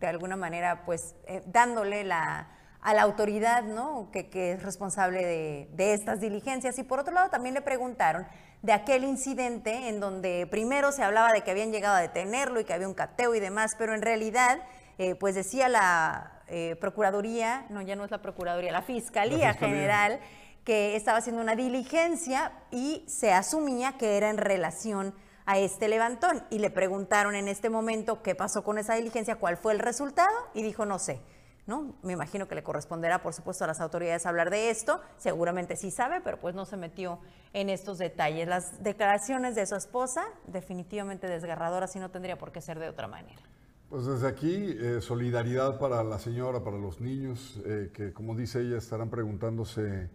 de 0.07 0.11
alguna 0.11 0.35
manera 0.35 0.83
pues 0.85 1.15
eh, 1.27 1.41
dándole 1.45 2.03
la, 2.03 2.47
a 2.81 2.93
la 2.93 3.01
autoridad 3.01 3.63
¿no? 3.63 4.09
que, 4.11 4.29
que 4.29 4.53
es 4.53 4.63
responsable 4.63 5.25
de, 5.25 5.69
de 5.73 5.93
estas 5.93 6.19
diligencias. 6.19 6.77
Y 6.79 6.83
por 6.83 6.99
otro 6.99 7.13
lado 7.13 7.29
también 7.29 7.55
le 7.55 7.61
preguntaron 7.61 8.25
de 8.61 8.71
aquel 8.71 9.03
incidente 9.03 9.89
en 9.89 9.99
donde 9.99 10.47
primero 10.49 10.91
se 10.91 11.03
hablaba 11.03 11.33
de 11.33 11.41
que 11.41 11.51
habían 11.51 11.71
llegado 11.71 11.95
a 11.95 12.01
detenerlo 12.01 12.59
y 12.59 12.63
que 12.63 12.73
había 12.73 12.87
un 12.87 12.93
cateo 12.93 13.35
y 13.35 13.39
demás, 13.39 13.75
pero 13.77 13.93
en 13.93 14.01
realidad 14.01 14.59
eh, 14.97 15.15
pues 15.15 15.35
decía 15.35 15.67
la 15.69 16.41
eh, 16.47 16.77
Procuraduría, 16.79 17.65
no 17.69 17.81
ya 17.81 17.95
no 17.95 18.05
es 18.05 18.11
la 18.11 18.21
Procuraduría, 18.21 18.71
la 18.71 18.81
Fiscalía, 18.81 19.47
La 19.47 19.53
Fiscalía. 19.53 19.75
General, 19.75 20.19
que 20.63 20.95
estaba 20.95 21.17
haciendo 21.17 21.41
una 21.41 21.55
diligencia 21.55 22.53
y 22.71 23.03
se 23.07 23.33
asumía 23.33 23.97
que 23.97 24.17
era 24.17 24.29
en 24.29 24.37
relación 24.37 25.13
a 25.45 25.59
este 25.59 25.87
levantón 25.87 26.43
y 26.49 26.59
le 26.59 26.69
preguntaron 26.69 27.35
en 27.35 27.47
este 27.47 27.69
momento 27.69 28.21
qué 28.21 28.35
pasó 28.35 28.63
con 28.63 28.77
esa 28.77 28.95
diligencia, 28.95 29.35
cuál 29.35 29.57
fue 29.57 29.73
el 29.73 29.79
resultado 29.79 30.35
y 30.53 30.63
dijo 30.63 30.85
no 30.85 30.99
sé. 30.99 31.21
¿No? 31.65 31.95
Me 32.03 32.11
imagino 32.11 32.49
que 32.49 32.55
le 32.55 32.63
corresponderá, 32.63 33.23
por 33.23 33.33
supuesto, 33.33 33.63
a 33.63 33.67
las 33.67 33.79
autoridades 33.79 34.25
hablar 34.25 34.49
de 34.49 34.69
esto. 34.69 34.99
Seguramente 35.17 35.77
sí 35.77 35.91
sabe, 35.91 36.19
pero 36.19 36.37
pues 36.37 36.55
no 36.55 36.65
se 36.65 36.75
metió 36.75 37.19
en 37.53 37.69
estos 37.69 37.97
detalles. 37.99 38.49
Las 38.49 38.83
declaraciones 38.83 39.55
de 39.55 39.65
su 39.65 39.75
esposa, 39.75 40.25
definitivamente 40.45 41.27
desgarradoras 41.27 41.95
y 41.95 41.99
no 41.99 42.11
tendría 42.11 42.37
por 42.37 42.51
qué 42.51 42.59
ser 42.59 42.79
de 42.79 42.89
otra 42.89 43.07
manera. 43.07 43.41
Pues 43.89 44.05
desde 44.05 44.27
aquí, 44.27 44.75
eh, 44.77 44.99
solidaridad 44.99 45.79
para 45.79 46.03
la 46.03 46.19
señora, 46.19 46.65
para 46.65 46.77
los 46.77 46.99
niños, 46.99 47.61
eh, 47.63 47.91
que 47.93 48.11
como 48.11 48.35
dice 48.35 48.59
ella, 48.59 48.77
estarán 48.77 49.09
preguntándose 49.09 50.09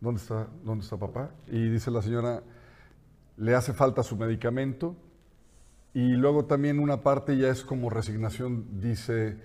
dónde 0.00 0.22
está, 0.22 0.48
dónde 0.62 0.84
está 0.84 0.96
papá. 0.96 1.32
Y 1.48 1.68
dice 1.68 1.90
la 1.90 2.00
señora, 2.00 2.42
le 3.36 3.54
hace 3.54 3.72
falta 3.72 4.02
su 4.02 4.16
medicamento 4.16 4.96
Y 5.92 6.14
luego 6.16 6.46
también 6.46 6.80
una 6.80 7.02
parte 7.02 7.36
ya 7.36 7.48
es 7.48 7.62
como 7.62 7.88
resignación, 7.88 8.80
dice, 8.80 9.38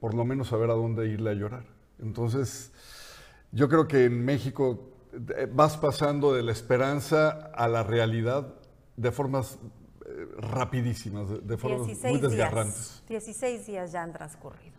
por 0.00 0.14
lo 0.14 0.24
menos 0.26 0.48
saber 0.48 0.70
a 0.70 0.74
dónde 0.74 1.08
irle 1.08 1.30
a 1.30 1.34
llorar. 1.34 1.64
Entonces, 1.98 2.72
yo 3.52 3.70
creo 3.70 3.88
que 3.88 4.04
en 4.04 4.22
México 4.22 4.90
eh, 5.36 5.48
vas 5.50 5.78
pasando 5.78 6.34
de 6.34 6.42
la 6.42 6.52
esperanza 6.52 7.30
a 7.54 7.68
la 7.68 7.82
realidad 7.82 8.54
de 8.96 9.12
formas 9.12 9.58
eh, 10.04 10.26
rapidísimas, 10.38 11.26
de, 11.46 11.56
formas 11.56 11.80
muy 11.80 11.88
16 11.88 12.20
desgarrantes. 12.20 13.02
días. 13.08 13.24
16 13.24 13.66
días 13.66 13.92
ya 13.92 14.02
han 14.02 14.12
transcurrido. 14.12 14.74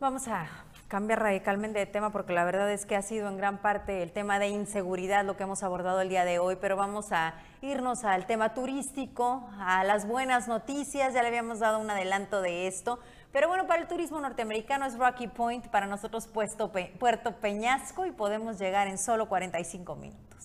Vamos 0.00 0.28
a 0.28 0.48
cambiar 0.88 1.20
radicalmente 1.20 1.78
de 1.78 1.86
tema 1.86 2.10
porque 2.10 2.32
la 2.32 2.44
verdad 2.44 2.72
es 2.72 2.86
que 2.86 2.96
ha 2.96 3.02
sido 3.02 3.28
en 3.28 3.36
gran 3.36 3.58
parte 3.58 4.02
el 4.02 4.10
tema 4.10 4.38
de 4.38 4.48
inseguridad 4.48 5.24
lo 5.24 5.36
que 5.36 5.42
hemos 5.42 5.62
abordado 5.62 6.00
el 6.00 6.08
día 6.08 6.24
de 6.24 6.38
hoy, 6.38 6.56
pero 6.56 6.76
vamos 6.76 7.12
a 7.12 7.34
irnos 7.60 8.04
al 8.04 8.26
tema 8.26 8.54
turístico, 8.54 9.48
a 9.58 9.84
las 9.84 10.06
buenas 10.06 10.48
noticias, 10.48 11.12
ya 11.12 11.22
le 11.22 11.28
habíamos 11.28 11.58
dado 11.58 11.78
un 11.78 11.90
adelanto 11.90 12.40
de 12.40 12.66
esto, 12.66 12.98
pero 13.32 13.48
bueno, 13.48 13.66
para 13.66 13.82
el 13.82 13.88
turismo 13.88 14.18
norteamericano 14.20 14.86
es 14.86 14.96
Rocky 14.96 15.28
Point, 15.28 15.68
para 15.68 15.86
nosotros 15.86 16.26
Puerto 16.26 17.36
Peñasco 17.40 18.06
y 18.06 18.10
podemos 18.10 18.58
llegar 18.58 18.88
en 18.88 18.96
solo 18.96 19.28
45 19.28 19.94
minutos. 19.96 20.37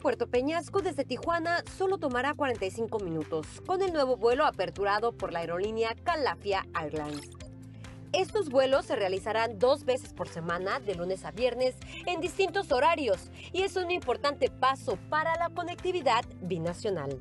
Puerto 0.00 0.26
Peñasco 0.26 0.80
desde 0.80 1.04
Tijuana 1.04 1.62
solo 1.76 1.98
tomará 1.98 2.32
45 2.32 3.00
minutos, 3.00 3.46
con 3.66 3.82
el 3.82 3.92
nuevo 3.92 4.16
vuelo 4.16 4.46
aperturado 4.46 5.12
por 5.12 5.30
la 5.30 5.40
aerolínea 5.40 5.94
Calafia 6.04 6.66
Airlines. 6.74 7.28
Estos 8.12 8.48
vuelos 8.48 8.86
se 8.86 8.96
realizarán 8.96 9.58
dos 9.58 9.84
veces 9.84 10.14
por 10.14 10.26
semana, 10.26 10.80
de 10.80 10.94
lunes 10.94 11.24
a 11.26 11.32
viernes, 11.32 11.76
en 12.06 12.20
distintos 12.20 12.72
horarios, 12.72 13.30
y 13.52 13.62
es 13.62 13.76
un 13.76 13.90
importante 13.90 14.50
paso 14.50 14.98
para 15.10 15.36
la 15.36 15.50
conectividad 15.50 16.24
binacional. 16.40 17.18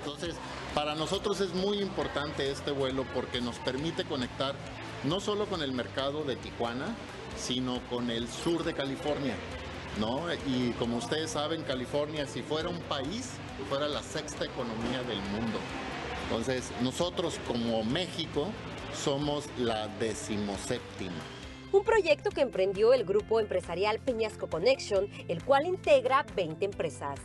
Entonces, 0.00 0.34
para 0.74 0.96
nosotros 0.96 1.40
es 1.40 1.54
muy 1.54 1.78
importante 1.78 2.50
este 2.50 2.72
vuelo 2.72 3.06
porque 3.14 3.40
nos 3.40 3.58
permite 3.60 4.04
conectar 4.04 4.54
no 5.04 5.20
solo 5.20 5.46
con 5.46 5.62
el 5.62 5.72
mercado 5.72 6.24
de 6.24 6.34
Tijuana, 6.34 6.94
sino 7.38 7.80
con 7.88 8.10
el 8.10 8.28
sur 8.28 8.64
de 8.64 8.74
California. 8.74 9.36
¿No? 9.98 10.22
Y 10.46 10.70
como 10.72 10.98
ustedes 10.98 11.30
saben, 11.30 11.62
California, 11.62 12.26
si 12.26 12.42
fuera 12.42 12.68
un 12.68 12.80
país, 12.80 13.32
fuera 13.68 13.88
la 13.88 14.02
sexta 14.02 14.44
economía 14.44 15.02
del 15.02 15.18
mundo. 15.18 15.58
Entonces, 16.24 16.72
nosotros 16.80 17.38
como 17.46 17.84
México 17.84 18.48
somos 18.94 19.44
la 19.58 19.88
decimoséptima. 19.88 21.14
Un 21.72 21.84
proyecto 21.84 22.30
que 22.30 22.40
emprendió 22.40 22.94
el 22.94 23.04
grupo 23.04 23.40
empresarial 23.40 23.98
Peñasco 23.98 24.48
Connection, 24.48 25.08
el 25.28 25.44
cual 25.44 25.66
integra 25.66 26.24
20 26.34 26.64
empresas. 26.64 27.18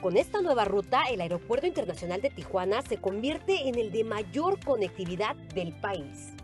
Con 0.00 0.16
esta 0.16 0.40
nueva 0.40 0.64
ruta, 0.64 1.04
el 1.10 1.20
Aeropuerto 1.20 1.66
Internacional 1.66 2.20
de 2.20 2.30
Tijuana 2.30 2.82
se 2.82 2.98
convierte 2.98 3.68
en 3.68 3.76
el 3.76 3.90
de 3.90 4.04
mayor 4.04 4.62
conectividad 4.64 5.34
del 5.34 5.72
país. 5.72 6.34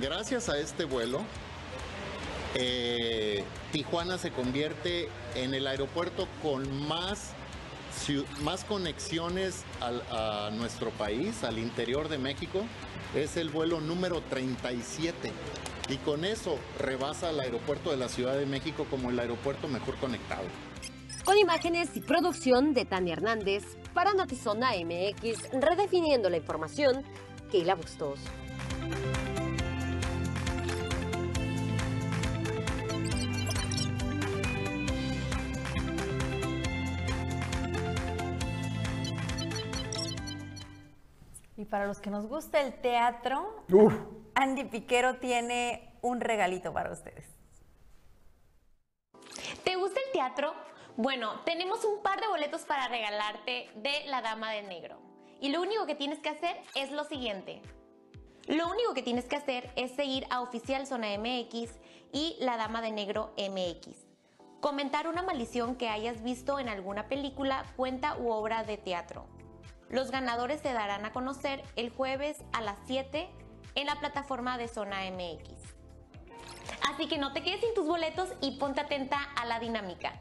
Gracias 0.00 0.48
a 0.48 0.58
este 0.58 0.84
vuelo, 0.84 1.22
eh, 2.54 3.42
Tijuana 3.72 4.18
se 4.18 4.30
convierte 4.30 5.08
en 5.34 5.54
el 5.54 5.66
aeropuerto 5.66 6.26
con 6.42 6.88
más, 6.88 7.32
más 8.42 8.64
conexiones 8.64 9.64
al- 9.80 10.02
a 10.10 10.50
nuestro 10.52 10.90
país, 10.90 11.44
al 11.44 11.58
interior 11.58 12.08
de 12.08 12.18
México. 12.18 12.62
Es 13.14 13.36
el 13.36 13.48
vuelo 13.50 13.80
número 13.80 14.20
37 14.22 15.32
y 15.88 15.96
con 15.98 16.24
eso 16.24 16.58
rebasa 16.78 17.28
al 17.28 17.40
aeropuerto 17.40 17.90
de 17.90 17.96
la 17.96 18.08
Ciudad 18.08 18.36
de 18.36 18.46
México 18.46 18.86
como 18.90 19.10
el 19.10 19.18
aeropuerto 19.18 19.68
mejor 19.68 19.96
conectado. 19.96 20.44
Con 21.24 21.38
imágenes 21.38 21.90
y 21.96 22.00
producción 22.00 22.72
de 22.74 22.84
Tania 22.86 23.12
Hernández, 23.12 23.64
para 23.94 24.14
Notizona 24.14 24.70
MX, 24.74 25.50
redefiniendo 25.60 26.30
la 26.30 26.36
información, 26.38 27.04
Keila 27.50 27.74
Bustos. 27.74 28.18
Para 41.70 41.86
los 41.86 42.00
que 42.00 42.10
nos 42.10 42.26
gusta 42.26 42.60
el 42.60 42.74
teatro, 42.80 43.64
Uf, 43.72 43.94
Andy 44.34 44.64
Piquero 44.64 45.16
tiene 45.16 45.94
un 46.02 46.20
regalito 46.20 46.72
para 46.72 46.92
ustedes. 46.92 47.24
¿Te 49.64 49.76
gusta 49.76 50.00
el 50.06 50.12
teatro? 50.12 50.52
Bueno, 50.96 51.40
tenemos 51.44 51.84
un 51.84 52.02
par 52.02 52.20
de 52.20 52.28
boletos 52.28 52.62
para 52.62 52.88
regalarte 52.88 53.70
de 53.76 54.04
La 54.06 54.20
Dama 54.20 54.50
de 54.50 54.62
Negro. 54.62 54.98
Y 55.40 55.50
lo 55.50 55.62
único 55.62 55.86
que 55.86 55.94
tienes 55.94 56.18
que 56.18 56.28
hacer 56.28 56.60
es 56.74 56.90
lo 56.90 57.04
siguiente. 57.04 57.62
Lo 58.46 58.68
único 58.68 58.92
que 58.94 59.02
tienes 59.02 59.26
que 59.26 59.36
hacer 59.36 59.70
es 59.76 59.92
seguir 59.92 60.26
a 60.30 60.40
Oficial 60.40 60.86
Zona 60.86 61.06
MX 61.16 61.70
y 62.12 62.36
La 62.40 62.56
Dama 62.56 62.82
de 62.82 62.90
Negro 62.90 63.32
MX. 63.38 64.06
Comentar 64.60 65.06
una 65.08 65.22
maldición 65.22 65.76
que 65.76 65.88
hayas 65.88 66.22
visto 66.22 66.58
en 66.58 66.68
alguna 66.68 67.08
película, 67.08 67.64
cuenta 67.76 68.18
u 68.18 68.30
obra 68.30 68.64
de 68.64 68.76
teatro. 68.76 69.26
Los 69.90 70.12
ganadores 70.12 70.60
se 70.60 70.72
darán 70.72 71.04
a 71.04 71.12
conocer 71.12 71.64
el 71.74 71.90
jueves 71.90 72.44
a 72.52 72.60
las 72.60 72.76
7 72.86 73.28
en 73.74 73.86
la 73.86 73.96
plataforma 73.98 74.56
de 74.56 74.68
Zona 74.68 74.98
MX. 75.10 75.50
Así 76.88 77.08
que 77.08 77.18
no 77.18 77.32
te 77.32 77.42
quedes 77.42 77.60
sin 77.60 77.74
tus 77.74 77.88
boletos 77.88 78.28
y 78.40 78.56
ponte 78.58 78.80
atenta 78.80 79.18
a 79.36 79.46
la 79.46 79.58
dinámica. 79.58 80.12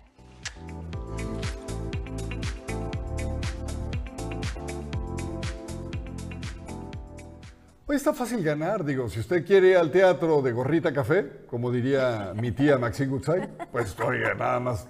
Hoy 7.86 7.95
está 7.95 8.13
fácil 8.13 8.43
ganar, 8.43 8.84
digo, 8.84 9.07
si 9.09 9.20
usted 9.20 9.45
quiere 9.45 9.70
ir 9.70 9.78
al 9.78 9.91
teatro 9.91 10.41
de 10.41 10.51
gorrita 10.51 10.91
café, 10.93 11.45
como 11.45 11.72
diría 11.72 12.34
mi 12.36 12.51
tía 12.51 12.80
Maxine 12.80 13.09
Goodside, 13.09 13.47
pues 13.72 13.99
oiga, 13.99 14.34
nada 14.34 14.59
más 14.59 14.88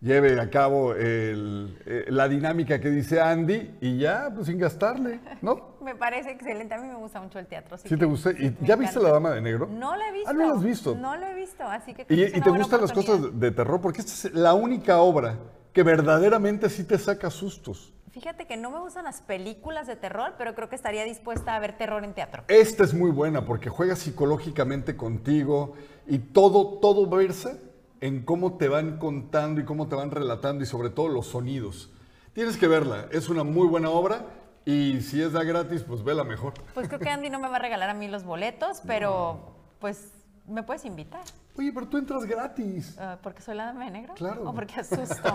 lleve 0.00 0.38
a 0.40 0.48
cabo 0.50 0.94
el- 0.94 1.76
eh, 1.86 2.04
la 2.08 2.28
dinámica 2.28 2.80
que 2.80 2.88
dice 2.90 3.20
Andy 3.20 3.76
y 3.80 3.98
ya, 3.98 4.30
pues 4.34 4.46
sin 4.46 4.58
gastarle, 4.58 5.20
¿no? 5.42 5.76
Me 5.82 5.94
parece 5.96 6.30
excelente, 6.30 6.74
a 6.74 6.78
mí 6.78 6.86
me 6.86 6.96
gusta 6.96 7.20
mucho 7.20 7.38
el 7.38 7.46
teatro. 7.46 7.74
así 7.76 7.88
¿Sí 7.88 7.94
te 7.94 8.00
que 8.00 8.04
gusta? 8.04 8.30
¿Y 8.32 8.56
me 8.60 8.66
ya 8.66 8.76
viste. 8.76 9.00
La 9.00 9.10
Dama 9.10 9.30
de 9.30 9.40
Negro? 9.40 9.66
No 9.66 9.96
la 9.96 10.08
he 10.08 10.12
visto. 10.12 10.30
Ah, 10.30 10.32
¿no 10.34 10.46
la 10.46 10.52
has 10.54 10.62
visto? 10.62 10.94
No 10.94 11.16
la 11.16 11.32
he 11.32 11.34
visto, 11.34 11.62
así 11.64 11.94
que... 11.94 12.06
¿Y, 12.08 12.24
y 12.24 12.40
te 12.40 12.50
gustan 12.50 12.80
las 12.82 12.92
cosas 12.92 13.40
de 13.40 13.50
terror? 13.50 13.80
Porque 13.80 14.00
esta 14.02 14.28
es 14.28 14.34
la 14.34 14.54
única 14.54 14.98
obra 14.98 15.38
que 15.72 15.82
verdaderamente 15.82 16.68
sí 16.68 16.84
te 16.84 16.98
saca 16.98 17.30
sustos. 17.30 17.92
Fíjate 18.10 18.46
que 18.46 18.56
no 18.56 18.70
me 18.70 18.80
gustan 18.80 19.04
las 19.04 19.20
películas 19.22 19.86
de 19.86 19.94
terror, 19.96 20.34
pero 20.36 20.54
creo 20.54 20.68
que 20.68 20.74
estaría 20.76 21.04
dispuesta 21.04 21.54
a 21.54 21.60
ver 21.60 21.76
terror 21.78 22.04
en 22.04 22.14
teatro. 22.14 22.42
Esta 22.48 22.84
es 22.84 22.92
muy 22.92 23.10
buena 23.10 23.44
porque 23.46 23.68
juega 23.70 23.94
psicológicamente 23.96 24.96
contigo 24.96 25.74
y 26.06 26.18
todo, 26.18 26.78
todo 26.80 27.06
versa 27.08 27.56
en 28.00 28.22
cómo 28.22 28.56
te 28.56 28.68
van 28.68 28.98
contando 28.98 29.60
y 29.60 29.64
cómo 29.64 29.88
te 29.88 29.96
van 29.96 30.10
relatando 30.10 30.62
y 30.64 30.66
sobre 30.66 30.90
todo 30.90 31.08
los 31.08 31.26
sonidos. 31.26 31.90
Tienes 32.32 32.56
que 32.56 32.68
verla, 32.68 33.06
es 33.10 33.28
una 33.28 33.44
muy 33.44 33.66
buena 33.66 33.90
obra 33.90 34.26
y 34.64 35.00
si 35.00 35.20
es 35.22 35.32
da 35.32 35.42
gratis, 35.44 35.82
pues 35.82 36.04
vela 36.04 36.24
mejor. 36.24 36.54
Pues 36.74 36.88
creo 36.88 37.00
que 37.00 37.08
Andy 37.08 37.30
no 37.30 37.40
me 37.40 37.48
va 37.48 37.56
a 37.56 37.60
regalar 37.60 37.90
a 37.90 37.94
mí 37.94 38.06
los 38.08 38.24
boletos, 38.24 38.82
pero 38.86 39.56
pues 39.80 40.12
me 40.46 40.62
puedes 40.62 40.84
invitar. 40.84 41.22
Oye, 41.56 41.72
pero 41.72 41.88
tú 41.88 41.96
entras 41.96 42.24
gratis. 42.24 42.96
Ah, 42.98 43.18
¿Porque 43.22 43.42
soy 43.42 43.56
la 43.56 43.66
dama 43.66 43.84
de 43.86 43.90
negro? 43.90 44.14
Claro. 44.14 44.48
¿O 44.48 44.54
porque 44.54 44.80
asusto? 44.80 45.32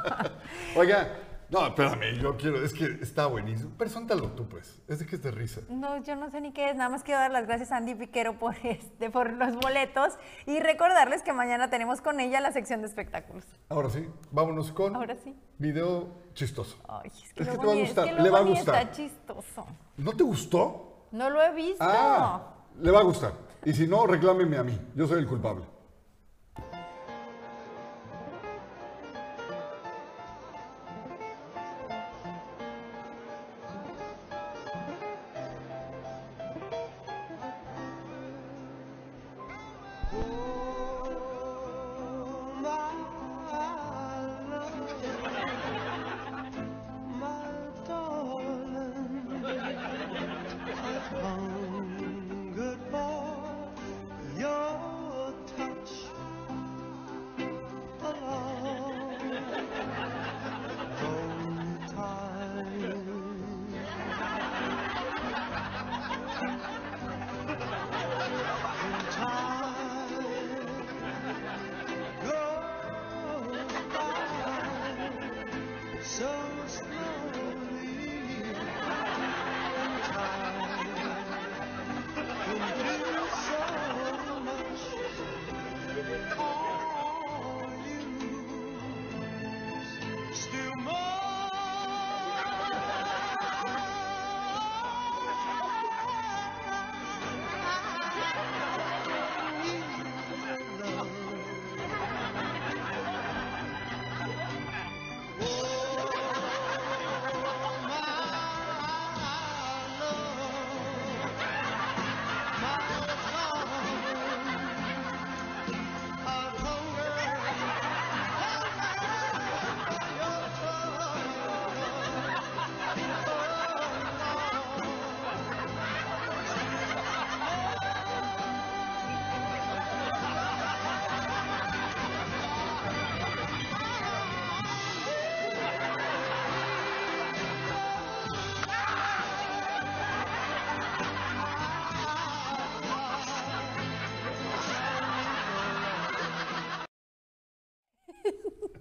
Oiga, 0.76 1.08
no, 1.50 1.66
espérame, 1.66 2.18
yo 2.20 2.36
quiero, 2.36 2.62
es 2.64 2.72
que 2.72 2.84
está 3.00 3.26
buenísimo. 3.26 3.70
Preséntalo 3.78 4.30
tú, 4.32 4.48
pues, 4.48 4.80
es 4.88 4.98
de 4.98 5.06
que 5.06 5.16
es 5.16 5.22
de 5.22 5.30
risa. 5.30 5.60
No, 5.68 6.02
yo 6.02 6.16
no 6.16 6.30
sé 6.30 6.40
ni 6.40 6.52
qué 6.52 6.70
es. 6.70 6.76
Nada 6.76 6.90
más 6.90 7.02
quiero 7.02 7.20
dar 7.20 7.30
las 7.30 7.46
gracias 7.46 7.70
a 7.72 7.76
Andy 7.76 7.94
Piquero 7.94 8.38
por, 8.38 8.54
este, 8.64 9.10
por 9.10 9.32
los 9.32 9.54
boletos 9.56 10.14
y 10.46 10.58
recordarles 10.60 11.22
que 11.22 11.32
mañana 11.32 11.70
tenemos 11.70 12.00
con 12.00 12.18
ella 12.20 12.40
la 12.40 12.52
sección 12.52 12.80
de 12.80 12.88
espectáculos. 12.88 13.44
Ahora 13.68 13.90
sí, 13.90 14.08
vámonos 14.32 14.72
con 14.72 14.96
Ahora 14.96 15.16
sí. 15.22 15.34
video 15.58 16.08
chistoso. 16.34 16.76
Ay, 16.88 17.10
es 17.14 17.22
Es 17.22 17.32
que, 17.32 17.44
que 17.44 17.44
luego 17.44 17.60
te 17.60 17.66
va 17.66 17.72
a 17.72 17.76
gustar, 17.76 18.06
es 18.08 18.14
que 18.16 18.22
le 18.22 18.30
va 18.30 18.38
a 18.38 18.42
gustar. 18.42 18.74
está 18.76 18.90
chistoso. 18.92 19.66
¿No 19.96 20.12
te 20.12 20.22
gustó? 20.24 21.06
No 21.12 21.30
lo 21.30 21.42
he 21.42 21.52
visto. 21.54 21.76
Ah, 21.80 22.54
le 22.80 22.90
va 22.90 23.00
a 23.00 23.04
gustar. 23.04 23.32
Y 23.64 23.72
si 23.72 23.86
no, 23.86 24.06
reclámeme 24.06 24.58
a 24.58 24.62
mí. 24.62 24.78
Yo 24.94 25.06
soy 25.06 25.20
el 25.20 25.26
culpable. 25.26 25.64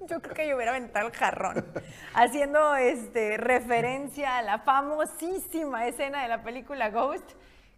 Yo 0.10 0.22
creo 0.22 0.36
que 0.36 0.48
yo 0.48 0.56
hubiera 0.56 0.72
aventado 0.72 1.08
el 1.08 1.14
jarrón, 1.14 1.66
haciendo 2.14 2.76
este, 2.76 3.38
referencia 3.38 4.38
a 4.38 4.42
la 4.42 4.60
famosísima 4.60 5.88
escena 5.88 6.22
de 6.22 6.28
la 6.28 6.44
película 6.44 6.90
Ghost, 6.90 7.32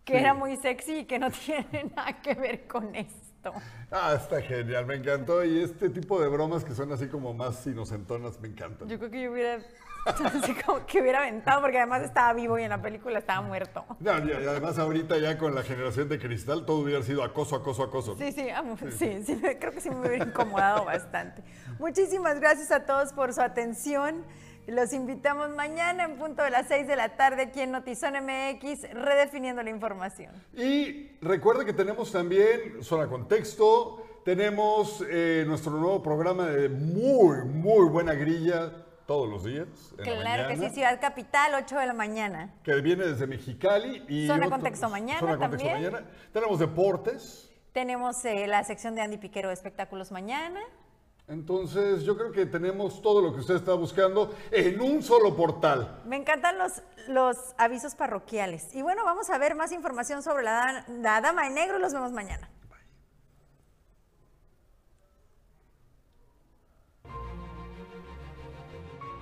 que 0.03 0.13
Sí. 0.13 0.19
era 0.19 0.33
muy 0.33 0.55
sexy 0.57 0.99
y 0.99 1.05
que 1.05 1.19
no 1.19 1.29
tiene 1.45 1.91
nada 1.95 2.21
que 2.21 2.33
ver 2.33 2.67
con 2.67 2.95
esto. 2.95 3.53
Ah, 3.91 4.13
está 4.15 4.41
genial, 4.41 4.85
me 4.85 4.95
encantó. 4.95 5.43
Y 5.43 5.61
este 5.63 5.89
tipo 5.89 6.19
de 6.21 6.27
bromas 6.27 6.65
que 6.65 6.73
son 6.73 6.91
así 6.91 7.07
como 7.07 7.33
más 7.33 7.65
inocentonas, 7.67 8.39
me 8.41 8.47
encantan. 8.49 8.87
Yo 8.89 8.97
creo 8.97 9.11
que 9.11 9.21
yo 9.21 9.31
hubiera, 9.31 9.59
así 10.43 10.53
como 10.65 10.85
que 10.85 11.01
hubiera 11.01 11.19
aventado, 11.19 11.61
porque 11.61 11.77
además 11.77 12.01
estaba 12.03 12.33
vivo 12.33 12.57
y 12.59 12.63
en 12.63 12.69
la 12.69 12.81
película 12.81 13.19
estaba 13.19 13.41
muerto. 13.41 13.85
No, 13.99 14.11
y 14.27 14.31
además 14.31 14.77
ahorita 14.79 15.17
ya 15.17 15.37
con 15.37 15.53
la 15.55 15.63
generación 15.63 16.09
de 16.09 16.19
cristal 16.19 16.65
todo 16.65 16.77
hubiera 16.79 17.03
sido 17.03 17.23
acoso, 17.23 17.55
acoso, 17.55 17.83
acoso. 17.83 18.15
Sí, 18.17 18.31
sí, 18.31 18.49
amo- 18.49 18.77
sí, 18.97 19.23
sí, 19.25 19.35
me- 19.41 19.57
creo 19.57 19.71
que 19.71 19.81
sí 19.81 19.89
me 19.89 19.99
hubiera 19.99 20.25
incomodado 20.25 20.85
bastante. 20.85 21.43
Muchísimas 21.79 22.39
gracias 22.39 22.71
a 22.71 22.85
todos 22.85 23.13
por 23.13 23.33
su 23.33 23.41
atención. 23.41 24.23
Los 24.67 24.91
invitamos 24.91 25.49
mañana 25.51 26.03
en 26.03 26.17
punto 26.17 26.43
de 26.43 26.49
las 26.49 26.67
6 26.67 26.87
de 26.87 26.97
la 26.97 27.15
tarde 27.15 27.43
aquí 27.43 27.61
en 27.61 27.71
Notizón 27.71 28.15
MX, 28.15 28.91
redefiniendo 28.93 29.63
la 29.63 29.69
información. 29.69 30.33
Y 30.53 31.11
recuerda 31.21 31.63
que 31.63 31.71
tenemos 31.71 32.11
también 32.11 32.83
Zona 32.83 33.07
Contexto, 33.07 34.03
tenemos 34.25 35.05
eh, 35.09 35.45
nuestro 35.47 35.71
nuevo 35.71 36.03
programa 36.03 36.47
de 36.47 36.67
muy, 36.67 37.45
muy 37.45 37.87
buena 37.87 38.13
grilla 38.13 38.73
todos 39.07 39.27
los 39.27 39.43
días. 39.45 39.67
en 39.97 40.05
la 40.15 40.21
Claro 40.21 40.47
que 40.49 40.57
sí, 40.57 40.69
Ciudad 40.75 40.99
Capital, 41.01 41.53
8 41.55 41.79
de 41.79 41.85
la 41.87 41.93
mañana. 41.93 42.53
Que 42.63 42.75
viene 42.81 43.05
desde 43.05 43.25
Mexicali. 43.25 44.03
Y 44.07 44.27
Zona 44.27 44.45
otro- 44.45 44.57
Contexto 44.57 44.89
mañana 44.89 45.19
Zona 45.19 45.37
Contexto 45.37 45.67
también. 45.69 45.91
mañana. 45.93 46.11
Tenemos 46.33 46.59
deportes. 46.59 47.49
Tenemos 47.73 48.23
eh, 48.25 48.45
la 48.47 48.63
sección 48.63 48.93
de 48.95 49.01
Andy 49.01 49.17
Piquero 49.17 49.47
de 49.47 49.53
espectáculos 49.55 50.11
mañana. 50.11 50.59
Entonces, 51.29 52.03
yo 52.03 52.15
creo 52.17 52.31
que 52.31 52.45
tenemos 52.45 53.01
todo 53.01 53.21
lo 53.21 53.33
que 53.33 53.41
usted 53.41 53.55
está 53.55 53.73
buscando 53.73 54.33
en 54.51 54.79
un 54.79 55.03
solo 55.03 55.35
portal. 55.35 56.01
Me 56.05 56.15
encantan 56.15 56.57
los, 56.57 56.81
los 57.09 57.37
avisos 57.57 57.95
parroquiales. 57.95 58.73
Y 58.73 58.81
bueno, 58.81 59.03
vamos 59.03 59.29
a 59.29 59.37
ver 59.37 59.53
más 59.55 59.73
información 59.73 60.23
sobre 60.23 60.43
la, 60.43 60.85
la 60.87 61.19
Dama 61.19 61.43
de 61.43 61.49
Negro. 61.49 61.79
Los 61.79 61.93
vemos 61.93 62.13
mañana. 62.13 62.49